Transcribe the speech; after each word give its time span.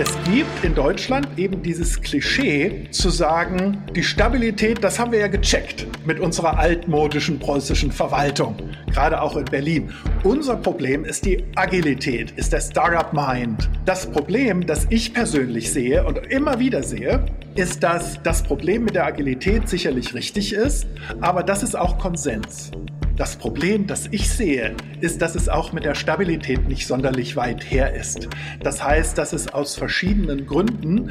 Es 0.00 0.16
gibt 0.30 0.62
in 0.64 0.76
Deutschland 0.76 1.26
eben 1.36 1.60
dieses 1.60 2.00
Klischee 2.00 2.86
zu 2.92 3.10
sagen, 3.10 3.82
die 3.96 4.04
Stabilität, 4.04 4.84
das 4.84 4.96
haben 4.96 5.10
wir 5.10 5.18
ja 5.18 5.26
gecheckt 5.26 5.88
mit 6.06 6.20
unserer 6.20 6.56
altmodischen 6.56 7.40
preußischen 7.40 7.90
Verwaltung, 7.90 8.54
gerade 8.92 9.20
auch 9.20 9.36
in 9.36 9.44
Berlin. 9.46 9.92
Unser 10.22 10.54
Problem 10.54 11.04
ist 11.04 11.24
die 11.24 11.42
Agilität, 11.56 12.30
ist 12.36 12.52
der 12.52 12.60
Startup 12.60 13.12
Mind. 13.12 13.68
Das 13.86 14.08
Problem, 14.08 14.64
das 14.64 14.86
ich 14.88 15.12
persönlich 15.12 15.72
sehe 15.72 16.06
und 16.06 16.18
immer 16.28 16.60
wieder 16.60 16.84
sehe, 16.84 17.26
ist, 17.56 17.82
dass 17.82 18.22
das 18.22 18.44
Problem 18.44 18.84
mit 18.84 18.94
der 18.94 19.04
Agilität 19.04 19.68
sicherlich 19.68 20.14
richtig 20.14 20.52
ist, 20.52 20.86
aber 21.20 21.42
das 21.42 21.64
ist 21.64 21.76
auch 21.76 21.98
Konsens. 21.98 22.70
Das 23.18 23.34
Problem, 23.34 23.88
das 23.88 24.06
ich 24.12 24.30
sehe, 24.30 24.76
ist, 25.00 25.20
dass 25.20 25.34
es 25.34 25.48
auch 25.48 25.72
mit 25.72 25.84
der 25.84 25.96
Stabilität 25.96 26.68
nicht 26.68 26.86
sonderlich 26.86 27.34
weit 27.34 27.68
her 27.68 27.92
ist. 27.92 28.28
Das 28.62 28.82
heißt, 28.82 29.18
dass 29.18 29.32
es 29.32 29.48
aus 29.52 29.74
verschiedenen 29.74 30.46
Gründen 30.46 31.10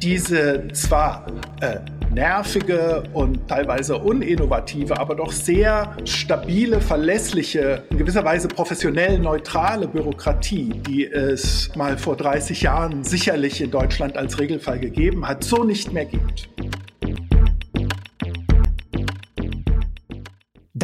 diese 0.00 0.68
zwar 0.72 1.26
äh, 1.60 1.80
nervige 2.14 3.02
und 3.12 3.48
teilweise 3.48 3.98
uninnovative, 3.98 5.00
aber 5.00 5.16
doch 5.16 5.32
sehr 5.32 5.96
stabile, 6.04 6.80
verlässliche, 6.80 7.82
in 7.90 7.98
gewisser 7.98 8.24
Weise 8.24 8.46
professionell 8.46 9.18
neutrale 9.18 9.88
Bürokratie, 9.88 10.72
die 10.86 11.06
es 11.06 11.74
mal 11.74 11.98
vor 11.98 12.16
30 12.16 12.62
Jahren 12.62 13.02
sicherlich 13.02 13.60
in 13.60 13.72
Deutschland 13.72 14.16
als 14.16 14.38
Regelfall 14.38 14.78
gegeben 14.78 15.26
hat, 15.26 15.42
so 15.42 15.64
nicht 15.64 15.92
mehr 15.92 16.04
gibt. 16.04 16.48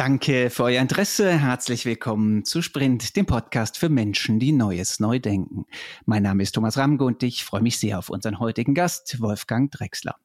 Danke 0.05 0.51
für 0.51 0.65
euer 0.65 0.83
Interesse. 0.83 1.31
Herzlich 1.31 1.83
willkommen 1.83 2.45
zu 2.45 2.61
Sprint, 2.61 3.15
dem 3.15 3.25
Podcast 3.25 3.79
für 3.79 3.89
Menschen, 3.89 4.37
die 4.37 4.51
Neues 4.51 4.99
neu 4.99 5.17
denken. 5.17 5.65
Mein 6.05 6.21
Name 6.21 6.43
ist 6.43 6.51
Thomas 6.51 6.77
Ramge 6.77 7.03
und 7.03 7.23
ich 7.23 7.43
freue 7.43 7.63
mich 7.63 7.79
sehr 7.79 7.97
auf 7.97 8.11
unseren 8.11 8.37
heutigen 8.37 8.75
Gast, 8.75 9.19
Wolfgang 9.19 9.71
Drexler. 9.71 10.15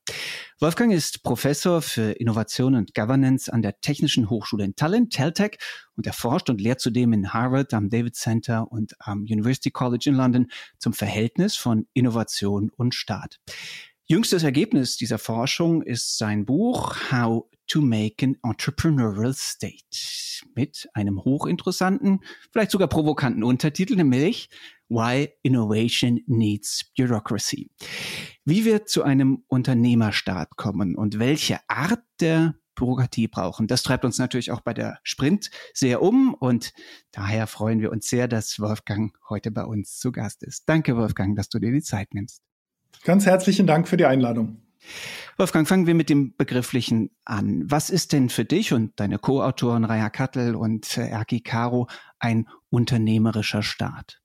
Wolfgang 0.58 0.92
ist 0.92 1.22
Professor 1.22 1.80
für 1.80 2.10
Innovation 2.10 2.74
und 2.74 2.94
Governance 2.94 3.50
an 3.50 3.62
der 3.62 3.80
Technischen 3.80 4.28
Hochschule 4.28 4.66
in 4.66 4.76
Tallinn, 4.76 5.08
Teltech, 5.08 5.56
und 5.96 6.06
er 6.06 6.12
forscht 6.12 6.50
und 6.50 6.60
lehrt 6.60 6.80
zudem 6.80 7.14
in 7.14 7.32
Harvard, 7.32 7.72
am 7.72 7.88
David 7.88 8.16
Center 8.16 8.70
und 8.70 8.94
am 8.98 9.20
University 9.20 9.70
College 9.70 10.10
in 10.10 10.14
London 10.14 10.50
zum 10.76 10.92
Verhältnis 10.92 11.56
von 11.56 11.86
Innovation 11.94 12.70
und 12.76 12.94
Staat. 12.94 13.38
Jüngstes 14.10 14.42
Ergebnis 14.42 14.96
dieser 14.96 15.20
Forschung 15.20 15.82
ist 15.82 16.18
sein 16.18 16.44
Buch 16.44 16.96
How 17.12 17.44
to 17.68 17.80
Make 17.80 18.26
an 18.26 18.36
Entrepreneurial 18.42 19.32
State 19.32 20.42
mit 20.56 20.88
einem 20.94 21.22
hochinteressanten, 21.22 22.18
vielleicht 22.50 22.72
sogar 22.72 22.88
provokanten 22.88 23.44
Untertitel, 23.44 23.94
nämlich 23.94 24.48
Why 24.88 25.28
Innovation 25.44 26.18
Needs 26.26 26.90
Bureaucracy. 26.96 27.70
Wie 28.44 28.64
wir 28.64 28.84
zu 28.84 29.04
einem 29.04 29.44
Unternehmerstaat 29.46 30.56
kommen 30.56 30.96
und 30.96 31.20
welche 31.20 31.60
Art 31.68 32.02
der 32.18 32.56
Bürokratie 32.74 33.28
brauchen. 33.28 33.68
Das 33.68 33.84
treibt 33.84 34.04
uns 34.04 34.18
natürlich 34.18 34.50
auch 34.50 34.62
bei 34.62 34.74
der 34.74 34.98
Sprint 35.04 35.52
sehr 35.72 36.02
um 36.02 36.34
und 36.34 36.72
daher 37.12 37.46
freuen 37.46 37.80
wir 37.80 37.92
uns 37.92 38.08
sehr, 38.08 38.26
dass 38.26 38.58
Wolfgang 38.58 39.16
heute 39.28 39.52
bei 39.52 39.62
uns 39.62 40.00
zu 40.00 40.10
Gast 40.10 40.42
ist. 40.42 40.68
Danke, 40.68 40.96
Wolfgang, 40.96 41.36
dass 41.36 41.48
du 41.48 41.60
dir 41.60 41.70
die 41.70 41.82
Zeit 41.82 42.12
nimmst. 42.12 42.42
Ganz 43.04 43.26
herzlichen 43.26 43.66
Dank 43.66 43.88
für 43.88 43.96
die 43.96 44.06
Einladung. 44.06 44.56
Wolfgang, 45.36 45.66
fangen 45.66 45.86
wir 45.86 45.94
mit 45.94 46.10
dem 46.10 46.36
Begrifflichen 46.36 47.10
an. 47.24 47.62
Was 47.64 47.88
ist 47.88 48.12
denn 48.12 48.28
für 48.28 48.44
dich 48.44 48.74
und 48.74 48.92
deine 49.00 49.18
Co-Autoren 49.18 49.84
Raya 49.84 50.10
Kattel 50.10 50.54
und 50.54 50.98
äh, 50.98 51.08
Erki 51.08 51.40
Caro 51.40 51.88
ein 52.18 52.46
unternehmerischer 52.68 53.62
Staat? 53.62 54.20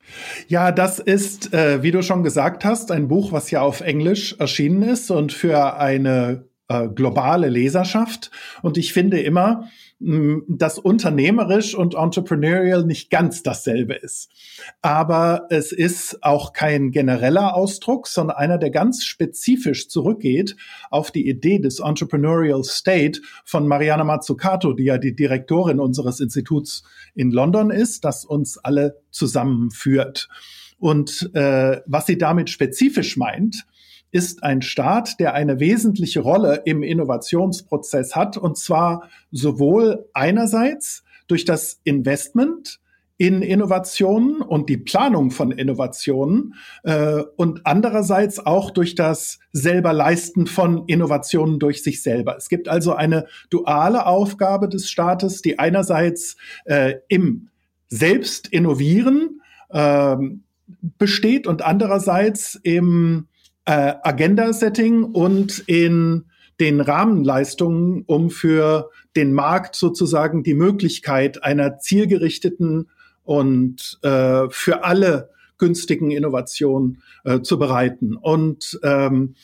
Ja, 0.50 0.74
das 0.74 1.00
ist, 1.00 1.54
äh, 1.54 1.82
wie 1.84 1.92
du 1.92 2.04
schon 2.04 2.24
gesagt 2.24 2.66
hast, 2.66 2.92
ein 2.92 3.08
Buch, 3.08 3.32
was 3.32 3.50
ja 3.50 3.62
auf 3.62 3.80
Englisch 3.80 4.36
erschienen 4.40 4.84
ist 4.84 5.10
und 5.10 5.32
für 5.32 5.78
eine 5.78 6.50
äh, 6.68 6.88
globale 6.88 7.50
Leserschaft. 7.50 8.32
Und 8.62 8.78
ich 8.78 8.94
finde 8.94 9.20
immer, 9.22 9.70
dass 10.00 10.78
unternehmerisch 10.78 11.74
und 11.74 11.96
entrepreneurial 11.96 12.86
nicht 12.86 13.10
ganz 13.10 13.44
dasselbe 13.44 13.94
ist. 13.94 14.30
Aber 14.82 15.48
es 15.50 15.72
ist 15.72 16.22
auch 16.22 16.52
kein 16.52 16.92
genereller 16.92 17.56
Ausdruck, 17.56 18.08
sondern 18.08 18.36
einer, 18.36 18.58
der 18.58 18.72
ganz 18.72 19.06
spezifisch 19.06 19.88
zurückgeht 19.88 20.58
auf 20.90 21.12
die 21.12 21.30
Idee 21.30 21.60
des 21.60 21.80
Entrepreneurial 21.80 22.64
State 22.66 23.22
von 23.46 23.70
Mariana 23.70 24.04
Mazzucato, 24.04 24.74
die 24.74 24.84
ja 24.84 24.98
die 24.98 25.16
Direktorin 25.16 25.80
unseres 25.80 26.20
Instituts 26.20 26.84
in 27.14 27.32
London 27.32 27.72
ist, 27.72 28.04
das 28.04 28.26
uns 28.26 28.58
alle 28.58 29.02
zusammenführt. 29.12 30.28
Und 30.78 31.32
äh, 31.34 31.82
was 31.86 32.06
sie 32.06 32.18
damit 32.18 32.50
spezifisch 32.50 33.16
meint, 33.16 33.66
ist 34.16 34.44
ein 34.44 34.62
Staat, 34.62 35.20
der 35.20 35.34
eine 35.34 35.60
wesentliche 35.60 36.22
Rolle 36.22 36.62
im 36.64 36.84
Innovationsprozess 36.84 38.16
hat, 38.16 38.38
und 38.38 38.58
zwar 38.58 39.10
sowohl 39.30 40.08
einerseits 40.14 41.04
durch 41.28 41.44
das 41.44 41.82
Investment 41.84 42.80
in 43.18 43.42
Innovationen 43.42 44.42
und 44.42 44.70
die 44.70 44.78
Planung 44.78 45.32
von 45.32 45.52
Innovationen 45.52 46.54
äh, 46.84 47.24
und 47.36 47.66
andererseits 47.66 48.40
auch 48.40 48.72
durch 48.72 48.96
das 48.96 49.40
selber 49.52 49.92
Leisten 49.92 50.48
von 50.48 50.86
Innovationen 50.88 51.60
durch 51.60 51.84
sich 51.84 52.02
selber. 52.02 52.38
Es 52.38 52.48
gibt 52.48 52.70
also 52.70 52.94
eine 52.94 53.28
duale 53.50 54.06
Aufgabe 54.06 54.70
des 54.70 54.90
Staates, 54.90 55.42
die 55.42 55.60
einerseits 55.60 56.38
äh, 56.64 56.96
im 57.10 57.50
Selbst 57.90 58.48
innovieren 58.48 59.42
äh, 59.72 60.16
besteht 60.98 61.48
und 61.48 61.64
andererseits 61.64 62.58
im 62.64 63.28
äh, 63.66 63.94
Agenda-Setting 64.04 65.04
und 65.04 65.60
in 65.68 66.26
den 66.60 66.80
Rahmenleistungen, 66.80 68.04
um 68.06 68.30
für 68.30 68.90
den 69.16 69.34
Markt 69.34 69.76
sozusagen 69.76 70.44
die 70.44 70.54
Möglichkeit 70.54 71.44
einer 71.44 71.80
zielgerichteten 71.80 72.90
und 73.24 74.00
äh, 74.04 74.50
für 74.50 74.84
alle 74.84 75.30
günstigen 75.58 76.12
Innovationen 76.12 77.02
äh, 77.24 77.42
zu 77.42 77.58
bereiten. 77.58 78.16
Und 78.16 78.80
ähm, 78.84 79.36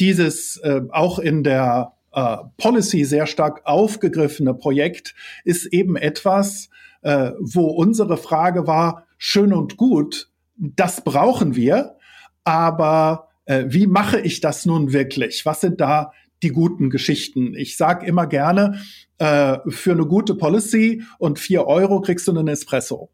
dieses 0.00 0.56
äh, 0.58 0.82
auch 0.90 1.18
in 1.18 1.42
der 1.42 1.92
äh, 2.12 2.36
Policy 2.58 3.04
sehr 3.04 3.26
stark 3.26 3.62
aufgegriffene 3.64 4.54
Projekt 4.54 5.14
ist 5.44 5.66
eben 5.66 5.96
etwas, 5.96 6.68
äh, 7.02 7.32
wo 7.40 7.66
unsere 7.66 8.16
Frage 8.16 8.66
war, 8.66 9.06
schön 9.18 9.52
und 9.52 9.76
gut, 9.76 10.28
das 10.56 11.02
brauchen 11.02 11.56
wir, 11.56 11.96
aber 12.44 13.28
äh, 13.52 13.72
wie 13.72 13.86
mache 13.86 14.20
ich 14.20 14.40
das 14.40 14.66
nun 14.66 14.92
wirklich? 14.92 15.44
Was 15.44 15.60
sind 15.60 15.80
da 15.80 16.12
die 16.42 16.50
guten 16.50 16.90
Geschichten? 16.90 17.54
Ich 17.54 17.76
sage 17.76 18.06
immer 18.06 18.26
gerne, 18.26 18.80
äh, 19.18 19.58
für 19.68 19.92
eine 19.92 20.06
gute 20.06 20.34
Policy 20.34 21.02
und 21.18 21.38
vier 21.38 21.66
Euro 21.66 22.00
kriegst 22.00 22.26
du 22.26 22.32
einen 22.32 22.48
Espresso. 22.48 23.10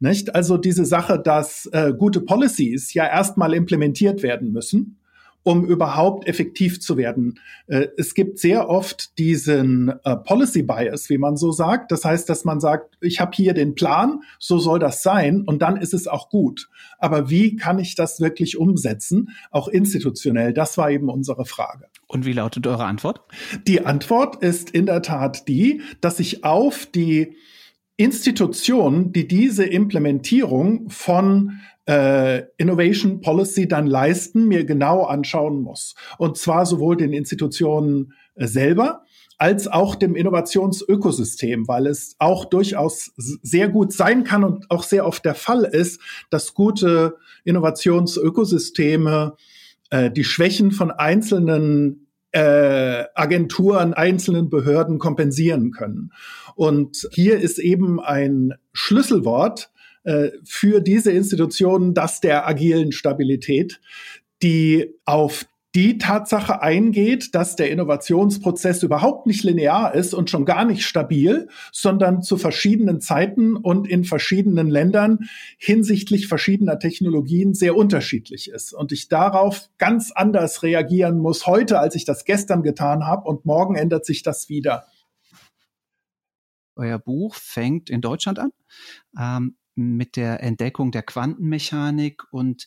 Nicht? 0.00 0.34
Also 0.34 0.56
diese 0.56 0.84
Sache, 0.84 1.20
dass 1.20 1.66
äh, 1.72 1.92
gute 1.96 2.20
Policies 2.20 2.94
ja 2.94 3.06
erstmal 3.06 3.54
implementiert 3.54 4.22
werden 4.22 4.52
müssen 4.52 4.98
um 5.44 5.64
überhaupt 5.64 6.26
effektiv 6.26 6.80
zu 6.80 6.96
werden. 6.96 7.38
Äh, 7.68 7.88
es 7.96 8.14
gibt 8.14 8.38
sehr 8.40 8.68
oft 8.68 9.16
diesen 9.18 9.92
äh, 10.02 10.16
Policy 10.16 10.62
Bias, 10.62 11.08
wie 11.10 11.18
man 11.18 11.36
so 11.36 11.52
sagt. 11.52 11.92
Das 11.92 12.04
heißt, 12.04 12.28
dass 12.28 12.44
man 12.44 12.58
sagt, 12.58 12.96
ich 13.00 13.20
habe 13.20 13.30
hier 13.34 13.54
den 13.54 13.74
Plan, 13.76 14.22
so 14.40 14.58
soll 14.58 14.80
das 14.80 15.02
sein 15.02 15.42
und 15.42 15.62
dann 15.62 15.76
ist 15.76 15.94
es 15.94 16.08
auch 16.08 16.30
gut. 16.30 16.68
Aber 16.98 17.30
wie 17.30 17.56
kann 17.56 17.78
ich 17.78 17.94
das 17.94 18.20
wirklich 18.20 18.58
umsetzen, 18.58 19.28
auch 19.50 19.68
institutionell? 19.68 20.52
Das 20.52 20.76
war 20.78 20.90
eben 20.90 21.08
unsere 21.08 21.44
Frage. 21.44 21.86
Und 22.06 22.24
wie 22.24 22.32
lautet 22.32 22.66
eure 22.66 22.86
Antwort? 22.86 23.20
Die 23.66 23.84
Antwort 23.84 24.42
ist 24.42 24.70
in 24.70 24.86
der 24.86 25.02
Tat 25.02 25.46
die, 25.46 25.82
dass 26.00 26.20
ich 26.20 26.44
auf 26.44 26.86
die 26.86 27.36
Institutionen, 27.96 29.12
die 29.12 29.28
diese 29.28 29.64
Implementierung 29.64 30.90
von 30.90 31.60
äh, 31.88 32.42
Innovation 32.56 33.20
Policy 33.20 33.68
dann 33.68 33.86
leisten, 33.86 34.46
mir 34.48 34.64
genau 34.64 35.04
anschauen 35.04 35.60
muss. 35.60 35.94
Und 36.18 36.36
zwar 36.38 36.66
sowohl 36.66 36.96
den 36.96 37.12
Institutionen 37.12 38.12
äh, 38.34 38.46
selber, 38.46 39.02
als 39.36 39.66
auch 39.66 39.94
dem 39.96 40.14
Innovationsökosystem, 40.14 41.66
weil 41.66 41.86
es 41.86 42.14
auch 42.18 42.44
durchaus 42.44 43.12
sehr 43.16 43.68
gut 43.68 43.92
sein 43.92 44.24
kann 44.24 44.44
und 44.44 44.70
auch 44.70 44.84
sehr 44.84 45.06
oft 45.06 45.24
der 45.24 45.34
Fall 45.34 45.64
ist, 45.64 46.00
dass 46.30 46.54
gute 46.54 47.16
Innovationsökosysteme 47.44 49.34
äh, 49.90 50.10
die 50.10 50.24
Schwächen 50.24 50.70
von 50.70 50.90
einzelnen 50.90 52.06
äh, 52.30 53.04
Agenturen, 53.14 53.94
einzelnen 53.94 54.50
Behörden 54.50 54.98
kompensieren 54.98 55.70
können. 55.72 56.12
Und 56.56 57.08
hier 57.12 57.38
ist 57.38 57.58
eben 57.58 58.00
ein 58.00 58.54
Schlüsselwort, 58.72 59.70
äh, 60.04 60.30
für 60.44 60.80
diese 60.80 61.10
Institutionen 61.10 61.94
das 61.94 62.20
der 62.20 62.46
agilen 62.46 62.92
Stabilität, 62.92 63.80
die 64.42 64.94
auf 65.04 65.46
die 65.74 65.98
Tatsache 65.98 66.62
eingeht, 66.62 67.34
dass 67.34 67.56
der 67.56 67.70
Innovationsprozess 67.70 68.84
überhaupt 68.84 69.26
nicht 69.26 69.42
linear 69.42 69.92
ist 69.94 70.14
und 70.14 70.30
schon 70.30 70.44
gar 70.44 70.64
nicht 70.64 70.84
stabil, 70.84 71.48
sondern 71.72 72.22
zu 72.22 72.36
verschiedenen 72.36 73.00
Zeiten 73.00 73.56
und 73.56 73.88
in 73.88 74.04
verschiedenen 74.04 74.68
Ländern 74.68 75.28
hinsichtlich 75.58 76.28
verschiedener 76.28 76.78
Technologien 76.78 77.54
sehr 77.54 77.74
unterschiedlich 77.74 78.50
ist. 78.50 78.72
Und 78.72 78.92
ich 78.92 79.08
darauf 79.08 79.68
ganz 79.78 80.12
anders 80.12 80.62
reagieren 80.62 81.18
muss 81.18 81.46
heute, 81.46 81.80
als 81.80 81.96
ich 81.96 82.04
das 82.04 82.24
gestern 82.24 82.62
getan 82.62 83.04
habe. 83.04 83.28
Und 83.28 83.44
morgen 83.44 83.74
ändert 83.74 84.06
sich 84.06 84.22
das 84.22 84.48
wieder. 84.48 84.86
Euer 86.76 87.00
Buch 87.00 87.34
fängt 87.34 87.90
in 87.90 88.00
Deutschland 88.00 88.38
an. 88.38 88.50
Ähm, 89.18 89.56
mit 89.74 90.16
der 90.16 90.42
Entdeckung 90.42 90.92
der 90.92 91.02
Quantenmechanik 91.02 92.22
und 92.30 92.66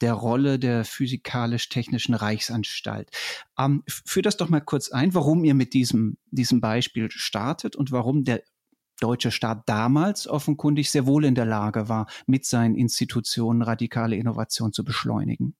der 0.00 0.14
Rolle 0.14 0.58
der 0.58 0.84
Physikalisch-Technischen 0.84 2.14
Reichsanstalt. 2.14 3.10
Ähm, 3.58 3.82
führ 3.86 4.22
das 4.22 4.36
doch 4.36 4.48
mal 4.48 4.60
kurz 4.60 4.90
ein, 4.90 5.14
warum 5.14 5.44
ihr 5.44 5.54
mit 5.54 5.74
diesem, 5.74 6.18
diesem 6.30 6.60
Beispiel 6.60 7.10
startet 7.10 7.76
und 7.76 7.92
warum 7.92 8.24
der 8.24 8.42
deutsche 9.00 9.30
Staat 9.30 9.68
damals 9.68 10.26
offenkundig 10.26 10.90
sehr 10.90 11.06
wohl 11.06 11.24
in 11.24 11.34
der 11.34 11.44
Lage 11.44 11.88
war, 11.88 12.06
mit 12.26 12.44
seinen 12.44 12.74
Institutionen 12.74 13.62
radikale 13.62 14.16
Innovation 14.16 14.72
zu 14.72 14.84
beschleunigen. 14.84 15.54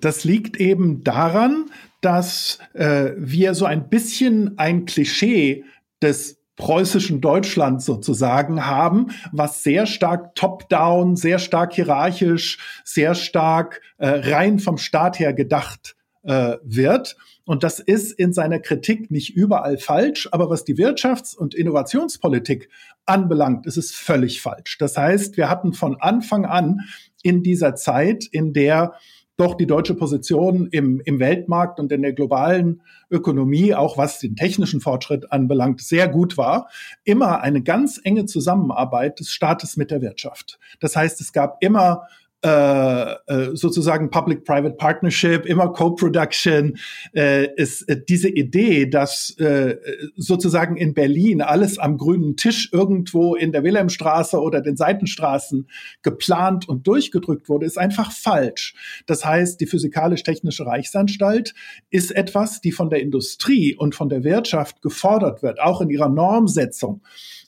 Das 0.00 0.24
liegt 0.24 0.56
eben 0.56 1.04
daran, 1.04 1.70
dass 2.00 2.58
äh, 2.74 3.12
wir 3.16 3.54
so 3.54 3.64
ein 3.64 3.88
bisschen 3.88 4.58
ein 4.58 4.86
Klischee 4.86 5.64
des 6.00 6.41
preußischen 6.62 7.20
Deutschland 7.20 7.82
sozusagen 7.82 8.66
haben, 8.66 9.08
was 9.32 9.64
sehr 9.64 9.84
stark 9.84 10.36
top-down, 10.36 11.16
sehr 11.16 11.40
stark 11.40 11.72
hierarchisch, 11.72 12.58
sehr 12.84 13.16
stark 13.16 13.80
äh, 13.98 14.30
rein 14.30 14.60
vom 14.60 14.78
Staat 14.78 15.18
her 15.18 15.32
gedacht 15.32 15.96
äh, 16.22 16.58
wird. 16.62 17.16
Und 17.44 17.64
das 17.64 17.80
ist 17.80 18.12
in 18.12 18.32
seiner 18.32 18.60
Kritik 18.60 19.10
nicht 19.10 19.34
überall 19.34 19.76
falsch, 19.76 20.28
aber 20.30 20.50
was 20.50 20.64
die 20.64 20.76
Wirtschafts- 20.76 21.36
und 21.36 21.52
Innovationspolitik 21.52 22.68
anbelangt, 23.06 23.66
ist 23.66 23.76
es 23.76 23.90
völlig 23.90 24.40
falsch. 24.40 24.78
Das 24.78 24.96
heißt, 24.96 25.36
wir 25.36 25.50
hatten 25.50 25.72
von 25.72 25.96
Anfang 26.00 26.46
an 26.46 26.82
in 27.24 27.42
dieser 27.42 27.74
Zeit, 27.74 28.24
in 28.30 28.52
der 28.52 28.94
doch 29.36 29.54
die 29.54 29.66
deutsche 29.66 29.94
Position 29.94 30.68
im, 30.68 31.00
im 31.04 31.18
Weltmarkt 31.18 31.80
und 31.80 31.90
in 31.90 32.02
der 32.02 32.12
globalen 32.12 32.82
Ökonomie, 33.10 33.74
auch 33.74 33.96
was 33.96 34.18
den 34.18 34.36
technischen 34.36 34.80
Fortschritt 34.80 35.32
anbelangt, 35.32 35.80
sehr 35.80 36.08
gut 36.08 36.36
war, 36.36 36.68
immer 37.04 37.40
eine 37.40 37.62
ganz 37.62 38.00
enge 38.02 38.26
Zusammenarbeit 38.26 39.20
des 39.20 39.30
Staates 39.30 39.76
mit 39.76 39.90
der 39.90 40.02
Wirtschaft. 40.02 40.58
Das 40.80 40.96
heißt, 40.96 41.20
es 41.20 41.32
gab 41.32 41.56
immer 41.60 42.06
äh, 42.44 43.12
äh, 43.12 43.56
sozusagen 43.56 44.10
Public-Private 44.10 44.74
Partnership, 44.74 45.46
immer 45.46 45.72
Co-Production, 45.72 46.76
äh, 47.14 47.46
ist 47.54 47.88
äh, 47.88 48.02
diese 48.08 48.28
Idee, 48.28 48.86
dass 48.86 49.36
äh, 49.38 49.76
sozusagen 50.16 50.76
in 50.76 50.92
Berlin 50.92 51.40
alles 51.40 51.78
am 51.78 51.98
grünen 51.98 52.36
Tisch 52.36 52.70
irgendwo 52.72 53.36
in 53.36 53.52
der 53.52 53.62
Wilhelmstraße 53.62 54.40
oder 54.40 54.60
den 54.60 54.76
Seitenstraßen 54.76 55.68
geplant 56.02 56.68
und 56.68 56.86
durchgedrückt 56.86 57.48
wurde, 57.48 57.66
ist 57.66 57.78
einfach 57.78 58.10
falsch. 58.10 58.74
Das 59.06 59.24
heißt, 59.24 59.60
die 59.60 59.66
Physikalisch-Technische 59.66 60.66
Reichsanstalt 60.66 61.54
ist 61.90 62.10
etwas, 62.10 62.60
die 62.60 62.72
von 62.72 62.90
der 62.90 63.02
Industrie 63.02 63.76
und 63.76 63.94
von 63.94 64.08
der 64.08 64.24
Wirtschaft 64.24 64.82
gefordert 64.82 65.44
wird, 65.44 65.60
auch 65.60 65.80
in 65.80 65.90
ihrer 65.90 66.08
Normsetzung 66.08 67.02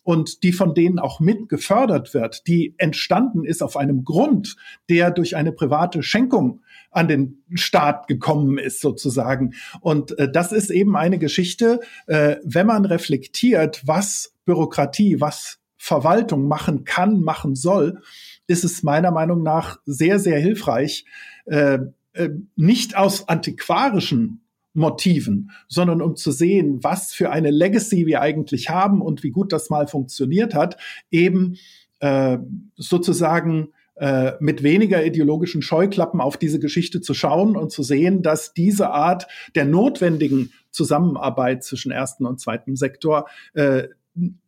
und 0.05 0.43
die 0.43 0.53
von 0.53 0.75
denen 0.75 0.99
auch 0.99 1.19
mit 1.19 1.49
gefördert 1.49 2.15
wird, 2.15 2.47
die 2.47 2.75
entstanden 2.79 3.45
ist 3.45 3.63
auf 3.63 3.77
einem 3.77 4.05
Grund, 4.05 4.57
der 4.89 5.11
durch 5.11 5.35
eine 5.35 5.51
private 5.51 6.03
Schenkung 6.03 6.61
an 6.91 7.09
den 7.09 7.43
Staat 7.55 8.07
gekommen 8.07 8.59
ist 8.59 8.81
sozusagen. 8.81 9.55
Und 9.81 10.17
äh, 10.19 10.31
das 10.31 10.53
ist 10.53 10.71
eben 10.71 10.95
eine 10.97 11.19
Geschichte, 11.19 11.81
äh, 12.07 12.37
wenn 12.45 12.67
man 12.67 12.85
reflektiert, 12.85 13.83
was 13.85 14.35
Bürokratie, 14.45 15.21
was 15.21 15.59
Verwaltung 15.77 16.47
machen 16.49 16.85
kann, 16.85 17.21
machen 17.21 17.55
soll, 17.55 18.01
ist 18.47 18.65
es 18.65 18.83
meiner 18.83 19.11
Meinung 19.11 19.43
nach 19.43 19.79
sehr, 19.85 20.19
sehr 20.19 20.39
hilfreich, 20.39 21.05
äh, 21.47 21.79
äh 22.13 22.31
nicht 22.57 22.97
aus 22.97 23.29
antiquarischen 23.29 24.44
Motiven, 24.75 25.51
sondern 25.69 26.03
um 26.03 26.17
zu 26.17 26.33
sehen, 26.33 26.83
was 26.83 27.13
für 27.13 27.31
eine 27.31 27.51
Legacy 27.51 28.07
wir 28.07 28.21
eigentlich 28.21 28.69
haben 28.69 29.01
und 29.01 29.23
wie 29.23 29.31
gut 29.31 29.53
das 29.53 29.71
mal 29.71 29.87
funktioniert 29.87 30.55
hat, 30.55 30.77
eben 31.11 31.57
äh, 32.01 32.39
sozusagen 32.77 33.69
äh, 33.95 34.33
mit 34.41 34.65
weniger 34.65 35.05
ideologischen 35.05 35.63
Scheuklappen 35.63 36.21
auf 36.21 36.37
diese 36.37 36.59
Geschichte 36.59 37.01
zu 37.01 37.15
schauen 37.15 37.57
und 37.57 37.71
zu 37.71 37.85
sehen, 37.85 38.23
dass 38.23 38.53
diese 38.53 38.91
Art 38.91 39.29
der 39.55 39.65
notwendigen 39.65 40.53
Zusammenarbeit 40.73 41.63
zwischen 41.63 41.93
ersten 41.93 42.27
und 42.27 42.41
zweiten 42.41 42.75
Sektor 42.75 43.29
äh, 43.53 43.85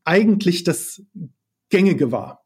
eigentlich 0.04 0.64
das 0.64 1.02
Gängige 1.70 2.10
war. 2.10 2.44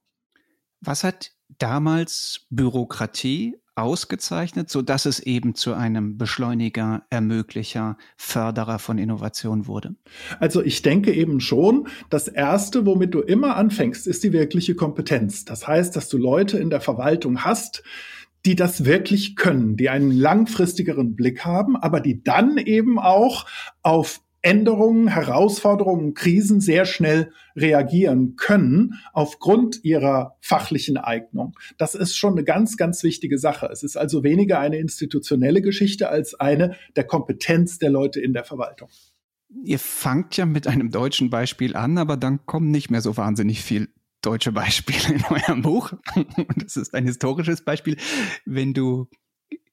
Was 0.83 1.05
hat 1.05 1.33
damals 1.59 2.47
Bürokratie 2.51 3.57
ausgezeichnet, 3.81 4.71
so 4.71 4.83
dass 4.83 5.07
es 5.07 5.21
eben 5.21 5.55
zu 5.55 5.75
einem 5.75 6.19
Beschleuniger, 6.19 7.03
Ermöglicher, 7.11 7.97
Förderer 8.17 8.79
von 8.79 8.99
Innovation 8.99 9.67
wurde? 9.67 9.95
Also 10.39 10.63
ich 10.63 10.83
denke 10.83 11.13
eben 11.13 11.41
schon, 11.41 11.89
das 12.11 12.29
erste, 12.29 12.87
womit 12.87 13.15
du 13.15 13.21
immer 13.21 13.57
anfängst, 13.57 14.07
ist 14.07 14.23
die 14.23 14.33
wirkliche 14.33 14.75
Kompetenz. 14.75 15.45
Das 15.45 15.67
heißt, 15.67 15.97
dass 15.97 16.09
du 16.09 16.19
Leute 16.19 16.59
in 16.59 16.71
der 16.71 16.81
Verwaltung 16.81 17.45
hast, 17.45 17.83
die 18.47 18.57
das 18.57 18.85
wirklich 18.85 19.37
können, 19.37 19.77
die 19.77 19.91
einen 19.91 20.11
langfristigeren 20.11 21.15
Blick 21.15 21.45
haben, 21.45 21.77
aber 21.77 22.01
die 22.01 22.23
dann 22.23 22.57
eben 22.57 22.99
auch 22.99 23.47
auf 23.83 24.21
Änderungen, 24.43 25.09
Herausforderungen, 25.09 26.15
Krisen 26.15 26.61
sehr 26.61 26.87
schnell 26.87 27.33
reagieren 27.57 28.37
können 28.37 28.95
aufgrund 29.13 29.85
ihrer 29.85 30.37
fachlichen 30.41 30.97
Eignung. 30.97 31.55
Das 31.79 31.95
ist 31.95 32.17
schon 32.17 32.33
eine 32.33 32.45
ganz, 32.45 32.77
ganz 32.77 33.03
wichtige 33.03 33.39
Sache. 33.39 33.67
Es 33.67 33.83
ist 33.83 33.97
also 33.97 34.23
weniger 34.23 34.59
eine 34.59 34.79
institutionelle 34.79 35.61
Geschichte 35.61 36.09
als 36.09 36.35
eine 36.35 36.77
der 36.97 37.05
Kompetenz 37.05 37.79
der 37.79 37.91
Leute 37.91 38.21
in 38.21 38.33
der 38.33 38.45
Verwaltung. 38.45 38.89
Ihr 39.65 39.79
fangt 39.79 40.37
ja 40.37 40.47
mit 40.47 40.67
einem 40.67 40.91
deutschen 40.91 41.29
Beispiel 41.29 41.77
an, 41.77 41.99
aber 41.99 42.17
dann 42.17 42.47
kommen 42.47 42.71
nicht 42.71 42.91
mehr 42.91 43.01
so 43.01 43.17
wahnsinnig 43.17 43.63
viel 43.63 43.89
deutsche 44.23 44.53
Beispiele 44.53 45.17
in 45.17 45.25
eurem 45.25 45.63
Buch. 45.63 45.93
Das 46.57 46.77
ist 46.77 46.95
ein 46.95 47.05
historisches 47.05 47.65
Beispiel. 47.65 47.97
Wenn 48.45 48.75
du 48.75 49.09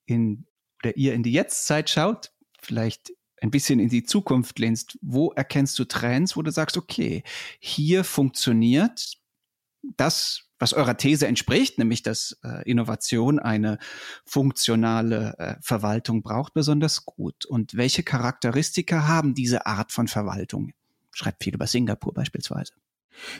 in 0.05 0.45
oder 0.83 0.95
ihr 0.95 1.13
in 1.13 1.23
die 1.23 1.31
Jetztzeit 1.31 1.89
schaut, 1.89 2.31
vielleicht 2.59 3.11
ein 3.41 3.51
bisschen 3.51 3.79
in 3.79 3.89
die 3.89 4.03
Zukunft 4.03 4.59
lehnst, 4.59 4.97
wo 5.01 5.31
erkennst 5.31 5.77
du 5.79 5.85
Trends, 5.85 6.35
wo 6.35 6.41
du 6.41 6.51
sagst, 6.51 6.77
okay, 6.77 7.23
hier 7.59 8.03
funktioniert 8.03 9.17
das, 9.95 10.43
was 10.59 10.73
eurer 10.73 10.97
These 10.97 11.27
entspricht, 11.27 11.77
nämlich 11.77 12.01
dass 12.01 12.37
äh, 12.43 12.69
Innovation 12.69 13.39
eine 13.39 13.77
funktionale 14.25 15.35
äh, 15.37 15.55
Verwaltung 15.61 16.23
braucht, 16.23 16.53
besonders 16.53 17.05
gut. 17.05 17.45
Und 17.45 17.75
welche 17.77 18.03
Charakteristika 18.03 19.07
haben 19.07 19.35
diese 19.35 19.65
Art 19.67 19.91
von 19.91 20.07
Verwaltung? 20.07 20.73
Schreibt 21.11 21.43
viel 21.43 21.53
über 21.53 21.67
Singapur 21.67 22.13
beispielsweise. 22.13 22.73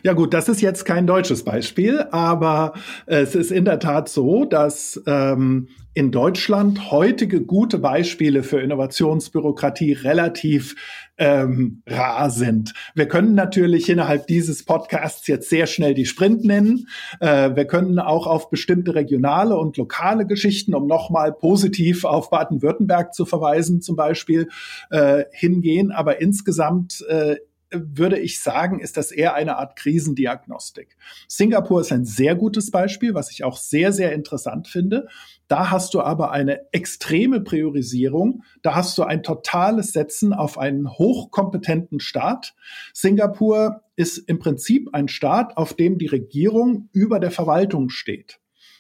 Ja 0.03 0.13
gut, 0.13 0.33
das 0.33 0.49
ist 0.49 0.61
jetzt 0.61 0.85
kein 0.85 1.07
deutsches 1.07 1.43
Beispiel, 1.43 2.05
aber 2.11 2.73
es 3.05 3.35
ist 3.35 3.51
in 3.51 3.65
der 3.65 3.79
Tat 3.79 4.09
so, 4.09 4.45
dass 4.45 5.01
ähm, 5.05 5.67
in 5.97 6.11
Deutschland 6.11 6.91
heutige 6.91 7.41
gute 7.41 7.79
Beispiele 7.79 8.43
für 8.43 8.61
Innovationsbürokratie 8.61 9.93
relativ 9.93 10.75
ähm, 11.17 11.81
rar 11.87 12.29
sind. 12.29 12.75
Wir 12.93 13.07
können 13.07 13.33
natürlich 13.33 13.89
innerhalb 13.89 14.27
dieses 14.27 14.63
Podcasts 14.63 15.25
jetzt 15.25 15.49
sehr 15.49 15.65
schnell 15.65 15.95
die 15.95 16.05
Sprint 16.05 16.45
nennen. 16.45 16.87
Äh, 17.19 17.55
wir 17.55 17.65
können 17.65 17.97
auch 17.97 18.27
auf 18.27 18.51
bestimmte 18.51 18.93
regionale 18.93 19.57
und 19.57 19.75
lokale 19.77 20.27
Geschichten, 20.27 20.75
um 20.75 20.85
nochmal 20.85 21.33
positiv 21.33 22.05
auf 22.05 22.29
Baden-Württemberg 22.29 23.15
zu 23.15 23.25
verweisen, 23.25 23.81
zum 23.81 23.95
Beispiel 23.95 24.49
äh, 24.91 25.23
hingehen. 25.31 25.91
Aber 25.91 26.21
insgesamt 26.21 27.03
äh, 27.09 27.37
würde 27.71 28.19
ich 28.19 28.39
sagen, 28.39 28.79
ist 28.79 28.97
das 28.97 29.11
eher 29.11 29.33
eine 29.33 29.57
Art 29.57 29.75
Krisendiagnostik. 29.75 30.95
Singapur 31.27 31.81
ist 31.81 31.91
ein 31.91 32.05
sehr 32.05 32.35
gutes 32.35 32.71
Beispiel, 32.71 33.13
was 33.13 33.31
ich 33.31 33.43
auch 33.43 33.57
sehr, 33.57 33.91
sehr 33.91 34.13
interessant 34.13 34.67
finde. 34.67 35.07
Da 35.47 35.69
hast 35.69 35.93
du 35.93 36.01
aber 36.01 36.31
eine 36.31 36.71
extreme 36.71 37.41
Priorisierung. 37.41 38.43
Da 38.61 38.75
hast 38.75 38.97
du 38.97 39.03
ein 39.03 39.23
totales 39.23 39.91
Setzen 39.93 40.33
auf 40.33 40.57
einen 40.57 40.89
hochkompetenten 40.89 41.99
Staat. 41.99 42.55
Singapur 42.93 43.81
ist 43.95 44.17
im 44.17 44.39
Prinzip 44.39 44.89
ein 44.93 45.07
Staat, 45.07 45.57
auf 45.57 45.73
dem 45.73 45.97
die 45.97 46.07
Regierung 46.07 46.89
über 46.93 47.19
der 47.19 47.31
Verwaltung 47.31 47.89
steht. 47.89 48.39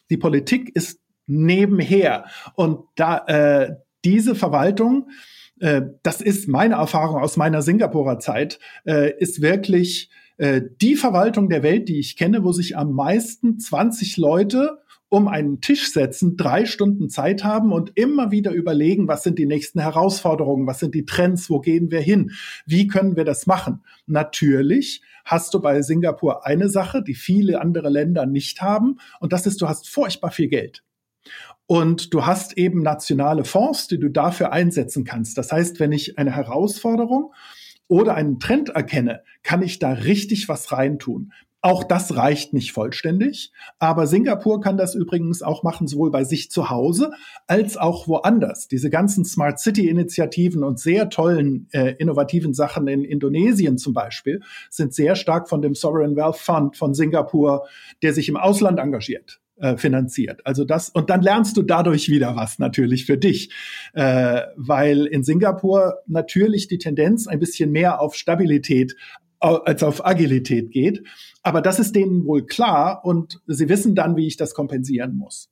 Die 0.09 0.17
Politik 0.17 0.75
ist 0.75 1.01
nebenher. 1.25 2.25
Und 2.55 2.85
da 2.95 3.25
äh, 3.27 3.75
diese 4.05 4.35
Verwaltung 4.35 5.09
äh, 5.59 5.81
das 6.03 6.21
ist 6.21 6.47
meine 6.47 6.75
Erfahrung 6.75 7.21
aus 7.21 7.37
meiner 7.37 7.61
Singapurer 7.61 8.19
Zeit, 8.19 8.59
äh, 8.85 9.13
ist 9.17 9.41
wirklich 9.41 10.09
äh, 10.37 10.61
die 10.81 10.95
Verwaltung 10.95 11.49
der 11.49 11.63
Welt, 11.63 11.89
die 11.89 11.99
ich 11.99 12.15
kenne, 12.15 12.43
wo 12.43 12.51
sich 12.51 12.77
am 12.77 12.93
meisten 12.93 13.59
20 13.59 14.17
Leute 14.17 14.79
um 15.09 15.27
einen 15.27 15.61
Tisch 15.61 15.91
setzen, 15.91 16.35
drei 16.35 16.65
Stunden 16.65 17.09
Zeit 17.09 17.43
haben 17.43 17.71
und 17.71 17.93
immer 17.95 18.31
wieder 18.31 18.51
überlegen, 18.51 19.07
was 19.07 19.23
sind 19.23 19.39
die 19.39 19.45
nächsten 19.45 19.79
Herausforderungen, 19.79 20.67
was 20.67 20.79
sind 20.79 20.93
die 20.95 21.05
Trends, 21.05 21.49
wo 21.49 21.59
gehen 21.59 21.91
wir 21.91 22.01
hin, 22.01 22.31
wie 22.65 22.87
können 22.87 23.15
wir 23.15 23.23
das 23.23 23.47
machen. 23.47 23.83
Natürlich 24.05 25.01
hast 25.23 25.53
du 25.53 25.61
bei 25.61 25.81
Singapur 25.81 26.45
eine 26.45 26.69
Sache, 26.69 27.01
die 27.01 27.15
viele 27.15 27.61
andere 27.61 27.89
Länder 27.89 28.25
nicht 28.25 28.61
haben, 28.61 28.97
und 29.19 29.31
das 29.31 29.45
ist, 29.47 29.61
du 29.61 29.67
hast 29.69 29.89
furchtbar 29.89 30.31
viel 30.31 30.49
Geld. 30.49 30.83
Und 31.67 32.13
du 32.13 32.25
hast 32.25 32.57
eben 32.57 32.81
nationale 32.81 33.43
Fonds, 33.43 33.87
die 33.87 33.99
du 33.99 34.09
dafür 34.09 34.53
einsetzen 34.53 35.03
kannst. 35.03 35.37
Das 35.37 35.51
heißt, 35.51 35.79
wenn 35.81 35.91
ich 35.91 36.17
eine 36.17 36.31
Herausforderung 36.31 37.33
oder 37.89 38.15
einen 38.15 38.39
Trend 38.39 38.69
erkenne, 38.69 39.21
kann 39.43 39.61
ich 39.61 39.77
da 39.77 39.91
richtig 39.91 40.47
was 40.47 40.71
reintun. 40.71 41.33
Auch 41.61 41.83
das 41.83 42.15
reicht 42.15 42.53
nicht 42.53 42.71
vollständig, 42.71 43.51
aber 43.79 44.05
Singapur 44.07 44.61
kann 44.61 44.77
das 44.77 44.95
übrigens 44.95 45.41
auch 45.41 45.63
machen, 45.63 45.87
sowohl 45.87 46.11
bei 46.11 46.23
sich 46.23 46.51
zu 46.51 46.69
Hause 46.69 47.11
als 47.47 47.75
auch 47.75 48.07
woanders. 48.07 48.67
Diese 48.67 48.89
ganzen 48.89 49.25
Smart 49.25 49.59
City-Initiativen 49.59 50.63
und 50.63 50.79
sehr 50.79 51.09
tollen 51.09 51.67
äh, 51.71 51.95
innovativen 51.97 52.53
Sachen 52.53 52.87
in 52.87 53.03
Indonesien 53.03 53.77
zum 53.77 53.93
Beispiel 53.93 54.41
sind 54.69 54.93
sehr 54.93 55.15
stark 55.15 55.49
von 55.49 55.61
dem 55.61 55.73
Sovereign 55.73 56.15
Wealth 56.15 56.37
Fund 56.37 56.77
von 56.77 56.93
Singapur, 56.93 57.67
der 58.03 58.13
sich 58.13 58.29
im 58.29 58.37
Ausland 58.37 58.79
engagiert 58.79 59.41
äh, 59.57 59.77
finanziert. 59.77 60.41
Also 60.45 60.65
das 60.65 60.89
und 60.89 61.09
dann 61.09 61.21
lernst 61.21 61.57
du 61.57 61.61
dadurch 61.61 62.09
wieder 62.09 62.35
was 62.35 62.59
natürlich 62.59 63.05
für 63.05 63.17
dich, 63.17 63.53
äh, 63.93 64.43
weil 64.55 65.05
in 65.05 65.23
Singapur 65.23 65.95
natürlich 66.07 66.67
die 66.67 66.77
Tendenz 66.77 67.27
ein 67.27 67.39
bisschen 67.39 67.71
mehr 67.71 68.01
auf 68.01 68.15
Stabilität 68.15 68.95
als 69.39 69.83
auf 69.83 70.05
Agilität 70.05 70.71
geht. 70.71 71.03
Aber 71.43 71.61
das 71.61 71.79
ist 71.79 71.95
denen 71.95 72.25
wohl 72.25 72.45
klar 72.45 73.05
und 73.05 73.39
sie 73.45 73.69
wissen 73.69 73.93
dann, 73.93 74.15
wie 74.15 74.25
ich 74.27 74.37
das 74.37 74.53
kompensieren 74.53 75.15
muss. 75.15 75.49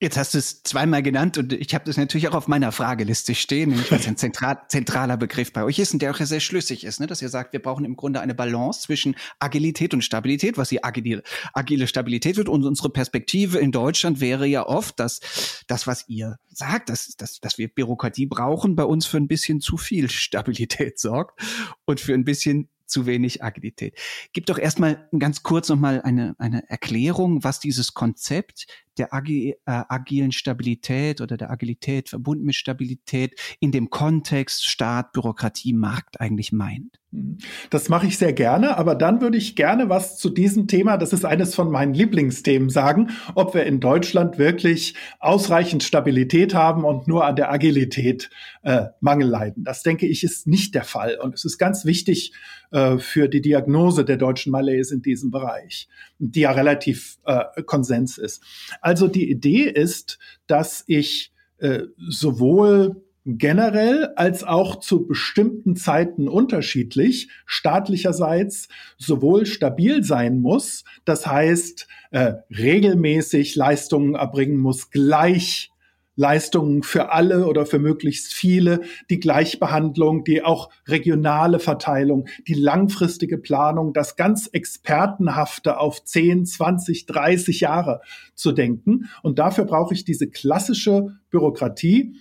Jetzt 0.00 0.16
hast 0.16 0.34
du 0.34 0.38
es 0.38 0.62
zweimal 0.62 1.02
genannt 1.02 1.38
und 1.38 1.52
ich 1.52 1.74
habe 1.74 1.84
das 1.84 1.96
natürlich 1.96 2.28
auch 2.28 2.34
auf 2.34 2.46
meiner 2.46 2.70
Frageliste 2.70 3.34
stehen, 3.34 3.70
nämlich 3.70 3.90
was 3.90 4.06
ein 4.06 4.16
zentral, 4.16 4.58
zentraler 4.68 5.16
Begriff 5.16 5.52
bei 5.52 5.64
euch 5.64 5.80
ist 5.80 5.92
und 5.92 6.00
der 6.00 6.12
auch 6.12 6.16
sehr 6.18 6.38
schlüssig 6.38 6.84
ist, 6.84 7.00
ne? 7.00 7.08
dass 7.08 7.20
ihr 7.20 7.28
sagt, 7.28 7.52
wir 7.52 7.60
brauchen 7.60 7.84
im 7.84 7.96
Grunde 7.96 8.20
eine 8.20 8.36
Balance 8.36 8.82
zwischen 8.82 9.16
Agilität 9.40 9.94
und 9.94 10.02
Stabilität, 10.02 10.56
was 10.56 10.68
die 10.68 10.84
agile, 10.84 11.24
agile 11.52 11.88
Stabilität 11.88 12.36
wird. 12.36 12.48
Und 12.48 12.64
unsere 12.64 12.90
Perspektive 12.90 13.58
in 13.58 13.72
Deutschland 13.72 14.20
wäre 14.20 14.46
ja 14.46 14.64
oft, 14.64 15.00
dass 15.00 15.64
das, 15.66 15.88
was 15.88 16.08
ihr 16.08 16.36
sagt, 16.48 16.90
dass, 16.90 17.16
dass, 17.16 17.40
dass 17.40 17.58
wir 17.58 17.66
Bürokratie 17.66 18.26
brauchen, 18.26 18.76
bei 18.76 18.84
uns 18.84 19.04
für 19.04 19.16
ein 19.16 19.26
bisschen 19.26 19.60
zu 19.60 19.76
viel 19.76 20.08
Stabilität 20.10 21.00
sorgt 21.00 21.40
und 21.86 21.98
für 21.98 22.14
ein 22.14 22.24
bisschen 22.24 22.68
zu 22.88 23.06
wenig 23.06 23.42
Agilität. 23.42 23.98
Gib 24.32 24.46
doch 24.46 24.58
erstmal 24.58 25.08
ganz 25.18 25.42
kurz 25.42 25.68
nochmal 25.68 26.02
eine, 26.02 26.34
eine 26.38 26.68
Erklärung, 26.68 27.44
was 27.44 27.60
dieses 27.60 27.94
Konzept 27.94 28.66
der 28.98 29.14
agi 29.14 29.54
äh, 29.64 29.82
agilen 29.88 30.32
Stabilität 30.32 31.20
oder 31.20 31.36
der 31.36 31.50
Agilität 31.50 32.08
verbunden 32.08 32.44
mit 32.44 32.56
Stabilität 32.56 33.38
in 33.60 33.72
dem 33.72 33.90
Kontext 33.90 34.66
Staat, 34.66 35.12
Bürokratie, 35.12 35.72
Markt 35.72 36.20
eigentlich 36.20 36.52
meint. 36.52 36.98
Mhm. 37.10 37.38
Das 37.70 37.88
mache 37.88 38.06
ich 38.06 38.18
sehr 38.18 38.32
gerne, 38.32 38.76
aber 38.76 38.94
dann 38.94 39.20
würde 39.20 39.38
ich 39.38 39.56
gerne 39.56 39.88
was 39.88 40.18
zu 40.18 40.28
diesem 40.28 40.66
Thema, 40.66 40.96
das 40.96 41.12
ist 41.12 41.24
eines 41.24 41.54
von 41.54 41.70
meinen 41.70 41.94
Lieblingsthemen, 41.94 42.70
sagen, 42.70 43.10
ob 43.34 43.54
wir 43.54 43.64
in 43.64 43.80
Deutschland 43.80 44.38
wirklich 44.38 44.94
ausreichend 45.20 45.82
Stabilität 45.82 46.54
haben 46.54 46.84
und 46.84 47.08
nur 47.08 47.24
an 47.24 47.36
der 47.36 47.50
Agilität 47.50 48.30
äh, 48.62 48.86
Mangel 49.00 49.28
leiden. 49.28 49.64
Das 49.64 49.82
denke 49.82 50.06
ich 50.06 50.24
ist 50.24 50.46
nicht 50.46 50.74
der 50.74 50.84
Fall 50.84 51.18
und 51.22 51.34
es 51.34 51.44
ist 51.44 51.58
ganz 51.58 51.84
wichtig 51.84 52.32
äh, 52.70 52.77
für 52.98 53.28
die 53.28 53.40
Diagnose 53.40 54.04
der 54.04 54.16
deutschen 54.16 54.52
Malaise 54.52 54.94
in 54.94 55.02
diesem 55.02 55.30
Bereich, 55.30 55.88
die 56.18 56.40
ja 56.40 56.52
relativ 56.52 57.18
äh, 57.24 57.62
Konsens 57.62 58.18
ist. 58.18 58.42
Also 58.80 59.08
die 59.08 59.30
Idee 59.30 59.64
ist, 59.64 60.18
dass 60.46 60.84
ich 60.86 61.32
äh, 61.58 61.82
sowohl 61.96 63.02
generell 63.24 64.12
als 64.16 64.42
auch 64.42 64.80
zu 64.80 65.06
bestimmten 65.06 65.76
Zeiten 65.76 66.28
unterschiedlich 66.28 67.28
staatlicherseits 67.44 68.68
sowohl 68.96 69.44
stabil 69.44 70.02
sein 70.02 70.40
muss, 70.40 70.84
das 71.04 71.26
heißt 71.26 71.88
äh, 72.10 72.34
regelmäßig 72.50 73.54
Leistungen 73.54 74.14
erbringen 74.14 74.56
muss, 74.56 74.90
gleich 74.90 75.70
Leistungen 76.18 76.82
für 76.82 77.12
alle 77.12 77.46
oder 77.46 77.64
für 77.64 77.78
möglichst 77.78 78.32
viele, 78.32 78.80
die 79.08 79.20
Gleichbehandlung, 79.20 80.24
die 80.24 80.42
auch 80.42 80.68
regionale 80.88 81.60
Verteilung, 81.60 82.28
die 82.48 82.54
langfristige 82.54 83.38
Planung, 83.38 83.92
das 83.92 84.16
ganz 84.16 84.48
Expertenhafte 84.48 85.78
auf 85.78 86.04
10, 86.04 86.44
20, 86.44 87.06
30 87.06 87.60
Jahre 87.60 88.00
zu 88.34 88.50
denken. 88.50 89.08
Und 89.22 89.38
dafür 89.38 89.64
brauche 89.64 89.94
ich 89.94 90.04
diese 90.04 90.28
klassische 90.28 91.18
Bürokratie, 91.30 92.16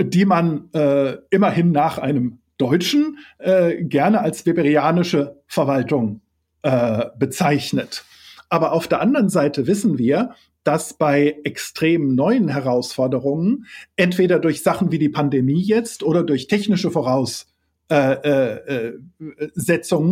die 0.00 0.24
man 0.24 0.68
äh, 0.72 1.18
immerhin 1.30 1.70
nach 1.70 1.98
einem 1.98 2.40
Deutschen 2.58 3.18
äh, 3.38 3.84
gerne 3.84 4.22
als 4.22 4.44
weberianische 4.44 5.40
Verwaltung 5.46 6.20
äh, 6.62 7.06
bezeichnet. 7.16 8.04
Aber 8.48 8.72
auf 8.72 8.88
der 8.88 9.00
anderen 9.00 9.28
Seite 9.28 9.68
wissen 9.68 9.98
wir, 9.98 10.34
dass 10.64 10.94
bei 10.94 11.38
extrem 11.44 12.14
neuen 12.14 12.48
Herausforderungen 12.48 13.66
entweder 13.96 14.38
durch 14.38 14.62
Sachen 14.62 14.92
wie 14.92 14.98
die 14.98 15.08
Pandemie 15.08 15.62
jetzt 15.62 16.02
oder 16.02 16.22
durch 16.22 16.46
technische 16.46 16.90
Voraussetzungen, 16.90 17.48
äh, 17.90 18.92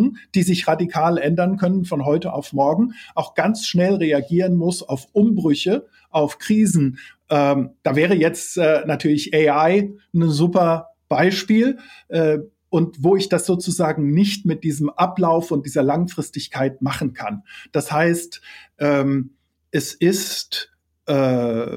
äh, 0.08 0.28
die 0.34 0.42
sich 0.42 0.66
radikal 0.66 1.18
ändern 1.18 1.56
können 1.56 1.84
von 1.84 2.04
heute 2.04 2.32
auf 2.32 2.52
morgen, 2.52 2.94
auch 3.14 3.34
ganz 3.34 3.66
schnell 3.66 3.94
reagieren 3.94 4.56
muss 4.56 4.82
auf 4.82 5.08
Umbrüche, 5.12 5.86
auf 6.10 6.38
Krisen. 6.38 6.98
Ähm, 7.28 7.70
da 7.82 7.94
wäre 7.94 8.14
jetzt 8.14 8.56
äh, 8.58 8.84
natürlich 8.86 9.32
AI 9.34 9.92
ein 10.12 10.28
super 10.30 10.88
Beispiel. 11.08 11.78
Äh, 12.08 12.38
und 12.70 13.02
wo 13.02 13.16
ich 13.16 13.28
das 13.28 13.46
sozusagen 13.46 14.12
nicht 14.12 14.46
mit 14.46 14.62
diesem 14.62 14.90
Ablauf 14.90 15.50
und 15.50 15.66
dieser 15.66 15.82
Langfristigkeit 15.82 16.80
machen 16.80 17.12
kann. 17.12 17.42
Das 17.72 17.90
heißt, 17.90 18.40
ähm, 18.78 19.34
es 19.70 19.94
ist 19.94 20.72
äh, 21.06 21.76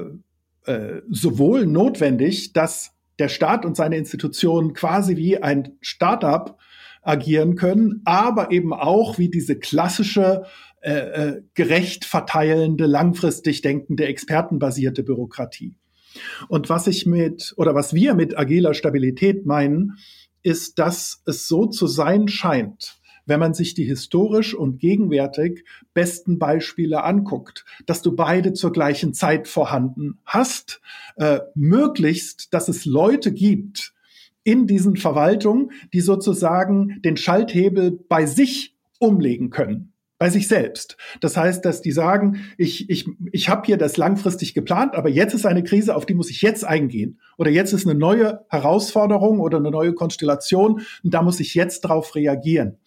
äh, 0.66 1.02
sowohl 1.10 1.66
notwendig, 1.66 2.52
dass 2.52 2.92
der 3.18 3.28
Staat 3.28 3.64
und 3.64 3.76
seine 3.76 3.96
Institutionen 3.96 4.72
quasi 4.72 5.16
wie 5.16 5.38
ein 5.42 5.76
Startup 5.80 6.58
agieren 7.02 7.54
können, 7.54 8.00
aber 8.04 8.50
eben 8.50 8.72
auch 8.72 9.18
wie 9.18 9.28
diese 9.28 9.58
klassische 9.58 10.44
äh, 10.80 10.92
äh, 10.92 11.42
gerecht 11.54 12.04
verteilende, 12.04 12.86
langfristig 12.86 13.62
denkende, 13.62 14.06
expertenbasierte 14.06 15.02
Bürokratie. 15.02 15.76
Und 16.48 16.68
was 16.68 16.86
ich 16.86 17.06
mit 17.06 17.54
oder 17.56 17.74
was 17.74 17.94
wir 17.94 18.14
mit 18.14 18.38
agiler 18.38 18.74
Stabilität 18.74 19.46
meinen, 19.46 19.98
ist, 20.42 20.78
dass 20.78 21.22
es 21.26 21.48
so 21.48 21.66
zu 21.66 21.86
sein 21.86 22.28
scheint, 22.28 22.96
wenn 23.26 23.40
man 23.40 23.54
sich 23.54 23.74
die 23.74 23.84
historisch 23.84 24.54
und 24.54 24.78
gegenwärtig 24.78 25.64
besten 25.92 26.38
Beispiele 26.38 27.04
anguckt, 27.04 27.64
dass 27.86 28.02
du 28.02 28.14
beide 28.14 28.52
zur 28.52 28.72
gleichen 28.72 29.14
Zeit 29.14 29.48
vorhanden 29.48 30.18
hast, 30.24 30.80
äh, 31.16 31.40
möglichst, 31.54 32.52
dass 32.54 32.68
es 32.68 32.84
Leute 32.84 33.32
gibt 33.32 33.94
in 34.42 34.66
diesen 34.66 34.96
Verwaltungen, 34.96 35.70
die 35.92 36.00
sozusagen 36.00 37.00
den 37.02 37.16
Schalthebel 37.16 37.92
bei 38.08 38.26
sich 38.26 38.76
umlegen 38.98 39.50
können 39.50 39.94
bei 40.18 40.30
sich 40.30 40.48
selbst. 40.48 40.96
Das 41.20 41.36
heißt, 41.36 41.64
dass 41.64 41.82
die 41.82 41.92
sagen, 41.92 42.46
ich, 42.56 42.88
ich, 42.88 43.06
ich 43.32 43.48
habe 43.48 43.66
hier 43.66 43.76
das 43.76 43.96
langfristig 43.96 44.54
geplant, 44.54 44.94
aber 44.94 45.08
jetzt 45.08 45.34
ist 45.34 45.44
eine 45.44 45.64
Krise, 45.64 45.94
auf 45.94 46.06
die 46.06 46.14
muss 46.14 46.30
ich 46.30 46.40
jetzt 46.40 46.64
eingehen. 46.64 47.20
Oder 47.36 47.50
jetzt 47.50 47.72
ist 47.72 47.86
eine 47.86 47.98
neue 47.98 48.40
Herausforderung 48.48 49.40
oder 49.40 49.58
eine 49.58 49.70
neue 49.70 49.92
Konstellation 49.92 50.82
und 51.02 51.12
da 51.12 51.20
muss 51.22 51.40
ich 51.40 51.54
jetzt 51.54 51.80
drauf 51.80 52.14
reagieren. 52.14 52.78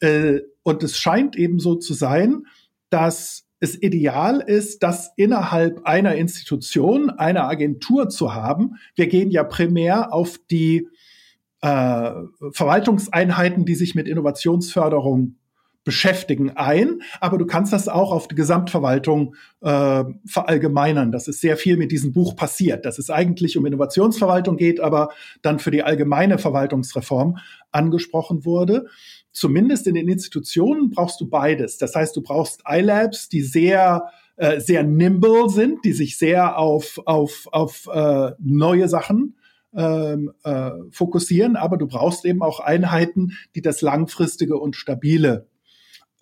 Äh, 0.00 0.40
und 0.62 0.82
es 0.82 0.98
scheint 0.98 1.36
eben 1.36 1.58
so 1.58 1.74
zu 1.74 1.94
sein, 1.94 2.46
dass 2.90 3.46
es 3.60 3.80
ideal 3.80 4.40
ist, 4.40 4.82
das 4.82 5.12
innerhalb 5.16 5.84
einer 5.84 6.14
Institution, 6.16 7.10
einer 7.10 7.48
Agentur 7.48 8.08
zu 8.08 8.34
haben. 8.34 8.76
Wir 8.94 9.06
gehen 9.06 9.30
ja 9.30 9.42
primär 9.42 10.12
auf 10.12 10.38
die 10.50 10.88
äh, 11.62 12.10
Verwaltungseinheiten, 12.52 13.64
die 13.64 13.74
sich 13.74 13.94
mit 13.94 14.06
Innovationsförderung 14.06 15.36
beschäftigen 15.82 16.52
ein, 16.56 17.02
aber 17.20 17.36
du 17.36 17.46
kannst 17.46 17.72
das 17.72 17.88
auch 17.88 18.10
auf 18.10 18.26
die 18.26 18.34
Gesamtverwaltung 18.34 19.34
äh, 19.60 20.04
verallgemeinern. 20.26 21.12
Das 21.12 21.28
ist 21.28 21.42
sehr 21.42 21.58
viel 21.58 21.76
mit 21.76 21.92
diesem 21.92 22.12
Buch 22.12 22.36
passiert, 22.36 22.86
dass 22.86 22.98
es 22.98 23.10
eigentlich 23.10 23.58
um 23.58 23.66
Innovationsverwaltung 23.66 24.56
geht, 24.56 24.80
aber 24.80 25.10
dann 25.42 25.58
für 25.58 25.70
die 25.70 25.82
allgemeine 25.82 26.38
Verwaltungsreform 26.38 27.36
angesprochen 27.70 28.46
wurde 28.46 28.86
zumindest 29.34 29.86
in 29.86 29.94
den 29.94 30.08
Institutionen 30.08 30.88
brauchst 30.88 31.20
du 31.20 31.28
beides. 31.28 31.76
Das 31.76 31.94
heißt, 31.94 32.16
du 32.16 32.22
brauchst 32.22 32.62
iLabs, 32.66 33.28
die 33.28 33.42
sehr 33.42 34.08
äh, 34.36 34.60
sehr 34.60 34.82
nimble 34.82 35.48
sind, 35.48 35.84
die 35.84 35.92
sich 35.92 36.16
sehr 36.16 36.58
auf 36.58 36.98
auf 37.04 37.46
auf 37.52 37.86
äh, 37.92 38.30
neue 38.38 38.88
Sachen 38.88 39.36
ähm, 39.76 40.32
äh, 40.44 40.70
fokussieren, 40.90 41.56
aber 41.56 41.76
du 41.76 41.86
brauchst 41.86 42.24
eben 42.24 42.42
auch 42.42 42.60
Einheiten, 42.60 43.36
die 43.54 43.62
das 43.62 43.82
langfristige 43.82 44.56
und 44.56 44.76
stabile 44.76 45.48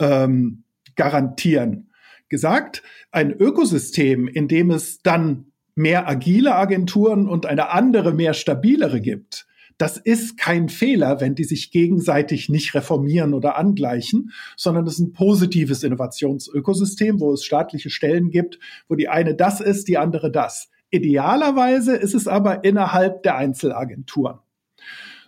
ähm, 0.01 0.65
garantieren. 0.97 1.91
gesagt, 2.29 2.83
ein 3.11 3.31
Ökosystem, 3.31 4.27
in 4.27 4.49
dem 4.49 4.71
es 4.71 5.03
dann 5.03 5.53
mehr 5.75 6.09
agile 6.09 6.55
Agenturen 6.55 7.29
und 7.29 7.45
eine 7.47 7.71
andere, 7.71 8.13
mehr 8.13 8.35
stabilere 8.35 9.01
gibt, 9.01 9.47
das 9.79 9.97
ist 9.97 10.37
kein 10.37 10.69
Fehler, 10.69 11.21
wenn 11.21 11.35
die 11.35 11.45
sich 11.45 11.71
gegenseitig 11.71 12.49
nicht 12.49 12.75
reformieren 12.75 13.35
oder 13.35 13.57
angleichen, 13.57 14.33
sondern 14.57 14.87
es 14.87 14.95
ist 14.95 15.01
ein 15.01 15.13
positives 15.13 15.83
Innovationsökosystem, 15.83 17.21
wo 17.21 17.33
es 17.33 17.45
staatliche 17.45 17.91
Stellen 17.91 18.31
gibt, 18.31 18.59
wo 18.89 18.95
die 18.95 19.09
eine 19.09 19.35
das 19.35 19.61
ist, 19.61 19.89
die 19.89 19.99
andere 19.99 20.31
das. 20.31 20.71
Idealerweise 20.91 21.97
ist 21.97 22.15
es 22.15 22.29
aber 22.29 22.65
innerhalb 22.65 23.23
der 23.23 23.37
Einzelagenturen. 23.37 24.39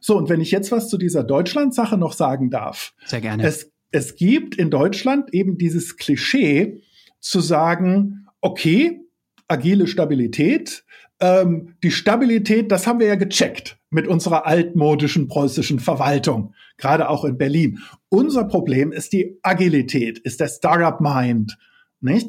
So, 0.00 0.18
und 0.18 0.28
wenn 0.28 0.42
ich 0.42 0.50
jetzt 0.50 0.70
was 0.70 0.88
zu 0.88 0.98
dieser 0.98 1.24
Deutschland-Sache 1.24 1.96
noch 1.96 2.12
sagen 2.12 2.50
darf. 2.50 2.92
Sehr 3.06 3.22
gerne. 3.22 3.42
Es, 3.42 3.72
es 3.90 4.16
gibt 4.16 4.56
in 4.56 4.70
Deutschland 4.70 5.32
eben 5.32 5.56
dieses 5.56 5.96
Klischee 5.96 6.82
zu 7.20 7.40
sagen, 7.40 8.26
okay, 8.42 9.00
agile 9.48 9.86
Stabilität, 9.86 10.84
ähm, 11.20 11.76
die 11.82 11.90
Stabilität, 11.90 12.70
das 12.70 12.86
haben 12.86 13.00
wir 13.00 13.06
ja 13.06 13.14
gecheckt 13.14 13.78
mit 13.94 14.08
unserer 14.08 14.44
altmodischen 14.44 15.28
preußischen 15.28 15.78
Verwaltung, 15.78 16.52
gerade 16.78 17.08
auch 17.08 17.24
in 17.24 17.38
Berlin. 17.38 17.78
Unser 18.08 18.44
Problem 18.44 18.90
ist 18.90 19.12
die 19.12 19.38
Agilität, 19.42 20.18
ist 20.18 20.40
der 20.40 20.48
Startup 20.48 21.00
Mind, 21.00 21.56
nicht? 22.00 22.28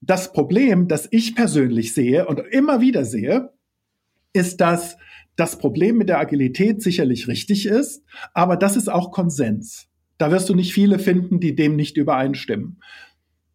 Das 0.00 0.32
Problem, 0.32 0.88
das 0.88 1.06
ich 1.10 1.36
persönlich 1.36 1.94
sehe 1.94 2.26
und 2.26 2.40
immer 2.50 2.80
wieder 2.80 3.04
sehe, 3.04 3.52
ist, 4.32 4.60
dass 4.60 4.96
das 5.36 5.58
Problem 5.58 5.96
mit 5.96 6.08
der 6.08 6.18
Agilität 6.18 6.82
sicherlich 6.82 7.28
richtig 7.28 7.66
ist, 7.66 8.02
aber 8.34 8.56
das 8.56 8.76
ist 8.76 8.88
auch 8.88 9.12
Konsens. 9.12 9.86
Da 10.18 10.32
wirst 10.32 10.48
du 10.48 10.54
nicht 10.54 10.74
viele 10.74 10.98
finden, 10.98 11.38
die 11.38 11.54
dem 11.54 11.76
nicht 11.76 11.96
übereinstimmen. 11.96 12.82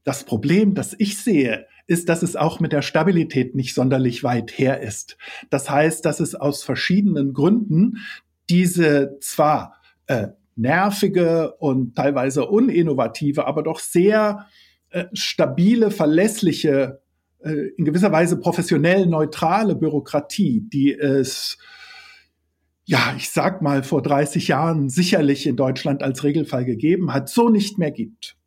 Das 0.05 0.23
Problem, 0.23 0.73
das 0.73 0.95
ich 0.97 1.17
sehe, 1.17 1.67
ist, 1.91 2.07
dass 2.07 2.23
es 2.23 2.37
auch 2.37 2.61
mit 2.61 2.71
der 2.71 2.81
Stabilität 2.81 3.53
nicht 3.53 3.75
sonderlich 3.75 4.23
weit 4.23 4.57
her 4.57 4.81
ist. 4.81 5.17
Das 5.49 5.69
heißt, 5.69 6.05
dass 6.05 6.21
es 6.21 6.33
aus 6.33 6.63
verschiedenen 6.63 7.33
Gründen 7.33 7.97
diese 8.49 9.17
zwar 9.19 9.75
äh, 10.07 10.29
nervige 10.55 11.53
und 11.57 11.95
teilweise 11.95 12.45
uninnovative, 12.45 13.45
aber 13.45 13.61
doch 13.61 13.79
sehr 13.79 14.47
äh, 14.89 15.05
stabile, 15.11 15.91
verlässliche 15.91 17.01
äh, 17.39 17.67
in 17.77 17.83
gewisser 17.83 18.13
Weise 18.13 18.39
professionell 18.39 19.05
neutrale 19.05 19.75
Bürokratie, 19.75 20.61
die 20.71 20.93
es 20.93 21.57
ja, 22.85 23.13
ich 23.17 23.29
sag 23.29 23.61
mal, 23.61 23.83
vor 23.83 24.01
30 24.01 24.47
Jahren 24.47 24.89
sicherlich 24.89 25.45
in 25.45 25.55
Deutschland 25.55 26.03
als 26.03 26.23
Regelfall 26.23 26.65
gegeben 26.65 27.13
hat, 27.13 27.29
so 27.29 27.49
nicht 27.49 27.77
mehr 27.77 27.91
gibt. 27.91 28.37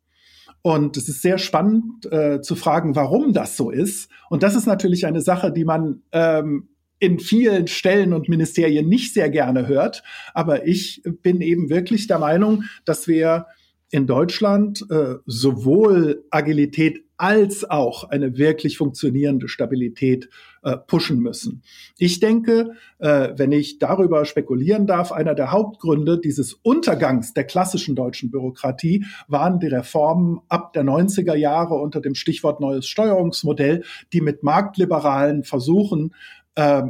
Und 0.65 0.97
es 0.97 1.07
ist 1.07 1.21
sehr 1.21 1.37
spannend 1.37 2.11
äh, 2.11 2.41
zu 2.41 2.55
fragen, 2.55 2.95
warum 2.95 3.33
das 3.33 3.55
so 3.55 3.69
ist. 3.69 4.09
Und 4.31 4.41
das 4.41 4.55
ist 4.55 4.65
natürlich 4.65 5.05
eine 5.05 5.21
Sache, 5.21 5.51
die 5.51 5.63
man 5.63 6.01
ähm, 6.11 6.69
in 6.97 7.19
vielen 7.19 7.67
Stellen 7.67 8.13
und 8.13 8.29
Ministerien 8.29 8.89
nicht 8.89 9.13
sehr 9.13 9.29
gerne 9.29 9.67
hört. 9.67 10.01
Aber 10.33 10.65
ich 10.65 11.03
bin 11.21 11.41
eben 11.41 11.69
wirklich 11.69 12.07
der 12.07 12.17
Meinung, 12.17 12.63
dass 12.83 13.07
wir 13.07 13.45
in 13.91 14.07
Deutschland 14.07 14.83
äh, 14.89 15.17
sowohl 15.27 16.25
Agilität 16.31 17.04
als 17.17 17.69
auch 17.69 18.03
eine 18.05 18.37
wirklich 18.37 18.77
funktionierende 18.77 19.47
Stabilität 19.47 20.29
äh, 20.63 20.77
pushen 20.77 21.19
müssen. 21.19 21.61
Ich 21.97 22.19
denke, 22.19 22.71
äh, 22.99 23.29
wenn 23.35 23.51
ich 23.51 23.79
darüber 23.79 24.25
spekulieren 24.25 24.85
darf, 24.87 25.11
einer 25.11 25.35
der 25.35 25.51
Hauptgründe 25.51 26.19
dieses 26.19 26.53
Untergangs 26.53 27.33
der 27.33 27.45
klassischen 27.45 27.95
deutschen 27.95 28.31
Bürokratie 28.31 29.05
waren 29.27 29.59
die 29.59 29.67
Reformen 29.67 30.41
ab 30.49 30.73
der 30.73 30.83
90er 30.83 31.35
Jahre 31.35 31.75
unter 31.75 32.01
dem 32.01 32.15
Stichwort 32.15 32.59
neues 32.59 32.87
Steuerungsmodell, 32.87 33.83
die 34.11 34.21
mit 34.21 34.43
marktliberalen 34.43 35.43
Versuchen 35.43 36.13
äh, 36.55 36.83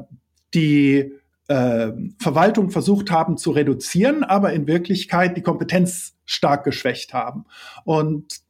die 0.53 1.12
äh, 1.48 1.91
Verwaltung 2.17 2.72
versucht 2.72 3.12
haben 3.12 3.38
zu 3.38 3.51
reduzieren, 3.51 4.24
aber 4.24 4.53
in 4.53 4.67
Wirklichkeit 4.67 5.38
die 5.38 5.44
Kompetenz 5.44 6.15
stark 6.25 6.63
geschwächt 6.63 7.13
haben. 7.13 7.46
Und 7.84 8.45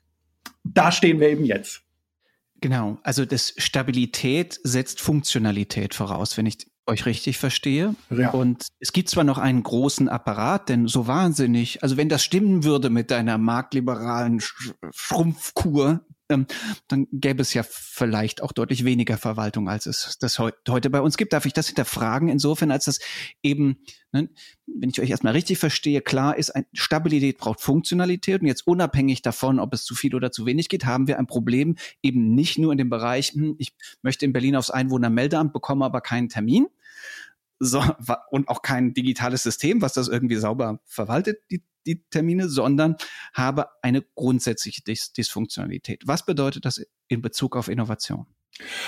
da 0.66 0.92
stehen 0.92 1.20
wir 1.20 1.30
eben 1.30 1.46
jetzt. 1.46 1.82
Genau, 2.62 2.98
also 3.04 3.26
das 3.26 3.54
Stabilität 3.58 4.60
setzt 4.64 5.00
Funktionalität 5.02 5.94
voraus, 5.94 6.38
wenn 6.38 6.46
ich 6.46 6.68
euch 6.88 7.06
richtig 7.06 7.38
verstehe. 7.38 7.96
Ja. 8.10 8.32
Und 8.32 8.68
es 8.80 8.94
gibt 8.94 9.10
zwar 9.10 9.24
noch 9.24 9.38
einen 9.38 9.64
großen 9.64 10.08
Apparat, 10.08 10.70
denn 10.70 10.88
so 10.88 11.08
wahnsinnig, 11.08 11.84
also 11.84 11.98
wenn 11.98 12.10
das 12.10 12.24
stimmen 12.24 12.64
würde 12.64 12.90
mit 12.90 13.12
deiner 13.12 13.38
marktliberalen 13.38 14.42
Schrumpfkur, 14.92 16.06
ähm, 16.30 16.48
dann 16.88 17.08
gäbe 17.12 17.42
es 17.42 17.54
ja 17.54 17.64
vielleicht 17.64 18.42
auch 18.42 18.52
deutlich 18.52 18.84
weniger 18.84 19.18
Verwaltung, 19.18 19.70
als 19.70 19.86
es 19.86 20.18
das 20.20 20.40
heu 20.40 20.52
heute 20.68 20.90
bei 20.90 21.02
uns 21.02 21.18
gibt. 21.18 21.34
Darf 21.34 21.46
ich 21.46 21.54
das 21.54 21.68
hinterfragen? 21.68 22.30
Insofern, 22.30 22.72
als 22.72 22.86
das 22.86 23.00
eben, 23.44 23.78
ne, 24.12 24.30
wenn 24.66 24.90
ich 24.90 25.00
euch 25.00 25.10
erstmal 25.10 25.34
richtig 25.34 25.60
verstehe, 25.60 26.02
klar 26.02 26.38
ist, 26.38 26.50
ein, 26.52 26.66
Stabilität 26.74 27.38
braucht 27.38 27.62
Funktionalität 27.62 28.42
und 28.42 28.48
jetzt 28.48 28.66
unabhängig 28.66 29.22
davon, 29.22 29.60
ob 29.60 29.74
es 29.74 29.86
zu 29.86 29.94
viel 29.94 30.16
oder 30.16 30.32
zu 30.32 30.46
wenig 30.46 30.70
geht, 30.70 30.86
haben 30.86 31.08
wir 31.08 31.20
ein 31.20 31.28
Problem 31.28 31.76
eben 32.02 32.34
nicht 32.34 32.58
nur 32.58 32.72
in 32.72 32.78
dem 32.78 32.90
Bereich, 32.90 33.34
hm, 33.34 33.56
ich 33.60 33.76
möchte 34.02 34.26
in 34.26 34.34
Berlin 34.34 34.56
aufs 34.56 34.72
Einwohnermeldeamt, 34.72 35.54
bekomme 35.54 35.86
aber 35.86 36.02
keinen 36.02 36.30
Termin. 36.30 36.68
So, 37.60 37.84
und 38.32 38.50
auch 38.50 38.62
kein 38.64 38.94
digitales 38.94 39.44
System, 39.44 39.82
was 39.82 39.94
das 39.94 40.08
irgendwie 40.08 40.36
sauber 40.36 40.82
verwaltet, 40.86 41.40
die 41.52 41.64
die 41.86 42.04
Termine, 42.10 42.50
sondern 42.50 42.96
habe 43.34 43.68
eine 43.82 44.04
grundsätzliche 44.16 44.82
Dis 44.84 45.14
Dysfunktionalität. 45.14 46.04
Was 46.06 46.26
bedeutet 46.26 46.66
das 46.66 46.86
in 47.08 47.22
Bezug 47.22 47.56
auf 47.56 47.68
Innovation? 47.68 48.26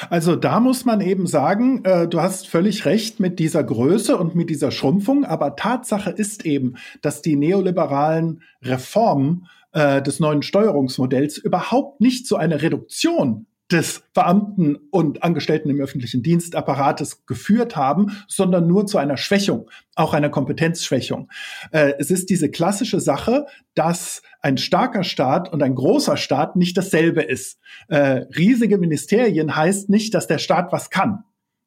Also 0.10 0.36
da 0.38 0.60
muss 0.62 0.86
man 0.86 1.02
eben 1.02 1.28
sagen, 1.28 1.84
äh, 1.84 2.08
du 2.08 2.22
hast 2.22 2.48
völlig 2.48 2.86
recht 2.86 3.20
mit 3.20 3.38
dieser 3.40 3.64
Größe 3.64 4.16
und 4.16 4.34
mit 4.34 4.50
dieser 4.50 4.72
Schrumpfung, 4.72 5.26
aber 5.26 5.58
Tatsache 5.58 6.10
ist 6.10 6.46
eben, 6.46 6.76
dass 7.02 7.22
die 7.22 7.36
neoliberalen 7.36 8.42
Reformen 8.62 9.48
äh, 9.74 10.02
des 10.02 10.22
neuen 10.22 10.42
Steuerungsmodells 10.42 11.38
überhaupt 11.38 12.00
nicht 12.00 12.28
zu 12.28 12.38
einer 12.38 12.62
Reduktion 12.62 13.48
des 13.72 14.04
Beamten 14.14 14.78
und 14.92 15.24
Angestellten 15.24 15.70
im 15.70 15.82
öffentlichen 15.82 16.24
Dienstapparates 16.24 17.26
geführt 17.26 17.76
haben, 17.76 18.18
sondern 18.28 18.66
nur 18.66 18.86
zu 18.86 18.98
einer 18.98 19.18
Schwächung, 19.18 19.70
auch 19.96 20.14
einer 20.14 20.30
Kompetenzschwächung. 20.30 21.30
Äh, 21.72 21.94
es 22.00 22.10
ist 22.10 22.30
diese 22.30 22.50
klassische 22.50 23.02
Sache, 23.02 23.46
dass 23.76 24.22
ein 24.42 24.58
starker 24.58 25.04
Staat 25.04 25.52
und 25.52 25.62
ein 25.62 25.76
großer 25.76 26.16
Staat 26.16 26.56
nicht 26.56 26.78
dasselbe 26.78 27.22
ist. 27.22 27.60
Äh, 27.90 28.26
riesige 28.38 28.78
Ministerien 28.78 29.56
heißt 29.56 29.90
nicht, 29.90 30.14
dass 30.14 30.28
der 30.28 30.38
Staat 30.38 30.72
was 30.72 30.90
kann 30.90 31.26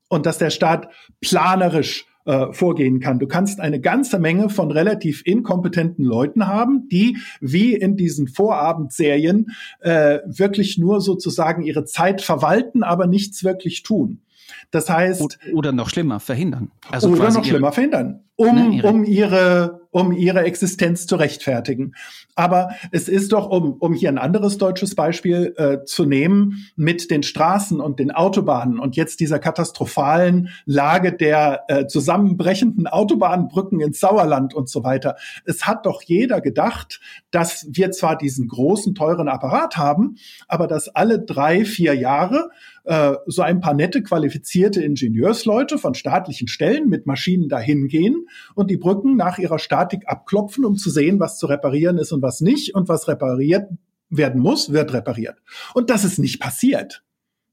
und 0.09 0.25
dass 0.25 0.39
der 0.39 0.51
Staat 0.51 0.89
planerisch 1.21 2.07
äh, 2.25 2.53
vorgehen 2.53 3.01
kann. 3.01 3.19
Du 3.19 3.27
kannst 3.27 3.61
eine 3.61 3.81
ganze 3.81 4.19
Menge 4.19 4.49
von 4.51 4.71
relativ 4.71 5.23
inkompetenten 5.25 6.05
Leuten 6.05 6.47
haben, 6.47 6.89
die 6.89 7.17
wie 7.41 7.75
in 7.75 7.97
diesen 7.97 8.29
Vorabendserien 8.29 9.51
äh, 9.81 10.19
wirklich 10.27 10.79
nur 10.79 11.01
sozusagen 11.01 11.63
ihre 11.63 11.85
Zeit 11.85 12.21
verwalten, 12.21 12.83
aber 12.83 13.07
nichts 13.07 13.45
wirklich 13.45 13.83
tun. 13.83 14.21
Das 14.71 14.89
heißt. 14.89 15.39
Oder 15.53 15.73
noch 15.73 15.91
schlimmer, 15.91 16.21
verhindern. 16.21 16.71
Also 16.91 17.09
oder 17.09 17.31
noch 17.31 17.45
schlimmer, 17.45 17.73
verhindern. 17.73 18.25
Um, 18.37 18.73
ihre, 18.73 18.89
um 18.89 19.05
ihre 19.05 19.81
um 19.91 20.13
ihre 20.13 20.45
Existenz 20.45 21.07
zu 21.07 21.17
rechtfertigen. 21.17 21.95
Aber 22.35 22.71
es 22.93 23.09
ist 23.09 23.33
doch, 23.33 23.49
um, 23.51 23.75
um 23.75 23.93
hier 23.93 24.09
ein 24.09 24.19
anderes 24.19 24.59
deutsches 24.59 24.95
Beispiel 24.95 25.55
äh, 25.57 25.85
zu 25.85 26.05
nehmen, 26.05 26.67
mit 26.77 27.11
den 27.11 27.23
Straßen 27.23 27.81
und 27.81 27.99
den 27.99 28.13
Autobahnen 28.13 28.79
und 28.79 28.97
jetzt 28.97 29.21
dieser 29.21 29.39
katastrophalen 29.39 30.51
Lage 30.65 31.13
der 31.13 31.65
äh, 31.69 31.87
zusammenbrechenden 31.87 32.87
Autobahnbrücken 32.87 33.81
ins 33.81 34.01
Sauerland 34.01 34.55
und 34.55 34.69
so 34.69 34.85
weiter. 34.85 35.17
Es 35.45 35.67
hat 35.67 35.87
doch 35.87 36.03
jeder 36.03 36.41
gedacht, 36.41 37.01
dass 37.31 37.67
wir 37.71 37.91
zwar 37.91 38.17
diesen 38.17 38.47
großen, 38.47 38.95
teuren 38.95 39.29
Apparat 39.29 39.77
haben, 39.77 40.17
aber 40.47 40.67
dass 40.67 40.89
alle 40.89 41.19
drei, 41.19 41.65
vier 41.65 41.95
Jahre 41.95 42.51
äh, 42.91 43.15
so 43.27 43.43
ein 43.43 43.61
paar 43.61 43.75
nette, 43.75 44.03
qualifizierte 44.03 44.83
Ingenieursleute 44.83 45.79
von 45.79 45.95
staatlichen 45.95 46.49
Stellen 46.49 46.89
mit 46.89 47.07
Maschinen 47.07 47.49
dahin 47.49 47.87
gehen 47.87 48.27
und 48.57 48.69
die 48.69 48.77
Brücken 48.77 49.15
nach 49.15 49.39
ihrer 49.39 49.61
Statik 49.61 50.09
abklopfen, 50.09 50.65
um 50.65 50.75
zu 50.75 50.91
sehen, 50.91 51.21
was 51.21 51.39
zu 51.39 51.47
reparieren 51.47 51.99
ist 51.99 52.11
und 52.11 52.21
was 52.21 52.41
nicht. 52.41 52.75
Und 52.75 52.89
was 52.89 53.07
repariert 53.07 53.71
werden 54.09 54.41
muss, 54.41 54.73
wird 54.73 54.93
repariert. 54.93 55.37
Und 55.73 55.89
das 55.89 56.05
ist 56.05 56.19
nicht 56.19 56.41
passiert 56.41 57.05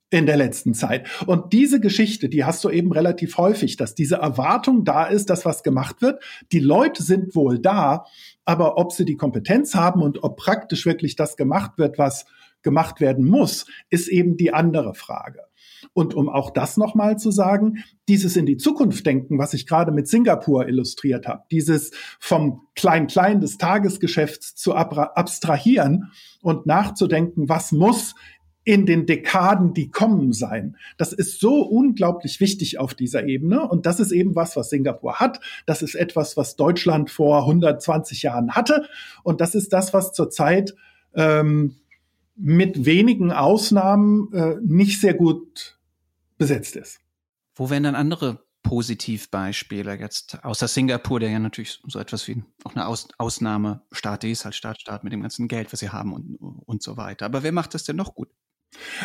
in 0.09 0.25
der 0.25 0.37
letzten 0.37 0.73
Zeit. 0.73 1.07
Und 1.27 1.53
diese 1.53 1.79
Geschichte, 1.79 2.29
die 2.29 2.43
hast 2.43 2.63
du 2.63 2.71
eben 2.71 2.91
relativ 2.91 3.37
häufig, 3.37 3.77
dass 3.77 3.93
diese 3.93 4.15
Erwartung 4.15 4.85
da 4.85 5.05
ist, 5.05 5.29
dass 5.29 5.45
was 5.45 5.61
gemacht 5.61 6.01
wird. 6.01 6.19
Die 6.51 6.61
Leute 6.61 7.03
sind 7.03 7.35
wohl 7.35 7.59
da, 7.59 8.05
aber 8.43 8.79
ob 8.79 8.91
sie 8.91 9.05
die 9.05 9.17
Kompetenz 9.17 9.75
haben 9.75 10.01
und 10.01 10.23
ob 10.23 10.37
praktisch 10.37 10.87
wirklich 10.87 11.15
das 11.15 11.37
gemacht 11.37 11.73
wird, 11.77 11.99
was 11.99 12.25
gemacht 12.61 12.99
werden 12.99 13.25
muss, 13.25 13.65
ist 13.89 14.07
eben 14.07 14.37
die 14.37 14.53
andere 14.53 14.93
Frage. 14.93 15.41
Und 15.93 16.13
um 16.13 16.29
auch 16.29 16.51
das 16.51 16.77
nochmal 16.77 17.17
zu 17.17 17.31
sagen, 17.31 17.83
dieses 18.07 18.35
in 18.35 18.45
die 18.45 18.57
Zukunft 18.57 19.05
denken, 19.05 19.37
was 19.37 19.53
ich 19.53 19.67
gerade 19.67 19.91
mit 19.91 20.07
Singapur 20.07 20.67
illustriert 20.67 21.27
habe, 21.27 21.43
dieses 21.51 21.91
vom 22.19 22.61
Klein-Klein 22.75 23.41
des 23.41 23.57
Tagesgeschäfts 23.57 24.55
zu 24.55 24.75
abstrahieren 24.75 26.11
und 26.41 26.65
nachzudenken, 26.65 27.49
was 27.49 27.71
muss 27.71 28.15
in 28.63 28.85
den 28.85 29.05
Dekaden, 29.05 29.73
die 29.73 29.89
kommen 29.89 30.33
sein. 30.33 30.75
Das 30.97 31.13
ist 31.13 31.39
so 31.39 31.61
unglaublich 31.61 32.41
wichtig 32.41 32.79
auf 32.79 32.93
dieser 32.93 33.25
Ebene. 33.25 33.65
Und 33.65 33.85
das 33.85 34.01
ist 34.01 34.11
eben 34.11 34.35
was, 34.35 34.57
was 34.57 34.69
Singapur 34.69 35.21
hat. 35.21 35.39
Das 35.65 35.81
ist 35.81 35.95
etwas, 35.95 36.35
was 36.35 36.57
Deutschland 36.57 37.09
vor 37.09 37.39
120 37.43 38.23
Jahren 38.23 38.55
hatte. 38.55 38.85
Und 39.23 39.39
das 39.39 39.55
ist 39.55 39.71
das, 39.71 39.93
was 39.93 40.11
zurzeit 40.11 40.75
ähm, 41.15 41.75
mit 42.37 42.85
wenigen 42.85 43.31
Ausnahmen 43.31 44.31
äh, 44.33 44.55
nicht 44.63 45.01
sehr 45.01 45.13
gut 45.13 45.79
besetzt 46.37 46.75
ist. 46.75 46.99
Wo 47.55 47.69
wären 47.69 47.83
dann 47.83 47.95
andere 47.95 48.45
Positivbeispiele 48.63 49.95
jetzt 49.95 50.43
außer 50.43 50.67
Singapur, 50.67 51.19
der 51.19 51.29
ja 51.29 51.39
natürlich 51.39 51.79
so 51.87 51.99
etwas 51.99 52.27
wie 52.27 52.43
auch 52.63 52.75
eine 52.75 52.85
Aus 52.85 53.07
Ausnahmestaat 53.17 54.25
ist, 54.25 54.45
als 54.45 54.57
Staatsstaat 54.57 55.03
mit 55.03 55.13
dem 55.13 55.21
ganzen 55.21 55.47
Geld, 55.47 55.71
was 55.71 55.79
sie 55.79 55.89
haben 55.89 56.13
und, 56.13 56.35
und 56.35 56.83
so 56.83 56.97
weiter. 56.97 57.25
Aber 57.25 57.43
wer 57.43 57.53
macht 57.53 57.73
das 57.73 57.85
denn 57.85 57.95
noch 57.95 58.13
gut? 58.13 58.29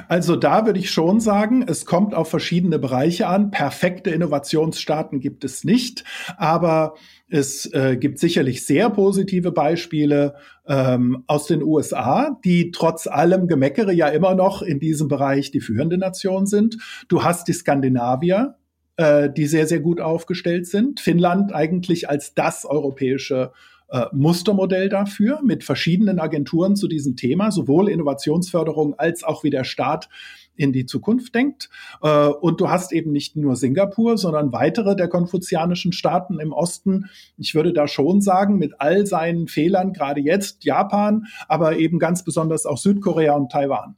Also 0.09 0.35
da 0.35 0.67
würde 0.67 0.81
ich 0.81 0.91
schon 0.91 1.21
sagen, 1.21 1.63
es 1.67 1.87
kommt 1.87 2.15
auf 2.15 2.29
verschiedene 2.29 2.79
Bereiche 2.81 3.29
an. 3.29 3.53
Perfekte 3.53 4.11
Innovationsstaaten 4.11 5.21
gibt 5.21 5.45
es 5.45 5.63
nicht, 5.63 6.03
aber 6.37 6.97
es 7.33 7.65
äh, 7.73 7.97
gibt 7.97 8.19
sicherlich 8.19 8.67
sehr 8.67 8.91
positive 8.91 9.53
Beispiele 9.53 10.35
ähm, 10.67 11.25
aus 11.27 11.47
den 11.47 11.63
USA, 11.63 12.39
die 12.45 12.73
trotz 12.73 13.07
allem 13.07 13.49
Gemeckere 13.49 13.93
ja 13.95 14.09
immer 14.09 14.35
noch 14.35 14.61
in 14.61 14.79
diesem 14.79 15.09
Bereich 15.09 15.51
die 15.51 15.63
führende 15.63 15.97
Nation 15.97 16.45
sind. 16.45 16.77
Du 17.09 17.25
hast 17.25 17.49
die 17.49 17.55
Skandinavier, 17.55 18.57
äh, 18.99 19.31
die 19.31 19.47
sehr, 19.47 19.67
sehr 19.67 19.81
gut 19.81 19.99
aufgestellt 19.99 20.67
sind. 20.67 21.01
Finnland 21.01 21.55
eigentlich 21.55 22.11
als 22.11 22.35
das 22.35 22.67
europäische 22.67 23.53
äh, 23.89 24.05
Mustermodell 24.13 24.91
dafür 24.91 25.41
mit 25.43 25.65
verschiedenen 25.65 26.19
Agenturen 26.19 26.77
zu 26.77 26.87
diesem 26.87 27.17
Thema, 27.17 27.51
sowohl 27.51 27.89
Innovationsförderung 27.89 28.99
als 28.99 29.25
auch 29.25 29.43
wie 29.43 29.51
der 29.51 29.65
Staat 29.65 30.11
in 30.57 30.73
die 30.73 30.87
Zukunft 30.87 31.35
denkt. 31.35 31.71
Äh, 32.03 32.29
und 32.29 32.61
du 32.61 32.69
hast 32.69 32.93
eben 32.93 33.13
nicht 33.13 33.37
nur 33.37 33.57
Singapur, 33.57 34.19
sondern 34.19 34.53
weitere 34.53 34.97
der 34.97 35.09
konfuzianischen 35.09 35.93
Staaten 35.93 36.41
im 36.41 36.53
Osten. 36.53 37.07
Ich 37.37 37.55
würde 37.55 37.73
da 37.73 37.89
schon 37.89 38.21
sagen, 38.21 38.59
mit 38.59 38.81
all 38.81 39.07
seinen 39.07 39.49
Fehlern, 39.49 39.93
gerade 39.93 40.21
jetzt 40.21 40.65
Japan, 40.65 41.27
aber 41.49 41.77
eben 41.77 41.99
ganz 41.99 42.25
besonders 42.25 42.67
auch 42.67 42.79
Südkorea 42.79 43.35
und 43.35 43.51
Taiwan. 43.51 43.97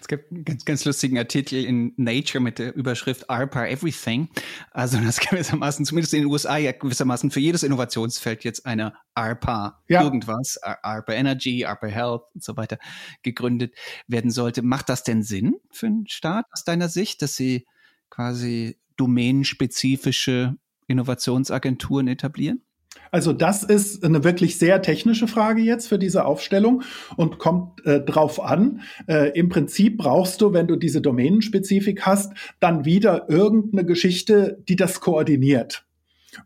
Es 0.00 0.08
gibt 0.08 0.32
einen 0.32 0.44
ganz, 0.44 0.64
ganz 0.64 0.84
lustigen 0.84 1.18
Artikel 1.18 1.64
in 1.64 1.92
Nature 1.96 2.42
mit 2.42 2.58
der 2.58 2.74
Überschrift 2.74 3.28
ARPA 3.28 3.66
Everything. 3.66 4.28
Also 4.70 4.98
das 4.98 5.20
gewissermaßen, 5.20 5.84
zumindest 5.84 6.14
in 6.14 6.22
den 6.22 6.30
USA, 6.30 6.56
ja 6.56 6.72
gewissermaßen 6.72 7.30
für 7.30 7.40
jedes 7.40 7.62
Innovationsfeld 7.62 8.44
jetzt 8.44 8.66
eine 8.66 8.94
ARPA 9.14 9.82
ja. 9.88 10.02
irgendwas, 10.02 10.58
ARPA 10.62 11.12
Energy, 11.12 11.64
ARPA 11.64 11.88
Health 11.88 12.22
und 12.34 12.42
so 12.42 12.56
weiter 12.56 12.78
gegründet 13.22 13.74
werden 14.06 14.30
sollte. 14.30 14.62
Macht 14.62 14.88
das 14.88 15.02
denn 15.02 15.22
Sinn 15.22 15.56
für 15.70 15.86
einen 15.86 16.08
Staat 16.08 16.46
aus 16.52 16.64
deiner 16.64 16.88
Sicht, 16.88 17.22
dass 17.22 17.36
sie 17.36 17.66
quasi 18.10 18.78
domänenspezifische 18.96 20.56
Innovationsagenturen 20.86 22.08
etablieren? 22.08 22.62
Also 23.10 23.32
das 23.32 23.62
ist 23.62 24.04
eine 24.04 24.24
wirklich 24.24 24.58
sehr 24.58 24.82
technische 24.82 25.28
Frage 25.28 25.62
jetzt 25.62 25.88
für 25.88 25.98
diese 25.98 26.24
Aufstellung 26.24 26.82
und 27.16 27.38
kommt 27.38 27.84
äh, 27.86 28.00
drauf 28.00 28.42
an. 28.42 28.80
Äh, 29.06 29.30
Im 29.38 29.48
Prinzip 29.48 29.98
brauchst 29.98 30.40
du, 30.40 30.52
wenn 30.52 30.66
du 30.66 30.76
diese 30.76 31.00
Domänenspezifik 31.00 32.06
hast, 32.06 32.32
dann 32.60 32.84
wieder 32.84 33.28
irgendeine 33.28 33.84
Geschichte, 33.84 34.62
die 34.68 34.76
das 34.76 35.00
koordiniert. 35.00 35.84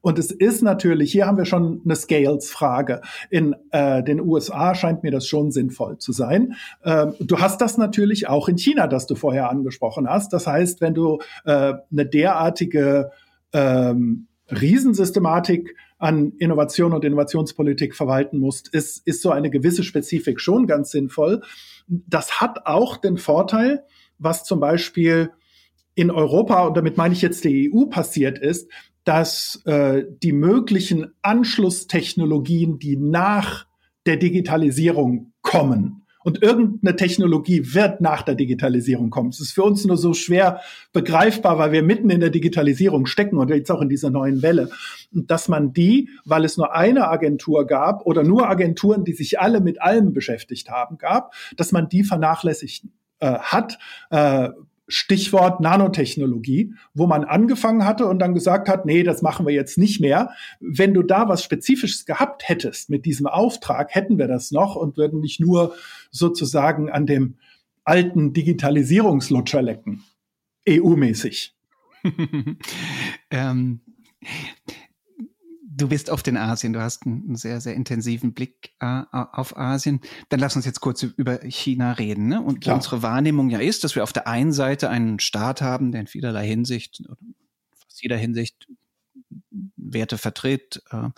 Und 0.01 0.18
es 0.18 0.31
ist 0.31 0.62
natürlich, 0.62 1.12
hier 1.12 1.27
haben 1.27 1.37
wir 1.37 1.44
schon 1.44 1.83
eine 1.85 1.96
Scales-Frage. 1.96 3.03
In 3.31 3.55
äh, 3.72 4.03
den 4.03 4.20
USA 4.20 4.75
scheint 4.75 5.03
mir 5.03 5.11
das 5.11 5.27
schon 5.27 5.51
sinnvoll 5.51 5.98
zu 5.98 6.12
sein. 6.12 6.55
Ähm, 6.85 7.14
du 7.20 7.40
hast 7.40 7.61
das 7.61 7.79
natürlich 7.79 8.29
auch 8.29 8.48
in 8.48 8.57
China, 8.57 8.87
das 8.87 9.07
du 9.07 9.14
vorher 9.14 9.51
angesprochen 9.51 10.09
hast. 10.09 10.33
Das 10.33 10.46
heißt, 10.46 10.81
wenn 10.81 10.94
du 10.94 11.18
äh, 11.44 11.75
eine 11.90 12.07
derartige 12.07 13.11
ähm, 13.53 14.29
Riesensystematik 14.51 15.75
an 16.03 16.33
Innovation 16.38 16.93
und 16.93 17.05
Innovationspolitik 17.05 17.95
verwalten 17.95 18.38
musst, 18.38 18.69
ist, 18.69 19.07
ist 19.07 19.23
so 19.23 19.31
eine 19.31 19.51
gewisse 19.51 19.85
Spezifik 19.85 20.41
schon 20.41 20.67
ganz 20.67 20.91
sinnvoll. 20.91 21.43
Das 21.87 22.41
hat 22.41 22.67
auch 22.67 22.97
den 22.97 23.19
Vorteil, 23.19 23.85
was 24.19 24.45
zum 24.45 24.59
Beispiel 24.59 25.31
in 25.95 26.11
Europa, 26.11 26.67
und 26.67 26.77
damit 26.77 26.97
meine 26.97 27.15
ich 27.15 27.23
jetzt 27.23 27.45
die 27.45 27.73
EU, 27.73 27.87
passiert 27.87 28.38
ist, 28.38 28.69
dass 29.05 29.62
äh, 29.65 30.05
die 30.23 30.33
möglichen 30.33 31.12
Anschlusstechnologien, 31.23 32.81
die 32.81 32.97
nach 32.97 33.67
der 34.05 34.17
Digitalisierung 34.17 35.33
kommen, 35.41 36.02
und 36.25 36.43
irgendeine 36.43 36.97
Technologie 36.97 37.75
wird 37.75 38.01
nach 38.01 38.23
der 38.23 38.35
Digitalisierung 38.35 39.11
kommen. 39.11 39.31
Es 39.31 39.41
ist 39.41 39.53
für 39.53 39.63
uns 39.63 39.85
nur 39.85 39.97
so 39.97 40.15
schwer 40.15 40.61
begreifbar, 40.93 41.59
weil 41.59 41.73
wir 41.73 41.83
mitten 41.83 42.11
in 42.11 42.21
der 42.21 42.31
Digitalisierung 42.31 43.07
stecken 43.07 43.39
und 43.39 43.51
jetzt 43.51 43.71
auch 43.71 43.81
in 43.81 43.89
dieser 43.89 44.11
neuen 44.11 44.43
Welle. 44.43 44.71
Und 45.13 45.31
dass 45.31 45.49
man 45.49 45.73
die, 45.73 46.09
weil 46.25 46.45
es 46.45 46.57
nur 46.57 46.75
eine 46.75 47.09
Agentur 47.09 47.67
gab 47.67 48.07
oder 48.07 48.23
nur 48.23 48.49
Agenturen, 48.49 49.05
die 49.05 49.13
sich 49.13 49.41
alle 49.41 49.61
mit 49.61 49.81
allem 49.83 50.13
beschäftigt 50.13 50.71
haben, 50.71 50.99
gab, 50.99 51.35
dass 51.57 51.73
man 51.73 51.89
die 51.89 52.05
vernachlässigt 52.05 52.87
äh, 53.21 53.39
hat, 53.39 53.79
äh, 54.11 54.49
Stichwort 54.92 55.61
Nanotechnologie, 55.61 56.74
wo 56.92 57.07
man 57.07 57.24
angefangen 57.24 57.87
hatte 57.87 58.07
und 58.07 58.18
dann 58.18 58.35
gesagt 58.35 58.68
hat, 58.68 58.85
nee, 58.85 59.02
das 59.02 59.22
machen 59.22 59.46
wir 59.46 59.55
jetzt 59.55 59.78
nicht 59.78 60.00
mehr. 60.00 60.33
Wenn 60.61 60.92
du 60.92 61.02
da 61.02 61.31
was 61.31 61.42
Spezifisches 61.42 62.05
gehabt 62.05 62.46
hättest 62.46 62.90
mit 62.90 63.07
diesem 63.07 63.26
Auftrag, 63.26 63.94
hätten 63.94 64.18
wir 64.18 64.28
das 64.28 64.50
noch 64.50 64.76
und 64.76 64.98
würden 64.98 65.20
nicht 65.20 65.40
nur 65.40 65.74
sozusagen 66.11 66.90
an 66.90 67.07
dem 67.07 67.37
alten 67.85 68.35
Digitalisierungslutscher 68.35 69.62
lecken. 69.62 70.05
EU-mäßig. 70.68 71.55
ähm, 73.31 73.81
du 75.83 75.88
bist 75.88 76.11
oft 76.11 76.29
in 76.29 76.37
Asien, 76.37 76.73
du 76.73 76.81
hast 76.81 77.05
einen 77.07 77.35
sehr, 77.35 77.61
sehr 77.61 77.75
intensiven 77.75 78.33
Blick 78.33 78.73
äh, 78.81 79.03
auf 79.11 79.57
Asien. 79.57 80.01
Dann 80.29 80.38
lass 80.38 80.55
uns 80.55 80.64
jetzt 80.64 80.81
kurz 80.81 81.03
über 81.03 81.40
China 81.40 81.92
reden. 81.92 82.29
Ne? 82.29 82.40
Und 82.40 82.61
Klar. 82.61 82.77
unsere 82.77 83.03
Wahrnehmung 83.03 83.51
ja 83.51 83.59
ist, 83.59 83.83
dass 83.83 83.97
wir 83.97 84.05
auf 84.05 84.12
der 84.12 84.29
einen 84.29 84.53
Seite 84.53 84.88
einen 84.88 85.18
Staat 85.18 85.61
haben, 85.61 85.90
der 85.90 86.03
in 86.03 86.07
vielerlei 86.07 86.47
Hinsicht, 86.47 87.03
fast 87.77 88.03
jeder 88.03 88.16
Hinsicht 88.16 88.68
Werte 89.85 90.18
vertritt, 90.18 90.83
äh, 90.90 91.09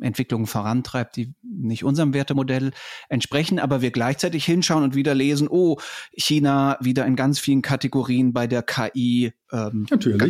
Entwicklungen 0.00 0.46
vorantreibt, 0.46 1.16
die 1.16 1.34
nicht 1.42 1.84
unserem 1.84 2.14
Wertemodell 2.14 2.72
entsprechen, 3.08 3.58
aber 3.58 3.82
wir 3.82 3.90
gleichzeitig 3.90 4.44
hinschauen 4.44 4.84
und 4.84 4.94
wieder 4.94 5.14
lesen, 5.14 5.48
oh, 5.48 5.78
China 6.12 6.76
wieder 6.80 7.06
in 7.06 7.16
ganz 7.16 7.38
vielen 7.38 7.62
Kategorien 7.62 8.32
bei 8.32 8.46
der 8.46 8.62
KI 8.62 9.32
ähm, 9.52 9.86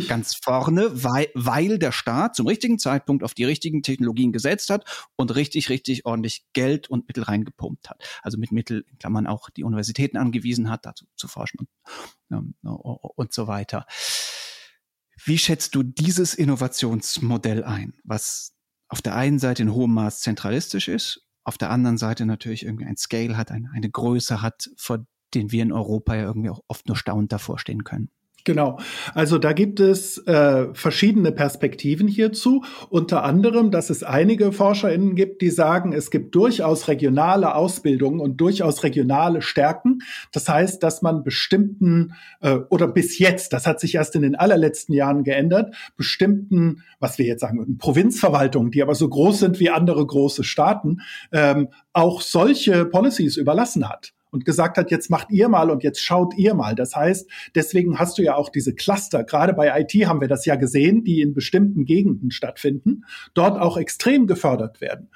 ganz 0.07 0.35
vorne, 0.35 1.03
weil, 1.03 1.27
weil 1.33 1.79
der 1.79 1.91
Staat 1.91 2.35
zum 2.35 2.47
richtigen 2.47 2.77
Zeitpunkt 2.79 3.23
auf 3.23 3.33
die 3.33 3.45
richtigen 3.45 3.81
Technologien 3.81 4.31
gesetzt 4.31 4.69
hat 4.69 5.07
und 5.15 5.35
richtig, 5.35 5.69
richtig 5.69 6.05
ordentlich 6.05 6.45
Geld 6.53 6.89
und 6.89 7.07
Mittel 7.07 7.23
reingepumpt 7.23 7.89
hat. 7.89 8.03
Also 8.21 8.37
mit 8.37 8.51
Mittel, 8.51 8.85
in 8.89 8.97
Klammern 8.99 9.27
auch 9.27 9.49
die 9.49 9.63
Universitäten 9.63 10.17
angewiesen 10.17 10.69
hat, 10.69 10.85
dazu 10.85 11.05
zu 11.15 11.27
forschen 11.27 11.59
und, 11.59 11.69
ähm, 12.31 12.53
und 12.61 13.33
so 13.33 13.47
weiter. 13.47 13.85
Wie 15.27 15.37
schätzt 15.37 15.75
du 15.75 15.83
dieses 15.83 16.33
Innovationsmodell 16.33 17.65
ein, 17.65 17.95
was 18.05 18.55
auf 18.87 19.01
der 19.01 19.17
einen 19.17 19.39
Seite 19.39 19.61
in 19.61 19.73
hohem 19.73 19.93
Maß 19.93 20.21
zentralistisch 20.21 20.87
ist, 20.87 21.27
auf 21.43 21.57
der 21.57 21.69
anderen 21.69 21.97
Seite 21.97 22.25
natürlich 22.25 22.63
irgendwie 22.63 22.85
ein 22.85 22.95
Scale 22.95 23.35
hat, 23.35 23.51
eine, 23.51 23.69
eine 23.71 23.89
Größe 23.89 24.41
hat, 24.41 24.69
vor 24.77 25.05
den 25.33 25.51
wir 25.51 25.63
in 25.63 25.73
Europa 25.73 26.15
ja 26.15 26.23
irgendwie 26.23 26.49
auch 26.49 26.61
oft 26.69 26.87
nur 26.87 26.95
staunend 26.95 27.33
davor 27.33 27.59
stehen 27.59 27.83
können? 27.83 28.09
Genau. 28.47 28.79
Also 29.13 29.39
da 29.39 29.51
gibt 29.51 29.81
es 29.81 30.19
äh, 30.19 30.67
verschiedene 30.73 31.33
Perspektiven 31.33 32.07
hierzu. 32.07 32.63
Unter 32.89 33.25
anderem, 33.25 33.71
dass 33.71 33.89
es 33.89 34.03
einige 34.03 34.53
ForscherInnen 34.53 35.15
gibt, 35.15 35.41
die 35.41 35.49
sagen, 35.49 35.91
es 35.91 36.11
gibt 36.11 36.33
durchaus 36.33 36.87
regionale 36.87 37.55
Ausbildungen 37.55 38.21
und 38.21 38.37
durchaus 38.37 38.85
regionale 38.85 39.41
Stärken. 39.41 39.99
Das 40.31 40.47
heißt, 40.47 40.81
dass 40.81 41.01
man 41.01 41.25
bestimmten 41.25 42.13
äh, 42.39 42.59
oder 42.69 42.87
bis 42.87 43.19
jetzt, 43.19 43.51
das 43.51 43.67
hat 43.67 43.81
sich 43.81 43.95
erst 43.95 44.15
in 44.15 44.21
den 44.21 44.35
allerletzten 44.35 44.95
Jahren 44.95 45.25
geändert, 45.25 45.75
bestimmten, 45.97 46.83
was 47.01 47.17
wir 47.17 47.25
jetzt 47.25 47.41
sagen 47.41 47.57
würden, 47.57 47.77
Provinzverwaltungen, 47.77 48.71
die 48.71 48.81
aber 48.81 48.95
so 48.95 49.09
groß 49.09 49.39
sind 49.39 49.59
wie 49.59 49.69
andere 49.69 50.07
große 50.07 50.45
Staaten, 50.45 51.01
ähm, 51.33 51.67
auch 51.91 52.21
solche 52.21 52.85
Policies 52.85 53.35
überlassen 53.35 53.89
hat 53.89 54.13
und 54.31 54.45
gesagt 54.45 54.77
hat, 54.77 54.91
jetzt 54.91 55.09
macht 55.09 55.31
ihr 55.31 55.49
mal 55.49 55.69
und 55.69 55.83
jetzt 55.83 56.01
schaut 56.01 56.37
ihr 56.37 56.53
mal. 56.53 56.75
Das 56.75 56.95
heißt, 56.95 57.29
deswegen 57.55 57.99
hast 57.99 58.17
du 58.17 58.23
ja 58.23 58.35
auch 58.35 58.49
diese 58.49 58.73
Cluster. 58.73 59.23
Gerade 59.23 59.53
bei 59.53 59.79
IT 59.79 59.93
haben 60.07 60.21
wir 60.21 60.27
das 60.27 60.45
ja 60.45 60.55
gesehen, 60.55 61.03
die 61.03 61.21
in 61.21 61.33
bestimmten 61.33 61.85
Gegenden 61.85 62.31
stattfinden, 62.31 63.03
dort 63.33 63.59
auch 63.59 63.77
extrem 63.77 64.27
gefördert 64.27 64.81
werden. 64.81 65.09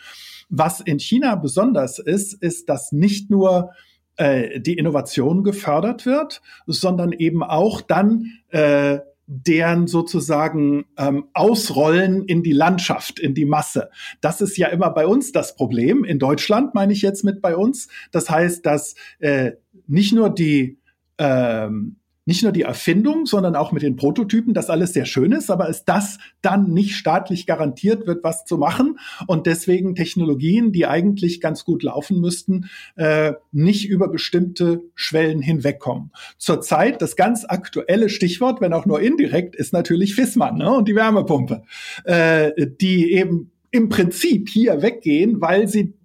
Was 0.50 0.82
in 0.82 1.00
China 1.00 1.36
besonders 1.36 2.00
ist, 2.00 2.34
ist, 2.34 2.68
dass 2.70 2.92
nicht 2.92 3.30
nur 3.30 3.72
äh, 4.18 4.60
die 4.60 4.78
Innovation 4.78 5.44
gefördert 5.44 6.06
wird, 6.06 6.42
sondern 6.68 7.12
eben 7.12 7.44
auch 7.44 7.82
dann 7.82 8.26
äh, 8.50 9.00
deren 9.34 9.88
sozusagen 9.88 10.86
ähm, 10.98 11.30
Ausrollen 11.34 12.26
in 12.26 12.44
die 12.44 12.52
Landschaft, 12.52 13.18
in 13.18 13.34
die 13.34 13.46
Masse. 13.46 13.90
Das 14.20 14.42
ist 14.42 14.58
ja 14.58 14.68
immer 14.68 14.90
bei 14.90 15.08
uns 15.08 15.32
das 15.32 15.56
Problem. 15.56 16.04
In 16.04 16.20
Deutschland 16.20 16.76
meine 16.76 16.92
ich 16.92 17.02
jetzt 17.02 17.24
mit 17.24 17.42
bei 17.42 17.56
uns. 17.56 17.88
Das 18.12 18.30
heißt, 18.30 18.66
dass 18.66 18.96
äh, 19.20 19.54
nicht 19.88 20.12
nur 20.12 20.30
die 20.32 20.80
ähm, 21.18 22.01
nicht 22.32 22.44
nur 22.44 22.54
die 22.54 22.62
Erfindung, 22.62 23.26
sondern 23.26 23.58
auch 23.58 23.74
mit 23.74 23.84
den 23.84 23.98
Prototypen, 23.98 24.54
das 24.54 24.70
alles 24.70 24.94
sehr 24.94 25.04
schön 25.04 25.34
ist, 25.34 25.52
aber 25.52 25.68
ist 25.68 25.84
das 25.84 26.18
dann 26.42 26.72
nicht 26.72 26.96
staatlich 26.96 27.46
garantiert 27.46 28.08
wird, 28.08 28.24
was 28.24 28.46
zu 28.46 28.58
machen 28.58 28.98
und 29.28 29.48
deswegen 29.48 29.96
Technologien, 29.96 30.72
die 30.72 30.86
eigentlich 30.86 31.42
ganz 31.42 31.66
gut 31.66 31.84
laufen 31.84 32.22
müssten, 32.22 32.70
äh, 32.96 33.34
nicht 33.52 33.90
über 33.90 34.08
bestimmte 34.08 34.82
Schwellen 34.96 35.42
hinwegkommen. 35.42 36.14
Zurzeit 36.38 37.02
das 37.02 37.18
ganz 37.18 37.44
aktuelle 37.44 38.08
Stichwort, 38.08 38.62
wenn 38.62 38.72
auch 38.72 38.86
nur 38.86 39.02
indirekt, 39.02 39.58
ist 39.58 39.74
natürlich 39.74 40.16
Fissmann 40.16 40.58
ne, 40.58 40.72
und 40.72 40.88
die 40.88 40.96
Wärmepumpe, 40.96 41.64
äh, 42.06 42.52
die 42.80 43.12
eben 43.12 43.52
im 43.72 43.90
Prinzip 43.90 44.48
hier 44.48 44.82
weggehen, 44.82 45.42
weil 45.42 45.68
sie 45.68 45.96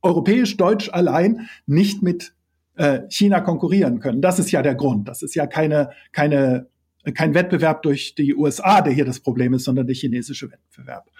europäisch-deutsch 0.00 0.90
allein 0.90 1.48
nicht 1.66 2.02
mit 2.02 2.35
äh, 2.76 3.00
China 3.08 3.40
konkurrieren 3.40 4.00
können. 4.00 4.20
Das 4.22 4.38
ist 4.38 4.50
ja 4.50 4.62
der 4.62 4.74
Grund. 4.74 5.08
Das 5.08 5.22
ist 5.22 5.34
ja 5.34 5.46
keine, 5.46 5.90
keine, 6.12 6.68
kein 7.14 7.34
Wettbewerb 7.34 7.82
durch 7.82 8.14
die 8.14 8.34
USA, 8.34 8.80
der 8.80 8.92
hier 8.92 9.04
das 9.04 9.20
Problem 9.20 9.54
ist, 9.54 9.64
sondern 9.64 9.86
der 9.86 9.96
chinesische 9.96 10.50
Wettbewerb. 10.50 11.10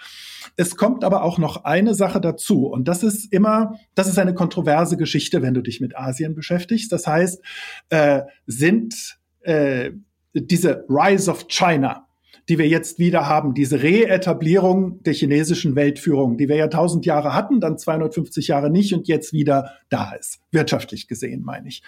Es 0.56 0.76
kommt 0.76 1.04
aber 1.04 1.22
auch 1.22 1.38
noch 1.38 1.64
eine 1.64 1.94
Sache 1.94 2.20
dazu 2.20 2.66
und 2.66 2.88
das 2.88 3.02
ist 3.02 3.32
immer, 3.32 3.78
das 3.94 4.08
ist 4.08 4.18
eine 4.18 4.34
kontroverse 4.34 4.96
Geschichte, 4.96 5.42
wenn 5.42 5.54
du 5.54 5.62
dich 5.62 5.80
mit 5.80 5.96
Asien 5.96 6.34
beschäftigst. 6.34 6.90
Das 6.92 7.06
heißt, 7.06 7.42
äh, 7.90 8.22
sind 8.46 9.18
äh, 9.42 9.90
diese 10.32 10.84
Rise 10.88 11.30
of 11.30 11.46
China, 11.48 12.05
die 12.48 12.58
wir 12.58 12.68
jetzt 12.68 12.98
wieder 12.98 13.26
haben, 13.26 13.54
diese 13.54 13.82
Reetablierung 13.82 15.02
der 15.02 15.14
chinesischen 15.14 15.74
Weltführung, 15.74 16.36
die 16.38 16.48
wir 16.48 16.56
ja 16.56 16.68
tausend 16.68 17.04
Jahre 17.04 17.34
hatten, 17.34 17.60
dann 17.60 17.76
250 17.76 18.48
Jahre 18.48 18.70
nicht 18.70 18.94
und 18.94 19.08
jetzt 19.08 19.32
wieder 19.32 19.72
da 19.88 20.12
ist, 20.12 20.38
wirtschaftlich 20.52 21.08
gesehen, 21.08 21.42
meine 21.42 21.68
ich. 21.68 21.82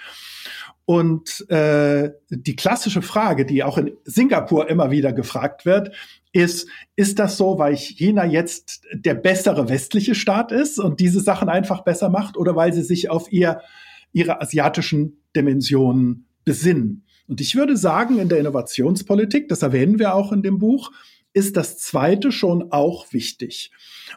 Und 0.84 1.48
äh, 1.50 2.12
die 2.30 2.56
klassische 2.56 3.02
Frage, 3.02 3.44
die 3.44 3.62
auch 3.62 3.78
in 3.78 3.92
Singapur 4.04 4.68
immer 4.68 4.90
wieder 4.90 5.12
gefragt 5.12 5.64
wird, 5.64 5.94
ist, 6.32 6.68
ist 6.96 7.18
das 7.18 7.36
so, 7.36 7.58
weil 7.58 7.76
China 7.76 8.24
jetzt 8.24 8.82
der 8.92 9.14
bessere 9.14 9.68
westliche 9.68 10.14
Staat 10.14 10.50
ist 10.50 10.78
und 10.78 10.98
diese 10.98 11.20
Sachen 11.20 11.48
einfach 11.48 11.84
besser 11.84 12.08
macht 12.08 12.36
oder 12.36 12.56
weil 12.56 12.72
sie 12.72 12.82
sich 12.82 13.10
auf 13.10 13.30
ihr, 13.30 13.60
ihre 14.12 14.40
asiatischen 14.40 15.18
Dimensionen 15.36 16.26
besinnen? 16.44 17.04
Und 17.28 17.40
ich 17.40 17.54
würde 17.54 17.76
sagen, 17.76 18.18
in 18.18 18.28
der 18.28 18.38
Innovationspolitik, 18.38 19.48
das 19.48 19.62
erwähnen 19.62 19.98
wir 19.98 20.14
auch 20.14 20.32
in 20.32 20.42
dem 20.42 20.58
Buch, 20.58 20.90
ist 21.34 21.56
das 21.56 21.78
zweite 21.78 22.32
schon 22.32 22.72
auch 22.72 23.12
wichtig. 23.12 23.70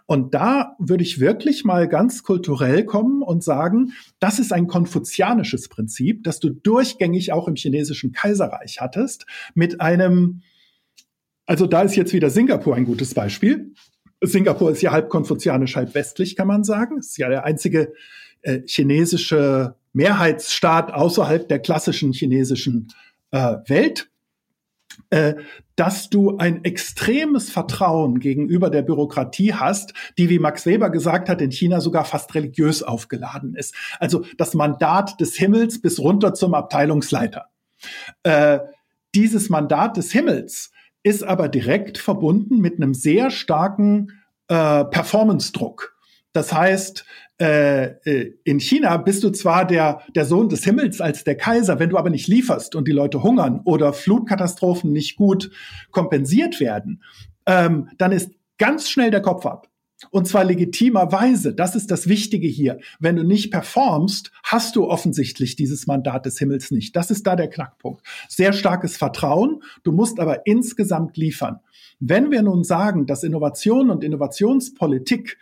Und 0.06 0.34
da 0.34 0.76
würde 0.80 1.04
ich 1.04 1.20
wirklich 1.20 1.66
mal 1.66 1.88
ganz 1.88 2.24
kulturell 2.24 2.86
kommen 2.86 3.22
und 3.22 3.44
sagen, 3.44 3.94
das 4.20 4.40
ist 4.40 4.54
ein 4.54 4.68
konfuzianisches 4.68 5.68
Prinzip, 5.68 6.24
das 6.24 6.40
du 6.40 6.50
durchgängig 6.50 7.34
auch 7.34 7.48
im 7.48 7.56
chinesischen 7.56 8.14
Kaiserreich 8.14 8.80
hattest, 8.80 9.26
mit 9.54 9.82
einem, 9.82 10.42
also 11.46 11.68
da 11.68 11.82
ist 11.82 11.98
jetzt 11.98 12.14
wieder 12.14 12.30
Singapur 12.30 12.76
ein 12.76 12.86
gutes 12.86 13.14
Beispiel. 13.14 13.74
Singapur 14.22 14.72
ist 14.72 14.82
ja 14.82 14.92
halb 14.92 15.10
konfuzianisch, 15.10 15.76
halb 15.76 15.94
westlich, 15.94 16.36
kann 16.38 16.48
man 16.48 16.64
sagen. 16.64 17.00
Ist 17.00 17.18
ja 17.18 17.28
der 17.28 17.44
einzige 17.44 17.92
äh, 18.42 18.62
chinesische 18.66 19.76
Mehrheitsstaat 19.94 20.94
außerhalb 20.94 21.48
der 21.48 21.60
klassischen 21.60 22.14
chinesischen 22.14 22.88
äh, 23.32 23.58
Welt, 23.68 24.10
äh, 25.10 25.36
dass 25.76 26.10
du 26.10 26.38
ein 26.38 26.64
extremes 26.64 27.50
Vertrauen 27.50 28.20
gegenüber 28.20 28.70
der 28.70 28.82
Bürokratie 28.82 29.54
hast, 29.54 29.94
die, 30.18 30.30
wie 30.30 30.40
Max 30.40 30.66
Weber 30.66 30.90
gesagt 30.90 31.30
hat, 31.30 31.42
in 31.42 31.52
China 31.52 31.82
sogar 31.82 32.06
fast 32.06 32.34
religiös 32.36 32.84
aufgeladen 32.84 33.56
ist. 33.56 33.74
Also 34.00 34.26
das 34.38 34.54
Mandat 34.54 35.20
des 35.20 35.36
Himmels 35.36 35.82
bis 35.82 36.00
runter 36.00 36.34
zum 36.34 36.54
Abteilungsleiter. 36.54 37.48
Äh, 38.24 38.60
dieses 39.16 39.50
Mandat 39.50 39.98
des 39.98 40.12
Himmels 40.12 40.72
ist 41.04 41.24
aber 41.24 41.50
direkt 41.50 41.98
verbunden 41.98 42.60
mit 42.60 42.76
einem 42.78 42.94
sehr 42.94 43.32
starken 43.32 44.22
äh, 44.48 44.86
Performance-Druck. 44.86 45.91
Das 46.34 46.54
heißt, 46.54 47.06
äh, 47.42 47.86
äh, 48.06 48.34
in 48.44 48.60
China 48.60 48.98
bist 48.98 49.24
du 49.24 49.32
zwar 49.32 49.66
der, 49.66 50.02
der 50.16 50.26
Sohn 50.26 50.48
des 50.48 50.64
Himmels 50.64 51.02
als 51.02 51.24
der 51.24 51.36
Kaiser, 51.36 51.80
wenn 51.80 51.90
du 51.90 51.98
aber 51.98 52.10
nicht 52.10 52.28
lieferst 52.28 52.76
und 52.76 52.88
die 52.88 52.94
Leute 52.94 53.24
hungern 53.24 53.62
oder 53.66 53.94
Flutkatastrophen 53.94 54.92
nicht 54.92 55.16
gut 55.18 55.52
kompensiert 55.92 56.60
werden, 56.60 57.02
ähm, 57.46 57.90
dann 57.98 58.12
ist 58.12 58.32
ganz 58.58 58.90
schnell 58.90 59.12
der 59.12 59.22
Kopf 59.22 59.46
ab. 59.46 59.68
Und 60.10 60.28
zwar 60.28 60.44
legitimerweise. 60.44 61.54
Das 61.54 61.76
ist 61.76 61.92
das 61.92 62.08
Wichtige 62.08 62.48
hier. 62.48 62.80
Wenn 63.00 63.16
du 63.16 63.24
nicht 63.24 63.52
performst, 63.52 64.32
hast 64.44 64.76
du 64.76 64.88
offensichtlich 64.88 65.56
dieses 65.56 65.86
Mandat 65.86 66.26
des 66.26 66.40
Himmels 66.40 66.72
nicht. 66.72 66.96
Das 66.96 67.12
ist 67.12 67.28
da 67.28 67.36
der 67.36 67.50
Knackpunkt. 67.50 68.02
Sehr 68.28 68.54
starkes 68.54 68.98
Vertrauen. 68.98 69.62
Du 69.84 69.92
musst 69.92 70.20
aber 70.20 70.48
insgesamt 70.48 71.18
liefern. 71.18 71.60
Wenn 72.02 72.32
wir 72.32 72.42
nun 72.42 72.64
sagen, 72.64 73.06
dass 73.06 73.24
Innovation 73.24 73.92
und 73.92 74.04
Innovationspolitik 74.04 75.38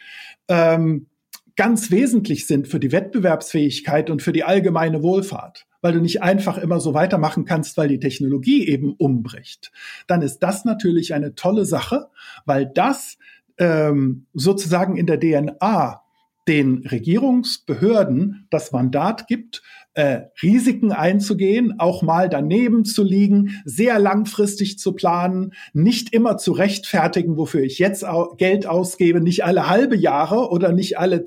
ähm, 0.49 1.07
ganz 1.55 1.89
wesentlich 1.89 2.47
sind 2.47 2.67
für 2.67 2.79
die 2.79 2.91
Wettbewerbsfähigkeit 2.91 4.09
und 4.09 4.21
für 4.21 4.33
die 4.33 4.43
allgemeine 4.43 5.01
Wohlfahrt, 5.01 5.65
weil 5.81 5.93
du 5.93 6.01
nicht 6.01 6.21
einfach 6.21 6.57
immer 6.57 6.79
so 6.79 6.93
weitermachen 6.93 7.45
kannst, 7.45 7.77
weil 7.77 7.87
die 7.87 7.99
Technologie 7.99 8.67
eben 8.67 8.93
umbricht, 8.93 9.71
dann 10.07 10.21
ist 10.21 10.39
das 10.39 10.65
natürlich 10.65 11.13
eine 11.13 11.33
tolle 11.33 11.65
Sache, 11.65 12.07
weil 12.45 12.65
das 12.65 13.17
ähm, 13.57 14.25
sozusagen 14.33 14.97
in 14.97 15.05
der 15.05 15.19
DNA 15.19 16.01
den 16.47 16.85
Regierungsbehörden 16.87 18.47
das 18.49 18.71
Mandat 18.71 19.27
gibt, 19.27 19.61
äh, 19.99 20.29
Risiken 20.41 20.93
einzugehen, 20.93 21.77
auch 21.77 22.01
mal 22.01 22.29
daneben 22.29 22.85
zu 22.85 23.03
liegen, 23.03 23.61
sehr 23.65 23.99
langfristig 23.99 24.79
zu 24.79 24.93
planen, 24.93 25.51
nicht 25.73 26.13
immer 26.13 26.37
zu 26.37 26.53
rechtfertigen, 26.53 27.35
wofür 27.35 27.63
ich 27.63 27.79
jetzt 27.79 28.05
au 28.05 28.33
Geld 28.37 28.65
ausgebe, 28.65 29.19
nicht 29.19 29.43
alle 29.43 29.67
halbe 29.67 29.97
Jahre 29.97 30.51
oder 30.51 30.71
nicht 30.71 30.97
alle 30.97 31.25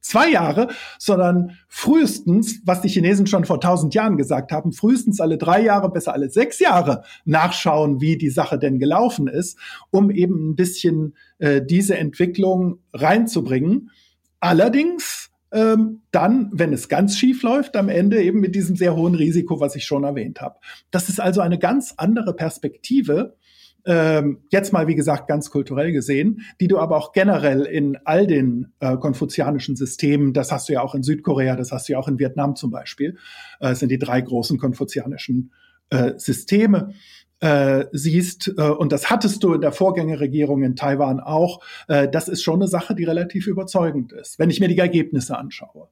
zwei 0.00 0.30
Jahre, 0.30 0.68
sondern 1.00 1.58
frühestens, 1.66 2.60
was 2.64 2.80
die 2.80 2.88
Chinesen 2.88 3.26
schon 3.26 3.44
vor 3.44 3.60
tausend 3.60 3.92
Jahren 3.92 4.16
gesagt 4.16 4.52
haben, 4.52 4.72
frühestens 4.72 5.20
alle 5.20 5.36
drei 5.36 5.60
Jahre, 5.60 5.90
besser 5.90 6.12
alle 6.12 6.30
sechs 6.30 6.60
Jahre 6.60 7.02
nachschauen, 7.24 8.00
wie 8.00 8.16
die 8.16 8.30
Sache 8.30 8.56
denn 8.56 8.78
gelaufen 8.78 9.26
ist, 9.26 9.58
um 9.90 10.12
eben 10.12 10.50
ein 10.50 10.54
bisschen 10.54 11.16
äh, 11.38 11.60
diese 11.60 11.98
Entwicklung 11.98 12.78
reinzubringen. 12.92 13.90
Allerdings 14.38 15.31
ähm, 15.52 16.02
dann, 16.10 16.50
wenn 16.52 16.72
es 16.72 16.88
ganz 16.88 17.16
schief 17.16 17.42
läuft, 17.42 17.76
am 17.76 17.88
Ende 17.88 18.22
eben 18.22 18.40
mit 18.40 18.54
diesem 18.54 18.76
sehr 18.76 18.96
hohen 18.96 19.14
Risiko, 19.14 19.60
was 19.60 19.76
ich 19.76 19.84
schon 19.84 20.04
erwähnt 20.04 20.40
habe. 20.40 20.58
Das 20.90 21.08
ist 21.08 21.20
also 21.20 21.40
eine 21.40 21.58
ganz 21.58 21.94
andere 21.96 22.34
Perspektive, 22.34 23.36
ähm, 23.84 24.42
jetzt 24.50 24.72
mal, 24.72 24.86
wie 24.86 24.94
gesagt, 24.94 25.26
ganz 25.26 25.50
kulturell 25.50 25.92
gesehen, 25.92 26.42
die 26.60 26.68
du 26.68 26.78
aber 26.78 26.96
auch 26.96 27.12
generell 27.12 27.62
in 27.62 27.98
all 28.04 28.26
den 28.26 28.72
äh, 28.80 28.96
konfuzianischen 28.96 29.74
Systemen, 29.76 30.32
das 30.32 30.52
hast 30.52 30.68
du 30.68 30.74
ja 30.74 30.82
auch 30.82 30.94
in 30.94 31.02
Südkorea, 31.02 31.56
das 31.56 31.72
hast 31.72 31.88
du 31.88 31.94
ja 31.94 31.98
auch 31.98 32.08
in 32.08 32.18
Vietnam 32.18 32.54
zum 32.54 32.70
Beispiel, 32.70 33.18
äh, 33.60 33.74
sind 33.74 33.90
die 33.90 33.98
drei 33.98 34.20
großen 34.20 34.58
konfuzianischen 34.58 35.52
äh, 35.90 36.12
Systeme 36.16 36.94
äh, 37.42 37.86
siehst, 37.90 38.54
äh, 38.56 38.62
und 38.62 38.92
das 38.92 39.10
hattest 39.10 39.42
du 39.42 39.52
in 39.52 39.60
der 39.60 39.72
Vorgängerregierung 39.72 40.62
in 40.62 40.76
Taiwan 40.76 41.18
auch, 41.18 41.60
äh, 41.88 42.08
das 42.08 42.28
ist 42.28 42.44
schon 42.44 42.60
eine 42.62 42.68
Sache, 42.68 42.94
die 42.94 43.02
relativ 43.02 43.48
überzeugend 43.48 44.12
ist, 44.12 44.38
wenn 44.38 44.48
ich 44.48 44.60
mir 44.60 44.68
die 44.68 44.78
Ergebnisse 44.78 45.36
anschaue. 45.36 45.88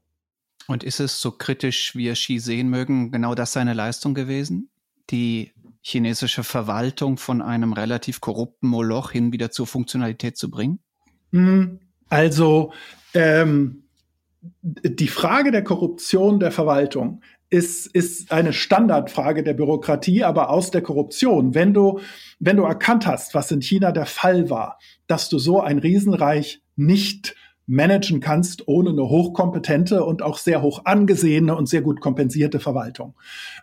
Und 0.68 0.84
ist 0.84 1.00
es 1.00 1.20
so 1.20 1.32
kritisch, 1.32 1.96
wie 1.96 2.06
es 2.06 2.20
Xi 2.20 2.38
sehen 2.38 2.70
mögen, 2.70 3.10
genau 3.10 3.34
das 3.34 3.52
seine 3.52 3.74
Leistung 3.74 4.14
gewesen? 4.14 4.70
Die 5.10 5.52
chinesische 5.82 6.44
Verwaltung 6.44 7.16
von 7.16 7.42
einem 7.42 7.72
relativ 7.72 8.20
korrupten 8.20 8.68
Moloch 8.68 9.10
hin 9.10 9.32
wieder 9.32 9.50
zur 9.50 9.66
Funktionalität 9.66 10.36
zu 10.36 10.52
bringen? 10.52 10.78
Hm, 11.32 11.80
also 12.08 12.72
ähm, 13.12 13.88
die 14.62 15.08
Frage 15.08 15.50
der 15.50 15.64
Korruption 15.64 16.38
der 16.38 16.52
Verwaltung 16.52 17.22
ist, 17.50 17.86
ist 17.88 18.32
eine 18.32 18.52
Standardfrage 18.52 19.42
der 19.42 19.54
Bürokratie, 19.54 20.22
aber 20.22 20.50
aus 20.50 20.70
der 20.70 20.82
Korruption. 20.82 21.54
Wenn 21.54 21.74
du, 21.74 22.00
wenn 22.38 22.56
du 22.56 22.62
erkannt 22.62 23.06
hast, 23.06 23.34
was 23.34 23.50
in 23.50 23.60
China 23.60 23.92
der 23.92 24.06
Fall 24.06 24.48
war, 24.48 24.78
dass 25.08 25.28
du 25.28 25.38
so 25.38 25.60
ein 25.60 25.78
Riesenreich 25.78 26.62
nicht 26.76 27.34
managen 27.70 28.18
kannst 28.18 28.66
ohne 28.66 28.90
eine 28.90 29.08
hochkompetente 29.08 30.04
und 30.04 30.22
auch 30.22 30.38
sehr 30.38 30.60
hoch 30.60 30.86
angesehene 30.86 31.54
und 31.54 31.68
sehr 31.68 31.82
gut 31.82 32.00
kompensierte 32.00 32.58
Verwaltung. 32.58 33.14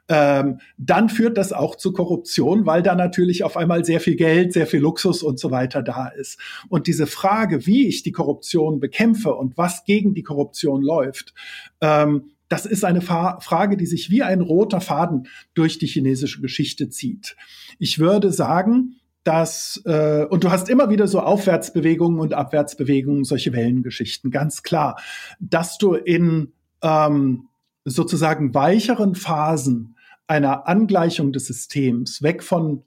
Ähm, 0.07 0.59
dann 0.77 1.09
führt 1.09 1.37
das 1.37 1.51
auch 1.51 1.75
zu 1.75 1.91
Korruption, 1.91 2.65
weil 2.65 2.81
da 2.81 2.95
natürlich 2.95 3.43
auf 3.43 3.57
einmal 3.57 3.83
sehr 3.83 3.99
viel 3.99 4.15
Geld, 4.15 4.53
sehr 4.53 4.65
viel 4.65 4.79
Luxus 4.79 5.23
und 5.23 5.39
so 5.39 5.51
weiter 5.51 5.83
da 5.83 6.07
ist. 6.07 6.39
Und 6.69 6.87
diese 6.87 7.05
Frage, 7.05 7.65
wie 7.65 7.85
ich 7.87 8.01
die 8.01 8.13
Korruption 8.13 8.79
bekämpfe 8.79 9.35
und 9.35 9.57
was 9.57 9.83
gegen 9.83 10.13
die 10.13 10.23
Korruption 10.23 10.81
läuft, 10.81 11.33
ähm, 11.81 12.31
das 12.49 12.65
ist 12.65 12.85
eine 12.85 13.01
Fa 13.01 13.39
Frage, 13.39 13.77
die 13.77 13.85
sich 13.85 14.09
wie 14.09 14.23
ein 14.23 14.41
roter 14.41 14.81
Faden 14.81 15.27
durch 15.53 15.79
die 15.79 15.87
chinesische 15.87 16.41
Geschichte 16.41 16.89
zieht. 16.89 17.35
Ich 17.79 17.99
würde 17.99 18.31
sagen, 18.31 18.95
dass, 19.23 19.81
äh, 19.85 20.25
und 20.29 20.45
du 20.45 20.51
hast 20.51 20.69
immer 20.69 20.89
wieder 20.89 21.07
so 21.07 21.19
Aufwärtsbewegungen 21.19 22.19
und 22.19 22.33
Abwärtsbewegungen, 22.33 23.25
solche 23.25 23.51
Wellengeschichten, 23.51 24.31
ganz 24.31 24.63
klar, 24.63 24.97
dass 25.39 25.77
du 25.77 25.95
in 25.95 26.53
ähm, 26.81 27.49
sozusagen 27.83 28.53
weicheren 28.53 29.15
Phasen 29.15 29.97
einer 30.27 30.67
Angleichung 30.67 31.33
des 31.33 31.47
Systems, 31.47 32.21
weg 32.21 32.43
von 32.43 32.83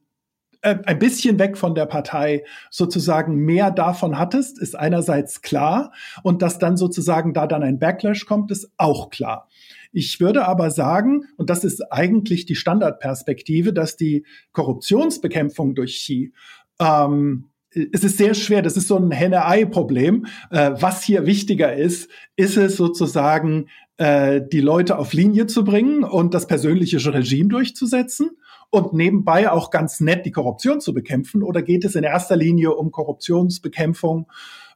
äh, 0.62 0.76
ein 0.84 0.98
bisschen 0.98 1.38
weg 1.38 1.56
von 1.56 1.74
der 1.74 1.86
Partei 1.86 2.44
sozusagen 2.70 3.36
mehr 3.36 3.70
davon 3.70 4.18
hattest, 4.18 4.60
ist 4.60 4.76
einerseits 4.76 5.42
klar. 5.42 5.92
Und 6.22 6.42
dass 6.42 6.58
dann 6.58 6.76
sozusagen 6.76 7.32
da 7.32 7.46
dann 7.46 7.62
ein 7.62 7.78
Backlash 7.78 8.26
kommt, 8.26 8.50
ist 8.50 8.70
auch 8.76 9.10
klar. 9.10 9.48
Ich 9.92 10.20
würde 10.20 10.46
aber 10.46 10.70
sagen, 10.70 11.24
und 11.36 11.50
das 11.50 11.64
ist 11.64 11.80
eigentlich 11.92 12.46
die 12.46 12.54
Standardperspektive, 12.54 13.72
dass 13.72 13.96
die 13.96 14.24
Korruptionsbekämpfung 14.52 15.74
durch 15.74 15.96
Xi 15.96 16.32
ähm, 16.80 17.46
es 17.72 18.02
ist 18.02 18.18
sehr 18.18 18.34
schwer, 18.34 18.62
das 18.62 18.76
ist 18.76 18.88
so 18.88 18.96
ein 18.96 19.12
Henne-Ei-Problem. 19.12 20.26
Äh, 20.50 20.72
was 20.74 21.04
hier 21.04 21.24
wichtiger 21.26 21.72
ist, 21.72 22.10
ist 22.34 22.56
es 22.56 22.76
sozusagen, 22.76 23.68
äh, 23.96 24.40
die 24.44 24.60
Leute 24.60 24.98
auf 24.98 25.12
Linie 25.12 25.46
zu 25.46 25.62
bringen 25.62 26.02
und 26.02 26.34
das 26.34 26.46
persönliche 26.46 26.96
Regime 27.14 27.48
durchzusetzen 27.48 28.30
und 28.70 28.92
nebenbei 28.92 29.50
auch 29.50 29.70
ganz 29.70 30.00
nett 30.00 30.24
die 30.24 30.30
Korruption 30.30 30.80
zu 30.80 30.94
bekämpfen? 30.94 31.42
Oder 31.42 31.62
geht 31.62 31.84
es 31.84 31.94
in 31.94 32.04
erster 32.04 32.36
Linie 32.36 32.74
um 32.74 32.90
Korruptionsbekämpfung? 32.90 34.30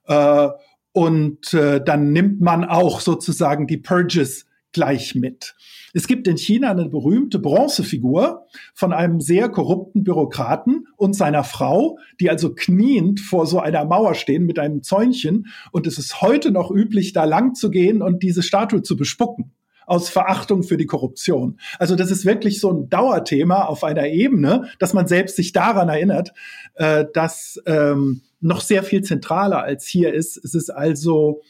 Äh, 0.06 0.48
und 0.92 1.52
äh, 1.54 1.82
dann 1.82 2.12
nimmt 2.12 2.40
man 2.40 2.64
auch 2.64 3.00
sozusagen 3.00 3.66
die 3.66 3.78
Purges 3.78 4.46
gleich 4.72 5.14
mit. 5.14 5.54
Es 5.94 6.06
gibt 6.06 6.26
in 6.28 6.36
China 6.36 6.70
eine 6.70 6.88
berühmte 6.88 7.38
Bronzefigur 7.38 8.46
von 8.74 8.92
einem 8.92 9.20
sehr 9.20 9.48
korrupten 9.48 10.04
Bürokraten 10.04 10.88
und 10.96 11.14
seiner 11.14 11.44
Frau, 11.44 11.98
die 12.20 12.28
also 12.28 12.54
kniend 12.54 13.20
vor 13.20 13.46
so 13.46 13.60
einer 13.60 13.84
Mauer 13.84 14.14
stehen 14.14 14.44
mit 14.44 14.58
einem 14.58 14.82
Zäunchen. 14.82 15.46
Und 15.70 15.86
es 15.86 15.96
ist 15.96 16.20
heute 16.20 16.50
noch 16.50 16.70
üblich, 16.70 17.12
da 17.12 17.24
lang 17.24 17.54
zu 17.54 17.70
gehen 17.70 18.02
und 18.02 18.22
diese 18.22 18.42
Statue 18.42 18.82
zu 18.82 18.96
bespucken 18.96 19.53
aus 19.86 20.08
Verachtung 20.08 20.62
für 20.62 20.76
die 20.76 20.86
Korruption. 20.86 21.58
Also 21.78 21.96
das 21.96 22.10
ist 22.10 22.24
wirklich 22.24 22.60
so 22.60 22.70
ein 22.72 22.88
Dauerthema 22.88 23.64
auf 23.64 23.84
einer 23.84 24.06
Ebene, 24.06 24.68
dass 24.78 24.94
man 24.94 25.06
selbst 25.06 25.36
sich 25.36 25.52
daran 25.52 25.88
erinnert, 25.88 26.32
äh, 26.74 27.04
dass 27.12 27.60
ähm, 27.66 28.22
noch 28.40 28.60
sehr 28.60 28.82
viel 28.82 29.02
zentraler 29.02 29.62
als 29.62 29.86
hier 29.86 30.12
ist. 30.12 30.36
Es 30.36 30.54
ist 30.54 30.70
also 30.70 31.40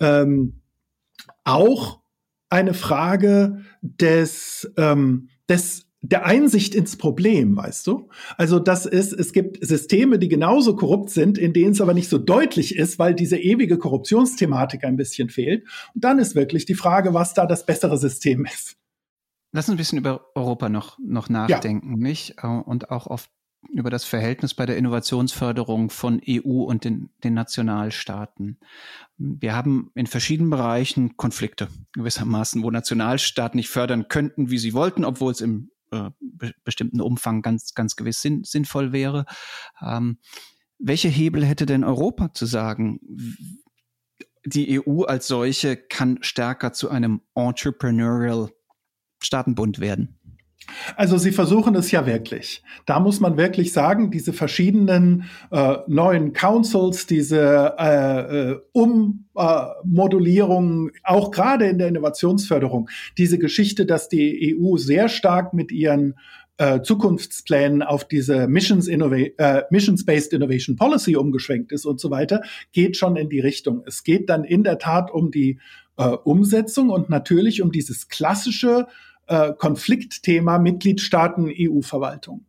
ähm, 0.00 0.60
auch 1.44 2.00
eine 2.48 2.74
Frage 2.74 3.62
des, 3.80 4.70
ähm, 4.76 5.28
des 5.48 5.86
der 6.02 6.26
Einsicht 6.26 6.74
ins 6.74 6.96
Problem, 6.96 7.56
weißt 7.56 7.86
du? 7.86 8.08
Also 8.36 8.58
das 8.58 8.86
ist, 8.86 9.12
es 9.12 9.32
gibt 9.32 9.64
Systeme, 9.64 10.18
die 10.18 10.28
genauso 10.28 10.74
korrupt 10.74 11.10
sind, 11.10 11.38
in 11.38 11.52
denen 11.52 11.72
es 11.72 11.80
aber 11.80 11.94
nicht 11.94 12.08
so 12.08 12.18
deutlich 12.18 12.76
ist, 12.76 12.98
weil 12.98 13.14
diese 13.14 13.38
ewige 13.38 13.78
Korruptionsthematik 13.78 14.84
ein 14.84 14.96
bisschen 14.96 15.30
fehlt. 15.30 15.64
Und 15.94 16.02
dann 16.04 16.18
ist 16.18 16.34
wirklich 16.34 16.66
die 16.66 16.74
Frage, 16.74 17.14
was 17.14 17.34
da 17.34 17.46
das 17.46 17.64
bessere 17.64 17.96
System 17.98 18.44
ist. 18.44 18.76
Lass 19.52 19.68
uns 19.68 19.74
ein 19.74 19.78
bisschen 19.78 19.98
über 19.98 20.26
Europa 20.34 20.68
noch, 20.68 20.98
noch 20.98 21.28
nachdenken, 21.28 21.92
ja. 21.92 21.96
nicht? 21.96 22.42
Und 22.42 22.90
auch 22.90 23.06
oft 23.06 23.30
über 23.70 23.90
das 23.90 24.04
Verhältnis 24.04 24.54
bei 24.54 24.66
der 24.66 24.76
Innovationsförderung 24.76 25.90
von 25.90 26.20
EU 26.28 26.62
und 26.64 26.84
den, 26.84 27.10
den 27.22 27.34
Nationalstaaten. 27.34 28.58
Wir 29.18 29.54
haben 29.54 29.92
in 29.94 30.08
verschiedenen 30.08 30.50
Bereichen 30.50 31.16
Konflikte 31.16 31.68
gewissermaßen, 31.92 32.64
wo 32.64 32.72
Nationalstaaten 32.72 33.56
nicht 33.56 33.68
fördern 33.68 34.08
könnten, 34.08 34.50
wie 34.50 34.58
sie 34.58 34.74
wollten, 34.74 35.04
obwohl 35.04 35.30
es 35.30 35.40
im 35.40 35.70
äh, 35.92 36.10
be 36.20 36.52
bestimmten 36.64 37.00
Umfang 37.00 37.42
ganz, 37.42 37.74
ganz 37.74 37.96
gewiss 37.96 38.20
sinn 38.20 38.44
sinnvoll 38.44 38.92
wäre. 38.92 39.26
Ähm, 39.80 40.18
welche 40.78 41.08
Hebel 41.08 41.44
hätte 41.44 41.66
denn 41.66 41.84
Europa 41.84 42.32
zu 42.34 42.46
sagen? 42.46 42.98
Die 44.44 44.80
EU 44.80 45.02
als 45.04 45.28
solche 45.28 45.76
kann 45.76 46.18
stärker 46.22 46.72
zu 46.72 46.90
einem 46.90 47.20
Entrepreneurial 47.34 48.50
Staatenbund 49.22 49.78
werden. 49.78 50.18
Also 50.96 51.18
sie 51.18 51.32
versuchen 51.32 51.74
es 51.74 51.90
ja 51.90 52.06
wirklich. 52.06 52.62
Da 52.86 53.00
muss 53.00 53.20
man 53.20 53.36
wirklich 53.36 53.72
sagen, 53.72 54.10
diese 54.10 54.32
verschiedenen 54.32 55.24
äh, 55.50 55.76
neuen 55.86 56.32
Councils, 56.32 57.06
diese 57.06 57.74
äh, 57.78 58.50
äh, 58.50 58.58
Ummodulierung, 58.72 60.88
äh, 60.88 60.92
auch 61.04 61.30
gerade 61.30 61.66
in 61.66 61.78
der 61.78 61.88
Innovationsförderung, 61.88 62.88
diese 63.18 63.38
Geschichte, 63.38 63.86
dass 63.86 64.08
die 64.08 64.56
EU 64.56 64.76
sehr 64.76 65.08
stark 65.08 65.54
mit 65.54 65.72
ihren 65.72 66.14
äh, 66.58 66.82
Zukunftsplänen 66.82 67.82
auf 67.82 68.06
diese 68.06 68.46
Missions 68.46 68.86
äh, 68.86 69.62
Missions-Based 69.70 70.32
Innovation 70.32 70.76
Policy 70.76 71.16
umgeschwenkt 71.16 71.72
ist 71.72 71.86
und 71.86 71.98
so 71.98 72.10
weiter, 72.10 72.42
geht 72.72 72.96
schon 72.96 73.16
in 73.16 73.28
die 73.28 73.40
Richtung. 73.40 73.82
Es 73.86 74.04
geht 74.04 74.28
dann 74.28 74.44
in 74.44 74.62
der 74.62 74.78
Tat 74.78 75.10
um 75.10 75.30
die 75.30 75.58
äh, 75.96 76.08
Umsetzung 76.08 76.90
und 76.90 77.10
natürlich 77.10 77.62
um 77.62 77.72
dieses 77.72 78.08
klassische 78.08 78.86
äh, 79.32 79.54
Konfliktthema 79.56 80.58
Mitgliedstaaten 80.58 81.50
EU-Verwaltung. 81.50 82.44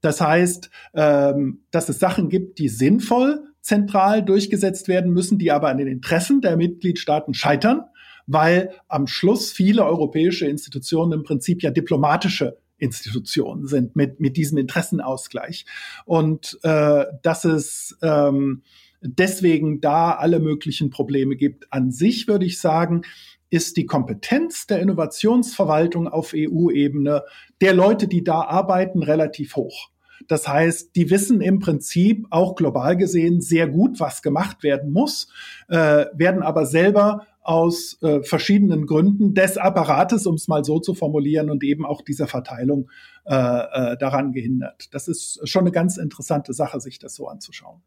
Das 0.00 0.20
heißt, 0.20 0.70
ähm, 0.94 1.64
dass 1.72 1.88
es 1.88 1.98
Sachen 1.98 2.28
gibt, 2.28 2.60
die 2.60 2.68
sinnvoll 2.68 3.44
zentral 3.60 4.24
durchgesetzt 4.24 4.86
werden 4.86 5.12
müssen, 5.12 5.38
die 5.38 5.50
aber 5.50 5.68
an 5.68 5.78
den 5.78 5.88
Interessen 5.88 6.40
der 6.40 6.56
Mitgliedstaaten 6.56 7.34
scheitern, 7.34 7.82
weil 8.26 8.70
am 8.86 9.08
Schluss 9.08 9.50
viele 9.50 9.84
europäische 9.84 10.46
Institutionen 10.46 11.12
im 11.12 11.24
Prinzip 11.24 11.62
ja 11.62 11.70
diplomatische 11.70 12.58
Institutionen 12.76 13.66
sind 13.66 13.96
mit, 13.96 14.20
mit 14.20 14.36
diesem 14.36 14.58
Interessenausgleich. 14.58 15.66
Und 16.04 16.56
äh, 16.62 17.04
dass 17.22 17.44
es 17.44 17.98
ähm, 18.00 18.62
deswegen 19.00 19.80
da 19.80 20.12
alle 20.12 20.38
möglichen 20.40 20.90
Probleme 20.90 21.36
gibt. 21.36 21.72
An 21.72 21.90
sich 21.90 22.28
würde 22.28 22.46
ich 22.46 22.60
sagen, 22.60 23.02
ist 23.50 23.76
die 23.76 23.86
Kompetenz 23.86 24.66
der 24.66 24.80
Innovationsverwaltung 24.80 26.08
auf 26.08 26.32
EU-Ebene 26.34 27.24
der 27.60 27.74
Leute, 27.74 28.08
die 28.08 28.24
da 28.24 28.42
arbeiten, 28.42 29.02
relativ 29.02 29.56
hoch. 29.56 29.90
Das 30.26 30.48
heißt, 30.48 30.96
die 30.96 31.10
wissen 31.10 31.40
im 31.40 31.60
Prinzip 31.60 32.26
auch 32.30 32.56
global 32.56 32.96
gesehen 32.96 33.40
sehr 33.40 33.68
gut, 33.68 34.00
was 34.00 34.22
gemacht 34.22 34.62
werden 34.62 34.92
muss, 34.92 35.28
äh, 35.68 36.06
werden 36.12 36.42
aber 36.42 36.66
selber 36.66 37.26
aus 37.40 37.96
äh, 38.02 38.22
verschiedenen 38.22 38.84
Gründen 38.84 39.32
des 39.32 39.56
Apparates, 39.56 40.26
um 40.26 40.34
es 40.34 40.48
mal 40.48 40.64
so 40.64 40.80
zu 40.80 40.94
formulieren, 40.94 41.48
und 41.48 41.64
eben 41.64 41.86
auch 41.86 42.02
dieser 42.02 42.26
Verteilung 42.26 42.90
äh, 43.24 43.34
äh, 43.34 43.96
daran 43.96 44.32
gehindert. 44.32 44.92
Das 44.92 45.08
ist 45.08 45.40
schon 45.48 45.62
eine 45.62 45.72
ganz 45.72 45.96
interessante 45.96 46.52
Sache, 46.52 46.80
sich 46.80 46.98
das 46.98 47.14
so 47.14 47.28
anzuschauen. 47.28 47.80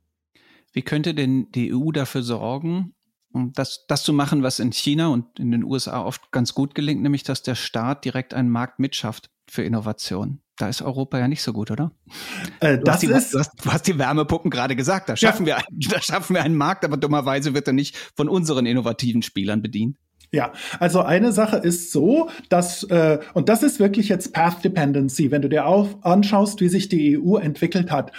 Wie 0.74 0.82
könnte 0.82 1.14
denn 1.14 1.52
die 1.54 1.76
EU 1.76 1.92
dafür 1.92 2.24
sorgen, 2.24 2.96
das, 3.34 3.86
das 3.88 4.04
zu 4.04 4.14
machen, 4.14 4.44
was 4.44 4.60
in 4.60 4.72
China 4.72 5.08
und 5.10 5.40
in 5.40 5.52
den 5.52 5.64
USA 5.64 6.04
oft 6.04 6.32
ganz 6.32 6.54
gut 6.54 6.76
gelingt, 6.76 7.02
nämlich 7.02 7.24
dass 7.24 7.44
der 7.44 7.56
Staat 7.56 8.06
direkt 8.06 8.34
einen 8.34 8.50
Markt 8.50 8.80
mitschafft 8.80 9.30
für 9.50 9.64
Innovation. 9.64 10.42
Da 10.58 10.70
ist 10.70 10.82
Europa 10.82 11.18
ja 11.18 11.28
nicht 11.28 11.42
so 11.42 11.54
gut, 11.54 11.72
oder? 11.72 11.92
Äh, 12.60 12.78
du, 12.78 12.92
hast 12.92 13.02
die, 13.02 13.08
ist, 13.08 13.34
du, 13.34 13.40
hast, 13.40 13.52
du, 13.66 13.72
hast 13.72 13.88
die, 13.88 13.98
Wärmepuppen 13.98 14.52
gerade 14.52 14.76
gesagt. 14.76 15.10
Da 15.10 15.16
schaffen, 15.16 15.48
ja. 15.48 15.62
wir, 15.70 15.90
da 15.90 16.02
schaffen 16.02 16.36
wir 16.36 16.44
einen 16.44 16.56
Markt, 16.56 16.86
aber 16.86 16.98
dummerweise 16.98 17.54
wird 17.54 17.68
er 17.68 17.74
nicht 17.74 17.98
von 18.16 18.30
unseren 18.30 18.66
innovativen 18.66 19.24
Spielern 19.24 19.62
bedient. 19.62 19.98
Ja, 20.34 20.54
also 20.80 21.02
eine 21.02 21.34
Sache 21.34 21.58
ist 21.58 21.92
so, 21.92 22.30
dass, 22.48 22.84
äh, 22.84 23.20
und 23.34 23.50
das 23.50 23.64
ist 23.64 23.80
wirklich 23.80 24.08
jetzt 24.08 24.34
Path 24.34 24.64
Dependency, 24.64 25.32
wenn 25.32 25.42
du 25.42 25.50
dir 25.50 25.66
auch 25.66 26.04
anschaust, 26.04 26.62
wie 26.62 26.70
sich 26.70 26.88
die 26.88 27.20
EU 27.20 27.36
entwickelt 27.36 27.92
hat 27.92 28.12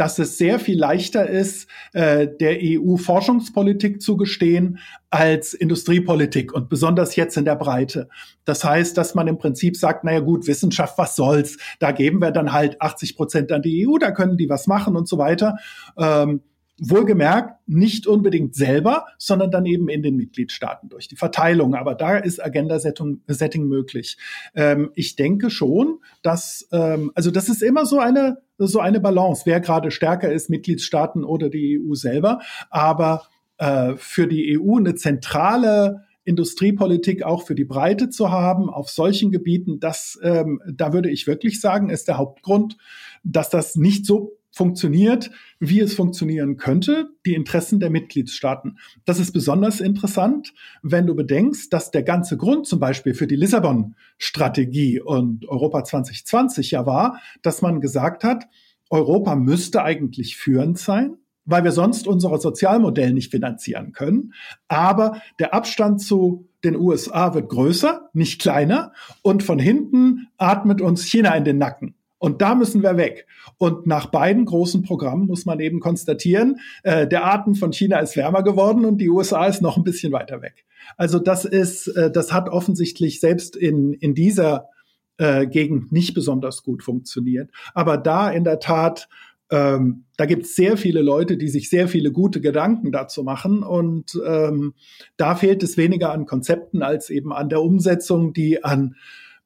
dass 0.00 0.18
es 0.18 0.38
sehr 0.38 0.58
viel 0.58 0.78
leichter 0.78 1.28
ist, 1.28 1.68
äh, 1.92 2.26
der 2.26 2.56
EU 2.62 2.96
Forschungspolitik 2.96 4.00
zu 4.00 4.16
gestehen 4.16 4.78
als 5.10 5.52
Industriepolitik 5.52 6.54
und 6.54 6.70
besonders 6.70 7.16
jetzt 7.16 7.36
in 7.36 7.44
der 7.44 7.56
Breite. 7.56 8.08
Das 8.46 8.64
heißt, 8.64 8.96
dass 8.96 9.14
man 9.14 9.28
im 9.28 9.36
Prinzip 9.36 9.76
sagt, 9.76 10.04
naja 10.04 10.20
gut, 10.20 10.46
Wissenschaft, 10.46 10.96
was 10.96 11.16
soll's? 11.16 11.58
Da 11.80 11.92
geben 11.92 12.22
wir 12.22 12.30
dann 12.30 12.54
halt 12.54 12.80
80 12.80 13.14
Prozent 13.14 13.52
an 13.52 13.60
die 13.60 13.86
EU, 13.86 13.98
da 13.98 14.10
können 14.10 14.38
die 14.38 14.48
was 14.48 14.66
machen 14.66 14.96
und 14.96 15.06
so 15.06 15.18
weiter. 15.18 15.58
Ähm, 15.98 16.40
Wohlgemerkt 16.82 17.68
nicht 17.68 18.06
unbedingt 18.06 18.54
selber, 18.54 19.04
sondern 19.18 19.50
dann 19.50 19.66
eben 19.66 19.88
in 19.90 20.02
den 20.02 20.16
Mitgliedstaaten 20.16 20.88
durch 20.88 21.08
die 21.08 21.16
Verteilung. 21.16 21.74
Aber 21.74 21.94
da 21.94 22.16
ist 22.16 22.42
Agenda-Setting 22.42 23.64
möglich. 23.66 24.16
Ähm, 24.54 24.90
ich 24.94 25.14
denke 25.14 25.50
schon, 25.50 25.98
dass, 26.22 26.66
ähm, 26.72 27.12
also 27.14 27.30
das 27.30 27.50
ist 27.50 27.62
immer 27.62 27.84
so 27.84 27.98
eine, 27.98 28.38
so 28.56 28.80
eine 28.80 28.98
Balance, 28.98 29.42
wer 29.44 29.60
gerade 29.60 29.90
stärker 29.90 30.32
ist, 30.32 30.48
Mitgliedstaaten 30.48 31.22
oder 31.22 31.50
die 31.50 31.78
EU 31.78 31.94
selber. 31.94 32.40
Aber 32.70 33.24
äh, 33.58 33.94
für 33.96 34.26
die 34.26 34.58
EU 34.58 34.78
eine 34.78 34.94
zentrale 34.94 36.04
Industriepolitik 36.24 37.22
auch 37.24 37.46
für 37.46 37.54
die 37.54 37.64
Breite 37.64 38.08
zu 38.08 38.30
haben 38.30 38.70
auf 38.70 38.88
solchen 38.88 39.30
Gebieten, 39.30 39.80
das, 39.80 40.18
ähm, 40.22 40.62
da 40.66 40.92
würde 40.92 41.10
ich 41.10 41.26
wirklich 41.26 41.60
sagen, 41.60 41.90
ist 41.90 42.08
der 42.08 42.18
Hauptgrund, 42.18 42.76
dass 43.22 43.50
das 43.50 43.76
nicht 43.76 44.06
so 44.06 44.39
funktioniert, 44.50 45.30
wie 45.58 45.80
es 45.80 45.94
funktionieren 45.94 46.56
könnte, 46.56 47.10
die 47.24 47.34
Interessen 47.34 47.80
der 47.80 47.90
Mitgliedstaaten. 47.90 48.78
Das 49.04 49.18
ist 49.18 49.32
besonders 49.32 49.80
interessant, 49.80 50.52
wenn 50.82 51.06
du 51.06 51.14
bedenkst, 51.14 51.72
dass 51.72 51.90
der 51.90 52.02
ganze 52.02 52.36
Grund 52.36 52.66
zum 52.66 52.80
Beispiel 52.80 53.14
für 53.14 53.26
die 53.26 53.36
Lissabon-Strategie 53.36 55.00
und 55.00 55.48
Europa 55.48 55.84
2020 55.84 56.72
ja 56.72 56.86
war, 56.86 57.20
dass 57.42 57.62
man 57.62 57.80
gesagt 57.80 58.24
hat, 58.24 58.46
Europa 58.90 59.36
müsste 59.36 59.84
eigentlich 59.84 60.36
führend 60.36 60.78
sein, 60.78 61.16
weil 61.44 61.64
wir 61.64 61.72
sonst 61.72 62.06
unser 62.06 62.36
Sozialmodell 62.38 63.12
nicht 63.12 63.30
finanzieren 63.30 63.92
können. 63.92 64.34
Aber 64.68 65.22
der 65.38 65.54
Abstand 65.54 66.00
zu 66.00 66.48
den 66.64 66.76
USA 66.76 67.34
wird 67.34 67.48
größer, 67.48 68.10
nicht 68.12 68.40
kleiner. 68.40 68.92
Und 69.22 69.42
von 69.42 69.58
hinten 69.58 70.28
atmet 70.36 70.80
uns 70.80 71.04
China 71.04 71.34
in 71.34 71.44
den 71.44 71.58
Nacken. 71.58 71.94
Und 72.20 72.42
da 72.42 72.54
müssen 72.54 72.82
wir 72.82 72.98
weg. 72.98 73.26
Und 73.56 73.86
nach 73.86 74.06
beiden 74.06 74.44
großen 74.44 74.82
Programmen 74.82 75.26
muss 75.26 75.46
man 75.46 75.58
eben 75.58 75.80
konstatieren, 75.80 76.60
äh, 76.82 77.08
der 77.08 77.24
Atem 77.24 77.54
von 77.54 77.72
China 77.72 77.98
ist 77.98 78.14
wärmer 78.14 78.42
geworden 78.42 78.84
und 78.84 78.98
die 78.98 79.08
USA 79.08 79.46
ist 79.46 79.62
noch 79.62 79.78
ein 79.78 79.84
bisschen 79.84 80.12
weiter 80.12 80.42
weg. 80.42 80.66
Also 80.98 81.18
das 81.18 81.46
ist, 81.46 81.88
äh, 81.88 82.10
das 82.10 82.30
hat 82.30 82.50
offensichtlich 82.50 83.20
selbst 83.20 83.56
in, 83.56 83.94
in 83.94 84.14
dieser 84.14 84.68
äh, 85.16 85.46
Gegend 85.46 85.92
nicht 85.92 86.12
besonders 86.12 86.62
gut 86.62 86.82
funktioniert. 86.82 87.50
Aber 87.72 87.96
da 87.96 88.30
in 88.30 88.44
der 88.44 88.60
Tat, 88.60 89.08
ähm, 89.50 90.04
da 90.18 90.26
gibt 90.26 90.44
es 90.44 90.54
sehr 90.54 90.76
viele 90.76 91.00
Leute, 91.00 91.38
die 91.38 91.48
sich 91.48 91.70
sehr 91.70 91.88
viele 91.88 92.12
gute 92.12 92.42
Gedanken 92.42 92.92
dazu 92.92 93.22
machen. 93.22 93.62
Und 93.62 94.20
ähm, 94.26 94.74
da 95.16 95.36
fehlt 95.36 95.62
es 95.62 95.78
weniger 95.78 96.12
an 96.12 96.26
Konzepten 96.26 96.82
als 96.82 97.08
eben 97.08 97.32
an 97.32 97.48
der 97.48 97.62
Umsetzung, 97.62 98.34
die 98.34 98.62
an 98.62 98.94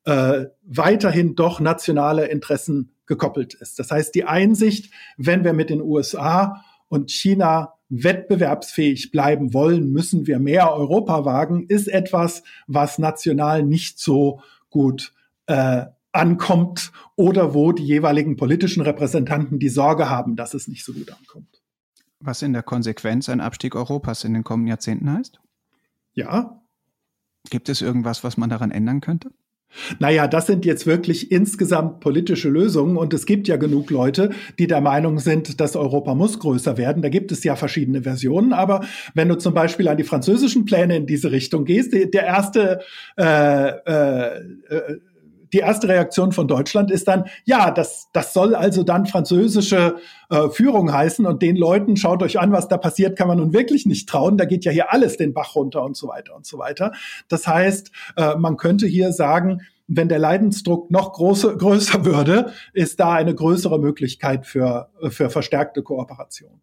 äh, 0.04 0.46
weiterhin 0.62 1.34
doch 1.34 1.60
nationale 1.60 2.26
Interessen 2.26 2.92
gekoppelt 3.06 3.54
ist. 3.54 3.78
Das 3.78 3.90
heißt, 3.90 4.14
die 4.14 4.24
Einsicht, 4.24 4.92
wenn 5.16 5.44
wir 5.44 5.52
mit 5.52 5.70
den 5.70 5.80
USA 5.80 6.62
und 6.88 7.10
China 7.10 7.74
wettbewerbsfähig 7.88 9.10
bleiben 9.10 9.52
wollen, 9.52 9.90
müssen 9.90 10.26
wir 10.26 10.38
mehr 10.38 10.72
Europa 10.72 11.24
wagen, 11.24 11.66
ist 11.68 11.88
etwas, 11.88 12.42
was 12.66 12.98
national 12.98 13.62
nicht 13.62 13.98
so 13.98 14.40
gut 14.70 15.12
äh, 15.46 15.84
ankommt 16.12 16.92
oder 17.16 17.54
wo 17.54 17.72
die 17.72 17.84
jeweiligen 17.84 18.36
politischen 18.36 18.82
Repräsentanten 18.82 19.58
die 19.58 19.68
Sorge 19.68 20.08
haben, 20.08 20.36
dass 20.36 20.54
es 20.54 20.68
nicht 20.68 20.84
so 20.84 20.92
gut 20.92 21.12
ankommt. 21.12 21.62
Was 22.20 22.40
in 22.42 22.52
der 22.52 22.62
Konsequenz 22.62 23.28
ein 23.28 23.40
Abstieg 23.40 23.74
Europas 23.74 24.24
in 24.24 24.32
den 24.32 24.44
kommenden 24.44 24.68
Jahrzehnten 24.68 25.12
heißt? 25.12 25.40
Ja. 26.14 26.62
Gibt 27.50 27.68
es 27.68 27.82
irgendwas, 27.82 28.24
was 28.24 28.36
man 28.36 28.48
daran 28.48 28.70
ändern 28.70 29.00
könnte? 29.00 29.30
Naja, 29.98 30.26
das 30.26 30.46
sind 30.46 30.64
jetzt 30.64 30.86
wirklich 30.86 31.30
insgesamt 31.30 32.00
politische 32.00 32.48
Lösungen 32.48 32.96
und 32.96 33.14
es 33.14 33.26
gibt 33.26 33.48
ja 33.48 33.56
genug 33.56 33.90
Leute, 33.90 34.30
die 34.58 34.66
der 34.66 34.80
Meinung 34.80 35.18
sind, 35.18 35.60
dass 35.60 35.76
Europa 35.76 36.14
muss 36.14 36.38
größer 36.38 36.76
werden. 36.76 37.02
Da 37.02 37.08
gibt 37.08 37.32
es 37.32 37.44
ja 37.44 37.56
verschiedene 37.56 38.02
Versionen, 38.02 38.52
aber 38.52 38.84
wenn 39.14 39.28
du 39.28 39.36
zum 39.36 39.54
Beispiel 39.54 39.88
an 39.88 39.96
die 39.96 40.04
französischen 40.04 40.64
Pläne 40.64 40.96
in 40.96 41.06
diese 41.06 41.30
Richtung 41.30 41.64
gehst, 41.64 41.92
der 41.92 42.24
erste 42.24 42.80
äh, 43.16 43.68
äh, 43.68 44.38
äh 44.68 44.98
die 45.54 45.60
erste 45.60 45.88
Reaktion 45.88 46.32
von 46.32 46.48
Deutschland 46.48 46.90
ist 46.90 47.06
dann, 47.06 47.26
ja, 47.44 47.70
das, 47.70 48.08
das 48.12 48.34
soll 48.34 48.56
also 48.56 48.82
dann 48.82 49.06
französische 49.06 49.96
äh, 50.28 50.48
Führung 50.48 50.92
heißen 50.92 51.24
und 51.24 51.42
den 51.42 51.54
Leuten, 51.56 51.96
schaut 51.96 52.24
euch 52.24 52.40
an, 52.40 52.50
was 52.50 52.66
da 52.66 52.76
passiert, 52.76 53.16
kann 53.16 53.28
man 53.28 53.38
nun 53.38 53.52
wirklich 53.52 53.86
nicht 53.86 54.08
trauen. 54.08 54.36
Da 54.36 54.46
geht 54.46 54.64
ja 54.64 54.72
hier 54.72 54.92
alles 54.92 55.16
den 55.16 55.32
Bach 55.32 55.54
runter 55.54 55.84
und 55.84 55.96
so 55.96 56.08
weiter 56.08 56.34
und 56.34 56.44
so 56.44 56.58
weiter. 56.58 56.90
Das 57.28 57.46
heißt, 57.46 57.92
äh, 58.16 58.34
man 58.34 58.56
könnte 58.56 58.88
hier 58.88 59.12
sagen, 59.12 59.60
wenn 59.86 60.08
der 60.08 60.18
Leidensdruck 60.18 60.90
noch 60.90 61.12
große, 61.12 61.56
größer 61.56 62.04
würde, 62.04 62.52
ist 62.72 62.98
da 62.98 63.12
eine 63.12 63.34
größere 63.34 63.78
Möglichkeit 63.78 64.46
für, 64.46 64.90
für 65.10 65.30
verstärkte 65.30 65.84
Kooperation. 65.84 66.60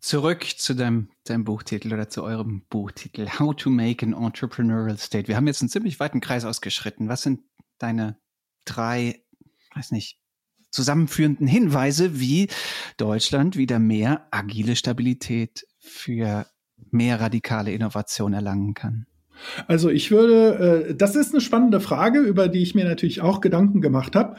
Zurück 0.00 0.44
zu 0.56 0.74
deinem, 0.74 1.10
deinem 1.24 1.44
Buchtitel 1.44 1.92
oder 1.92 2.08
zu 2.08 2.24
eurem 2.24 2.62
Buchtitel 2.70 3.28
How 3.38 3.54
to 3.54 3.68
Make 3.68 4.06
an 4.06 4.14
Entrepreneurial 4.14 4.96
State. 4.96 5.28
Wir 5.28 5.36
haben 5.36 5.46
jetzt 5.46 5.60
einen 5.60 5.68
ziemlich 5.68 6.00
weiten 6.00 6.20
Kreis 6.20 6.44
ausgeschritten. 6.44 7.08
Was 7.08 7.22
sind 7.22 7.40
deine 7.82 8.18
drei, 8.64 9.22
weiß 9.74 9.90
nicht, 9.92 10.18
zusammenführenden 10.70 11.46
Hinweise, 11.46 12.18
wie 12.18 12.48
Deutschland 12.96 13.56
wieder 13.56 13.78
mehr 13.78 14.26
agile 14.30 14.74
Stabilität 14.74 15.66
für 15.78 16.46
mehr 16.90 17.20
radikale 17.20 17.72
Innovation 17.72 18.32
erlangen 18.32 18.74
kann? 18.74 19.06
Also 19.66 19.90
ich 19.90 20.10
würde, 20.10 20.88
äh, 20.88 20.94
das 20.94 21.16
ist 21.16 21.32
eine 21.32 21.40
spannende 21.40 21.80
Frage, 21.80 22.20
über 22.20 22.48
die 22.48 22.62
ich 22.62 22.74
mir 22.74 22.84
natürlich 22.84 23.20
auch 23.20 23.40
Gedanken 23.40 23.80
gemacht 23.80 24.16
habe. 24.16 24.36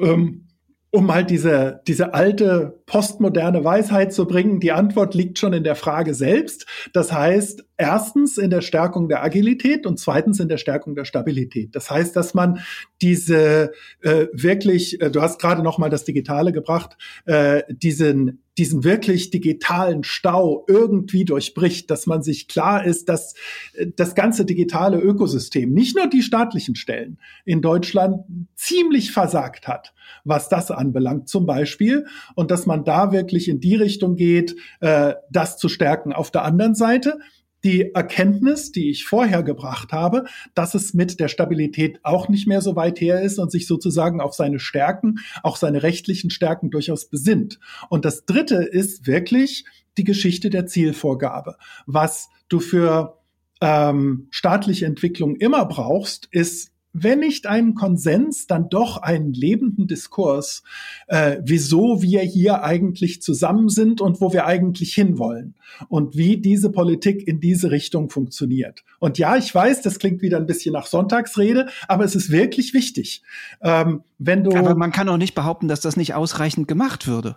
Ähm, 0.00 0.48
um 0.94 1.12
halt 1.12 1.30
diese, 1.30 1.80
diese 1.86 2.12
alte 2.12 2.82
postmoderne 2.84 3.64
Weisheit 3.64 4.12
zu 4.12 4.26
bringen, 4.26 4.60
die 4.60 4.72
Antwort 4.72 5.14
liegt 5.14 5.38
schon 5.38 5.54
in 5.54 5.64
der 5.64 5.74
Frage 5.74 6.12
selbst. 6.12 6.66
Das 6.92 7.10
heißt, 7.10 7.64
erstens 7.82 8.38
in 8.38 8.50
der 8.50 8.60
Stärkung 8.60 9.08
der 9.08 9.24
Agilität 9.24 9.86
und 9.86 9.98
zweitens 9.98 10.38
in 10.38 10.48
der 10.48 10.56
Stärkung 10.56 10.94
der 10.94 11.04
Stabilität. 11.04 11.74
Das 11.74 11.90
heißt, 11.90 12.14
dass 12.14 12.32
man 12.32 12.60
diese 13.02 13.72
äh, 14.02 14.28
wirklich, 14.32 15.00
äh, 15.00 15.10
du 15.10 15.20
hast 15.20 15.40
gerade 15.40 15.64
noch 15.64 15.78
mal 15.78 15.90
das 15.90 16.04
Digitale 16.04 16.52
gebracht, 16.52 16.96
äh, 17.26 17.64
diesen 17.68 18.38
diesen 18.58 18.84
wirklich 18.84 19.30
digitalen 19.30 20.04
Stau 20.04 20.64
irgendwie 20.68 21.24
durchbricht, 21.24 21.90
dass 21.90 22.06
man 22.06 22.22
sich 22.22 22.48
klar 22.48 22.84
ist, 22.84 23.08
dass 23.08 23.34
äh, 23.74 23.86
das 23.96 24.14
ganze 24.14 24.44
digitale 24.44 24.98
Ökosystem, 24.98 25.72
nicht 25.72 25.96
nur 25.96 26.06
die 26.06 26.22
staatlichen 26.22 26.76
Stellen 26.76 27.18
in 27.44 27.62
Deutschland 27.62 28.24
ziemlich 28.54 29.10
versagt 29.10 29.68
hat, 29.68 29.94
was 30.24 30.48
das 30.48 30.70
anbelangt 30.70 31.28
zum 31.28 31.46
Beispiel, 31.46 32.06
und 32.34 32.50
dass 32.50 32.66
man 32.66 32.84
da 32.84 33.12
wirklich 33.12 33.48
in 33.48 33.60
die 33.60 33.74
Richtung 33.74 34.16
geht, 34.16 34.54
äh, 34.80 35.14
das 35.30 35.56
zu 35.56 35.68
stärken. 35.68 36.12
Auf 36.12 36.30
der 36.30 36.44
anderen 36.44 36.74
Seite 36.74 37.18
die 37.64 37.94
Erkenntnis, 37.94 38.72
die 38.72 38.90
ich 38.90 39.04
vorher 39.04 39.42
gebracht 39.42 39.92
habe, 39.92 40.24
dass 40.54 40.74
es 40.74 40.94
mit 40.94 41.20
der 41.20 41.28
Stabilität 41.28 42.00
auch 42.02 42.28
nicht 42.28 42.46
mehr 42.46 42.60
so 42.60 42.76
weit 42.76 43.00
her 43.00 43.22
ist 43.22 43.38
und 43.38 43.50
sich 43.50 43.66
sozusagen 43.66 44.20
auf 44.20 44.34
seine 44.34 44.58
Stärken, 44.58 45.18
auch 45.42 45.56
seine 45.56 45.82
rechtlichen 45.82 46.30
Stärken 46.30 46.70
durchaus 46.70 47.08
besinnt. 47.08 47.60
Und 47.88 48.04
das 48.04 48.24
Dritte 48.24 48.56
ist 48.56 49.06
wirklich 49.06 49.64
die 49.96 50.04
Geschichte 50.04 50.50
der 50.50 50.66
Zielvorgabe. 50.66 51.56
Was 51.86 52.28
du 52.48 52.60
für 52.60 53.18
ähm, 53.60 54.26
staatliche 54.30 54.86
Entwicklung 54.86 55.36
immer 55.36 55.64
brauchst, 55.66 56.28
ist 56.32 56.71
wenn 56.92 57.20
nicht 57.20 57.46
einen 57.46 57.74
Konsens, 57.74 58.46
dann 58.46 58.68
doch 58.68 58.98
einen 58.98 59.32
lebenden 59.32 59.86
Diskurs, 59.86 60.62
äh, 61.06 61.38
wieso 61.42 62.02
wir 62.02 62.20
hier 62.20 62.62
eigentlich 62.62 63.22
zusammen 63.22 63.68
sind 63.68 64.00
und 64.00 64.20
wo 64.20 64.32
wir 64.32 64.46
eigentlich 64.46 64.94
hinwollen 64.94 65.54
und 65.88 66.16
wie 66.16 66.36
diese 66.36 66.70
Politik 66.70 67.26
in 67.26 67.40
diese 67.40 67.70
Richtung 67.70 68.10
funktioniert. 68.10 68.84
Und 68.98 69.18
ja, 69.18 69.36
ich 69.36 69.54
weiß, 69.54 69.82
das 69.82 69.98
klingt 69.98 70.22
wieder 70.22 70.36
ein 70.36 70.46
bisschen 70.46 70.74
nach 70.74 70.86
Sonntagsrede, 70.86 71.68
aber 71.88 72.04
es 72.04 72.14
ist 72.14 72.30
wirklich 72.30 72.74
wichtig. 72.74 73.22
Ähm, 73.62 74.02
wenn 74.18 74.44
du 74.44 74.52
aber 74.54 74.74
man 74.74 74.92
kann 74.92 75.08
auch 75.08 75.16
nicht 75.16 75.34
behaupten, 75.34 75.68
dass 75.68 75.80
das 75.80 75.96
nicht 75.96 76.14
ausreichend 76.14 76.68
gemacht 76.68 77.06
würde. 77.06 77.36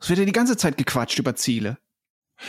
Es 0.00 0.08
wird 0.08 0.18
ja 0.18 0.24
die 0.24 0.32
ganze 0.32 0.56
Zeit 0.56 0.76
gequatscht 0.76 1.18
über 1.18 1.36
Ziele. 1.36 1.78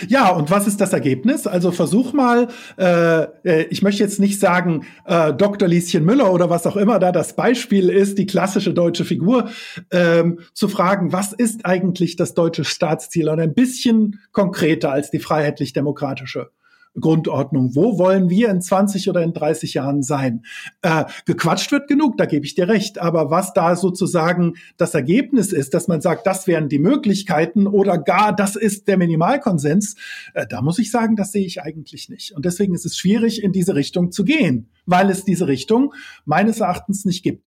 Ja, 0.08 0.30
und 0.30 0.52
was 0.52 0.68
ist 0.68 0.82
das 0.82 0.94
Ergebnis? 0.94 1.48
Also 1.48 1.72
versuch 1.72 2.14
mal, 2.14 2.50
äh, 2.78 3.24
äh, 3.44 3.66
ich 3.70 3.82
möchte 3.82 4.04
jetzt 4.04 4.20
nicht 4.20 4.40
sagen 4.40 4.86
äh, 5.06 5.34
Dr. 5.34 5.68
Lieschen 5.68 6.06
Müller 6.06 6.32
oder 6.34 6.50
was 6.50 6.68
auch 6.68 6.76
immer 6.76 7.00
da 7.00 7.12
das 7.12 7.36
Beispiel 7.36 7.90
ist, 7.90 8.18
die 8.18 8.26
klassische 8.26 8.74
deutsche 8.74 9.06
Figur, 9.06 9.50
ähm, 9.92 10.40
zu 10.54 10.68
fragen, 10.68 11.14
was 11.14 11.34
ist 11.34 11.66
eigentlich 11.66 12.16
das 12.16 12.34
deutsche 12.34 12.66
Staatsziel 12.66 13.30
und 13.30 13.40
ein 13.40 13.54
bisschen 13.54 14.20
konkreter 14.32 14.92
als 14.92 15.10
die 15.10 15.20
freiheitlich-demokratische 15.20 16.52
Grundordnung. 17.00 17.76
Wo 17.76 17.98
wollen 17.98 18.30
wir 18.30 18.50
in 18.50 18.62
20 18.62 19.10
oder 19.10 19.22
in 19.22 19.34
30 19.34 19.74
Jahren 19.76 20.04
sein? 20.04 20.44
Äh, 20.82 21.06
gequatscht 21.26 21.72
wird 21.72 21.88
genug, 21.88 22.18
da 22.18 22.26
gebe 22.26 22.46
ich 22.46 22.56
dir 22.56 22.68
recht. 22.68 23.00
Aber 23.00 23.30
was 23.30 23.54
da 23.54 23.76
sozusagen 23.76 24.56
das 24.78 24.94
Ergebnis 24.94 25.52
ist, 25.52 25.74
dass 25.74 25.88
man 25.88 26.02
sagt, 26.02 26.28
das 26.28 26.48
wären 26.48 26.70
die 26.70 26.80
Möglichkeiten 26.80 27.68
oder 27.68 27.98
gar 27.98 28.36
das 28.36 28.56
ist 28.56 28.88
der 28.88 28.98
Minimalkonsens, 28.98 29.96
äh, 30.34 30.46
da 30.48 30.62
muss 30.62 30.80
ich 30.80 30.92
sagen, 30.92 31.16
das 31.16 31.32
sehe 31.32 31.46
ich 31.46 31.62
eigentlich 31.62 32.10
nicht. 32.10 32.32
Und 32.34 32.46
deswegen 32.46 32.74
ist 32.74 32.86
es 32.86 32.98
schwierig, 32.98 33.44
in 33.44 33.52
diese 33.52 33.76
Richtung 33.76 34.12
zu 34.12 34.24
gehen, 34.24 34.70
weil 34.86 35.10
es 35.10 35.24
diese 35.24 35.48
Richtung 35.48 35.94
meines 36.26 36.60
Erachtens 36.60 37.06
nicht 37.06 37.24
gibt. 37.24 37.44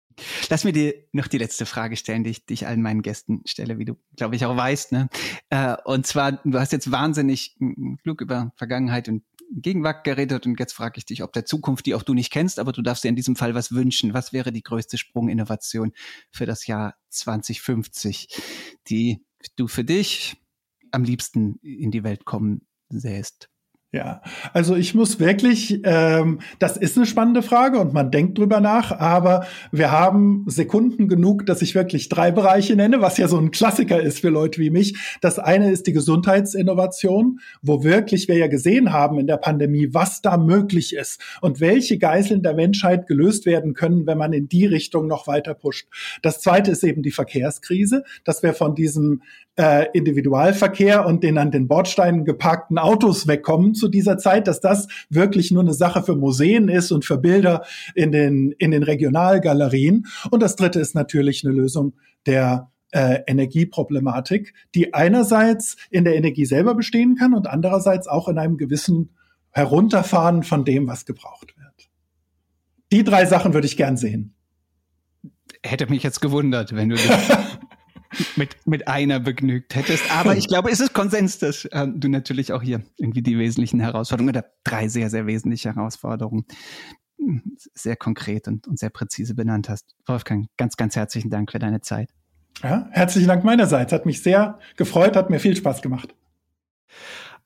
Lass 0.50 0.64
mir 0.64 0.72
dir 0.72 0.94
noch 1.12 1.28
die 1.28 1.38
letzte 1.38 1.66
Frage 1.66 1.96
stellen, 1.96 2.24
die 2.24 2.30
ich, 2.30 2.46
die 2.46 2.54
ich 2.54 2.66
allen 2.66 2.82
meinen 2.82 3.02
Gästen 3.02 3.42
stelle, 3.44 3.78
wie 3.78 3.84
du, 3.84 3.94
glaube 4.16 4.36
ich, 4.36 4.44
auch 4.44 4.56
weißt. 4.56 4.92
Ne? 4.92 5.08
Äh, 5.50 5.76
und 5.84 6.06
zwar, 6.06 6.32
du 6.32 6.58
hast 6.58 6.72
jetzt 6.72 6.90
wahnsinnig 6.90 7.56
klug 8.02 8.20
über 8.20 8.52
Vergangenheit 8.56 9.08
und 9.08 9.22
Gegenwart 9.50 10.04
geredet 10.04 10.46
und 10.46 10.58
jetzt 10.58 10.72
frage 10.72 10.98
ich 10.98 11.06
dich, 11.06 11.22
ob 11.22 11.32
der 11.32 11.44
Zukunft, 11.44 11.86
die 11.86 11.94
auch 11.94 12.02
du 12.02 12.14
nicht 12.14 12.30
kennst, 12.30 12.58
aber 12.58 12.72
du 12.72 12.82
darfst 12.82 13.04
dir 13.04 13.08
in 13.08 13.16
diesem 13.16 13.36
Fall 13.36 13.54
was 13.54 13.72
wünschen. 13.72 14.14
Was 14.14 14.32
wäre 14.32 14.52
die 14.52 14.62
größte 14.62 14.98
Sprunginnovation 14.98 15.92
für 16.30 16.46
das 16.46 16.66
Jahr 16.66 16.94
2050, 17.08 18.28
die 18.88 19.24
du 19.56 19.68
für 19.68 19.84
dich 19.84 20.36
am 20.90 21.04
liebsten 21.04 21.58
in 21.62 21.90
die 21.90 22.04
Welt 22.04 22.24
kommen 22.24 22.66
sähst? 22.88 23.48
Ja, 23.90 24.20
also 24.52 24.76
ich 24.76 24.94
muss 24.94 25.18
wirklich, 25.18 25.80
ähm, 25.84 26.40
das 26.58 26.76
ist 26.76 26.98
eine 26.98 27.06
spannende 27.06 27.40
Frage 27.40 27.78
und 27.78 27.94
man 27.94 28.10
denkt 28.10 28.36
drüber 28.36 28.60
nach, 28.60 28.92
aber 28.92 29.46
wir 29.72 29.90
haben 29.90 30.44
Sekunden 30.46 31.08
genug, 31.08 31.46
dass 31.46 31.62
ich 31.62 31.74
wirklich 31.74 32.10
drei 32.10 32.30
Bereiche 32.30 32.76
nenne, 32.76 33.00
was 33.00 33.16
ja 33.16 33.28
so 33.28 33.38
ein 33.38 33.50
Klassiker 33.50 33.98
ist 33.98 34.20
für 34.20 34.28
Leute 34.28 34.60
wie 34.60 34.68
mich. 34.68 35.16
Das 35.22 35.38
eine 35.38 35.70
ist 35.70 35.86
die 35.86 35.94
Gesundheitsinnovation, 35.94 37.40
wo 37.62 37.82
wirklich 37.82 38.28
wir 38.28 38.36
ja 38.36 38.46
gesehen 38.46 38.92
haben 38.92 39.18
in 39.18 39.26
der 39.26 39.38
Pandemie, 39.38 39.88
was 39.92 40.20
da 40.20 40.36
möglich 40.36 40.94
ist 40.94 41.22
und 41.40 41.60
welche 41.60 41.96
Geiseln 41.96 42.42
der 42.42 42.52
Menschheit 42.52 43.06
gelöst 43.06 43.46
werden 43.46 43.72
können, 43.72 44.06
wenn 44.06 44.18
man 44.18 44.34
in 44.34 44.50
die 44.50 44.66
Richtung 44.66 45.06
noch 45.06 45.26
weiter 45.26 45.54
pusht. 45.54 45.88
Das 46.20 46.42
zweite 46.42 46.72
ist 46.72 46.84
eben 46.84 47.02
die 47.02 47.10
Verkehrskrise, 47.10 48.04
dass 48.24 48.42
wir 48.42 48.52
von 48.52 48.74
diesem 48.74 49.22
äh, 49.58 49.86
Individualverkehr 49.92 51.04
und 51.04 51.24
den 51.24 51.36
an 51.36 51.50
den 51.50 51.66
Bordsteinen 51.66 52.24
geparkten 52.24 52.78
Autos 52.78 53.26
wegkommen 53.26 53.74
zu 53.78 53.88
dieser 53.88 54.18
Zeit, 54.18 54.46
dass 54.46 54.60
das 54.60 54.88
wirklich 55.08 55.50
nur 55.50 55.62
eine 55.62 55.74
Sache 55.74 56.02
für 56.02 56.16
Museen 56.16 56.68
ist 56.68 56.92
und 56.92 57.04
für 57.04 57.18
Bilder 57.18 57.64
in 57.94 58.12
den, 58.12 58.52
in 58.58 58.70
den 58.70 58.82
Regionalgalerien. 58.82 60.06
Und 60.30 60.42
das 60.42 60.56
dritte 60.56 60.80
ist 60.80 60.94
natürlich 60.94 61.44
eine 61.44 61.54
Lösung 61.54 61.94
der 62.26 62.70
äh, 62.90 63.20
Energieproblematik, 63.26 64.54
die 64.74 64.94
einerseits 64.94 65.76
in 65.90 66.04
der 66.04 66.16
Energie 66.16 66.46
selber 66.46 66.74
bestehen 66.74 67.16
kann 67.16 67.34
und 67.34 67.46
andererseits 67.46 68.08
auch 68.08 68.28
in 68.28 68.38
einem 68.38 68.56
gewissen 68.56 69.10
Herunterfahren 69.50 70.42
von 70.42 70.64
dem, 70.64 70.86
was 70.86 71.04
gebraucht 71.04 71.54
wird. 71.56 71.90
Die 72.92 73.04
drei 73.04 73.26
Sachen 73.26 73.54
würde 73.54 73.66
ich 73.66 73.76
gern 73.76 73.96
sehen. 73.96 74.34
Hätte 75.62 75.86
mich 75.88 76.02
jetzt 76.02 76.20
gewundert, 76.20 76.74
wenn 76.74 76.90
du 76.90 76.96
das 76.96 77.38
mit, 78.36 78.56
mit 78.66 78.88
einer 78.88 79.20
begnügt 79.20 79.74
hättest. 79.74 80.04
Aber 80.16 80.36
ich 80.36 80.48
glaube, 80.48 80.70
es 80.70 80.80
ist 80.80 80.94
Konsens, 80.94 81.38
dass 81.38 81.64
äh, 81.66 81.86
du 81.88 82.08
natürlich 82.08 82.52
auch 82.52 82.62
hier 82.62 82.82
irgendwie 82.96 83.22
die 83.22 83.38
wesentlichen 83.38 83.80
Herausforderungen 83.80 84.30
oder 84.30 84.44
drei 84.64 84.88
sehr, 84.88 85.10
sehr 85.10 85.26
wesentliche 85.26 85.74
Herausforderungen 85.74 86.44
hm, 87.18 87.56
sehr 87.74 87.96
konkret 87.96 88.48
und, 88.48 88.66
und 88.66 88.78
sehr 88.78 88.90
präzise 88.90 89.34
benannt 89.34 89.68
hast. 89.68 89.94
Wolfgang, 90.06 90.48
ganz, 90.56 90.76
ganz 90.76 90.96
herzlichen 90.96 91.30
Dank 91.30 91.50
für 91.52 91.58
deine 91.58 91.80
Zeit. 91.80 92.10
Ja, 92.62 92.88
herzlichen 92.90 93.28
Dank 93.28 93.44
meinerseits. 93.44 93.92
Hat 93.92 94.06
mich 94.06 94.22
sehr 94.22 94.58
gefreut, 94.76 95.16
hat 95.16 95.30
mir 95.30 95.38
viel 95.38 95.56
Spaß 95.56 95.82
gemacht. 95.82 96.14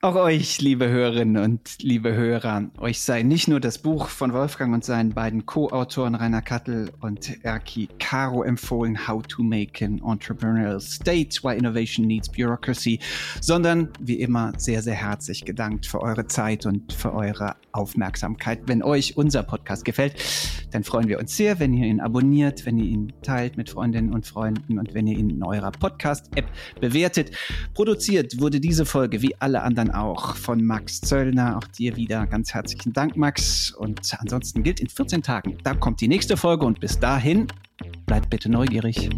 Auch 0.03 0.15
euch, 0.15 0.59
liebe 0.59 0.89
Hörerinnen 0.89 1.41
und 1.41 1.81
liebe 1.81 2.13
Hörer, 2.13 2.69
euch 2.77 2.99
sei 2.99 3.23
nicht 3.23 3.47
nur 3.47 3.61
das 3.61 3.77
Buch 3.77 4.09
von 4.09 4.33
Wolfgang 4.33 4.73
und 4.73 4.83
seinen 4.83 5.13
beiden 5.13 5.45
Co-Autoren 5.45 6.15
Rainer 6.15 6.41
Kattel 6.41 6.91
und 6.99 7.41
Erki 7.45 7.87
Caro 7.99 8.43
empfohlen, 8.43 9.07
How 9.07 9.25
to 9.25 9.43
Make 9.43 9.85
an 9.85 10.01
Entrepreneurial 10.05 10.81
State, 10.81 11.41
Why 11.41 11.55
Innovation 11.55 12.05
Needs 12.05 12.27
Bureaucracy, 12.27 12.99
sondern 13.39 13.87
wie 14.01 14.19
immer 14.19 14.51
sehr, 14.57 14.81
sehr 14.81 14.95
herzlich 14.95 15.45
gedankt 15.45 15.85
für 15.85 16.01
eure 16.01 16.27
Zeit 16.27 16.65
und 16.65 16.91
für 16.91 17.13
eure 17.13 17.55
Aufmerksamkeit. 17.71 18.59
Wenn 18.65 18.83
euch 18.83 19.15
unser 19.15 19.43
Podcast 19.43 19.85
gefällt, 19.85 20.15
dann 20.71 20.83
freuen 20.83 21.07
wir 21.07 21.17
uns 21.17 21.37
sehr, 21.37 21.59
wenn 21.59 21.73
ihr 21.73 21.87
ihn 21.87 22.01
abonniert, 22.01 22.65
wenn 22.65 22.77
ihr 22.77 22.85
ihn 22.89 23.13
teilt 23.21 23.55
mit 23.55 23.69
Freundinnen 23.69 24.11
und 24.11 24.27
Freunden 24.27 24.79
und 24.79 24.93
wenn 24.93 25.07
ihr 25.07 25.17
ihn 25.17 25.29
in 25.29 25.43
eurer 25.43 25.71
Podcast-App 25.71 26.45
bewertet. 26.81 27.31
Produziert 27.73 28.41
wurde 28.41 28.59
diese 28.59 28.85
Folge 28.85 29.21
wie 29.21 29.35
alle 29.39 29.61
anderen 29.61 29.92
auch 29.93 30.35
von 30.35 30.63
Max 30.63 31.01
Zöllner. 31.01 31.57
Auch 31.57 31.67
dir 31.67 31.95
wieder 31.95 32.25
ganz 32.27 32.53
herzlichen 32.53 32.93
Dank, 32.93 33.15
Max. 33.15 33.71
Und 33.71 34.15
ansonsten 34.19 34.63
gilt 34.63 34.79
in 34.79 34.89
14 34.89 35.21
Tagen, 35.21 35.57
da 35.63 35.73
kommt 35.73 36.01
die 36.01 36.07
nächste 36.07 36.37
Folge 36.37 36.65
und 36.65 36.79
bis 36.79 36.99
dahin 36.99 37.47
bleibt 38.05 38.29
bitte 38.29 38.49
neugierig. 38.49 39.09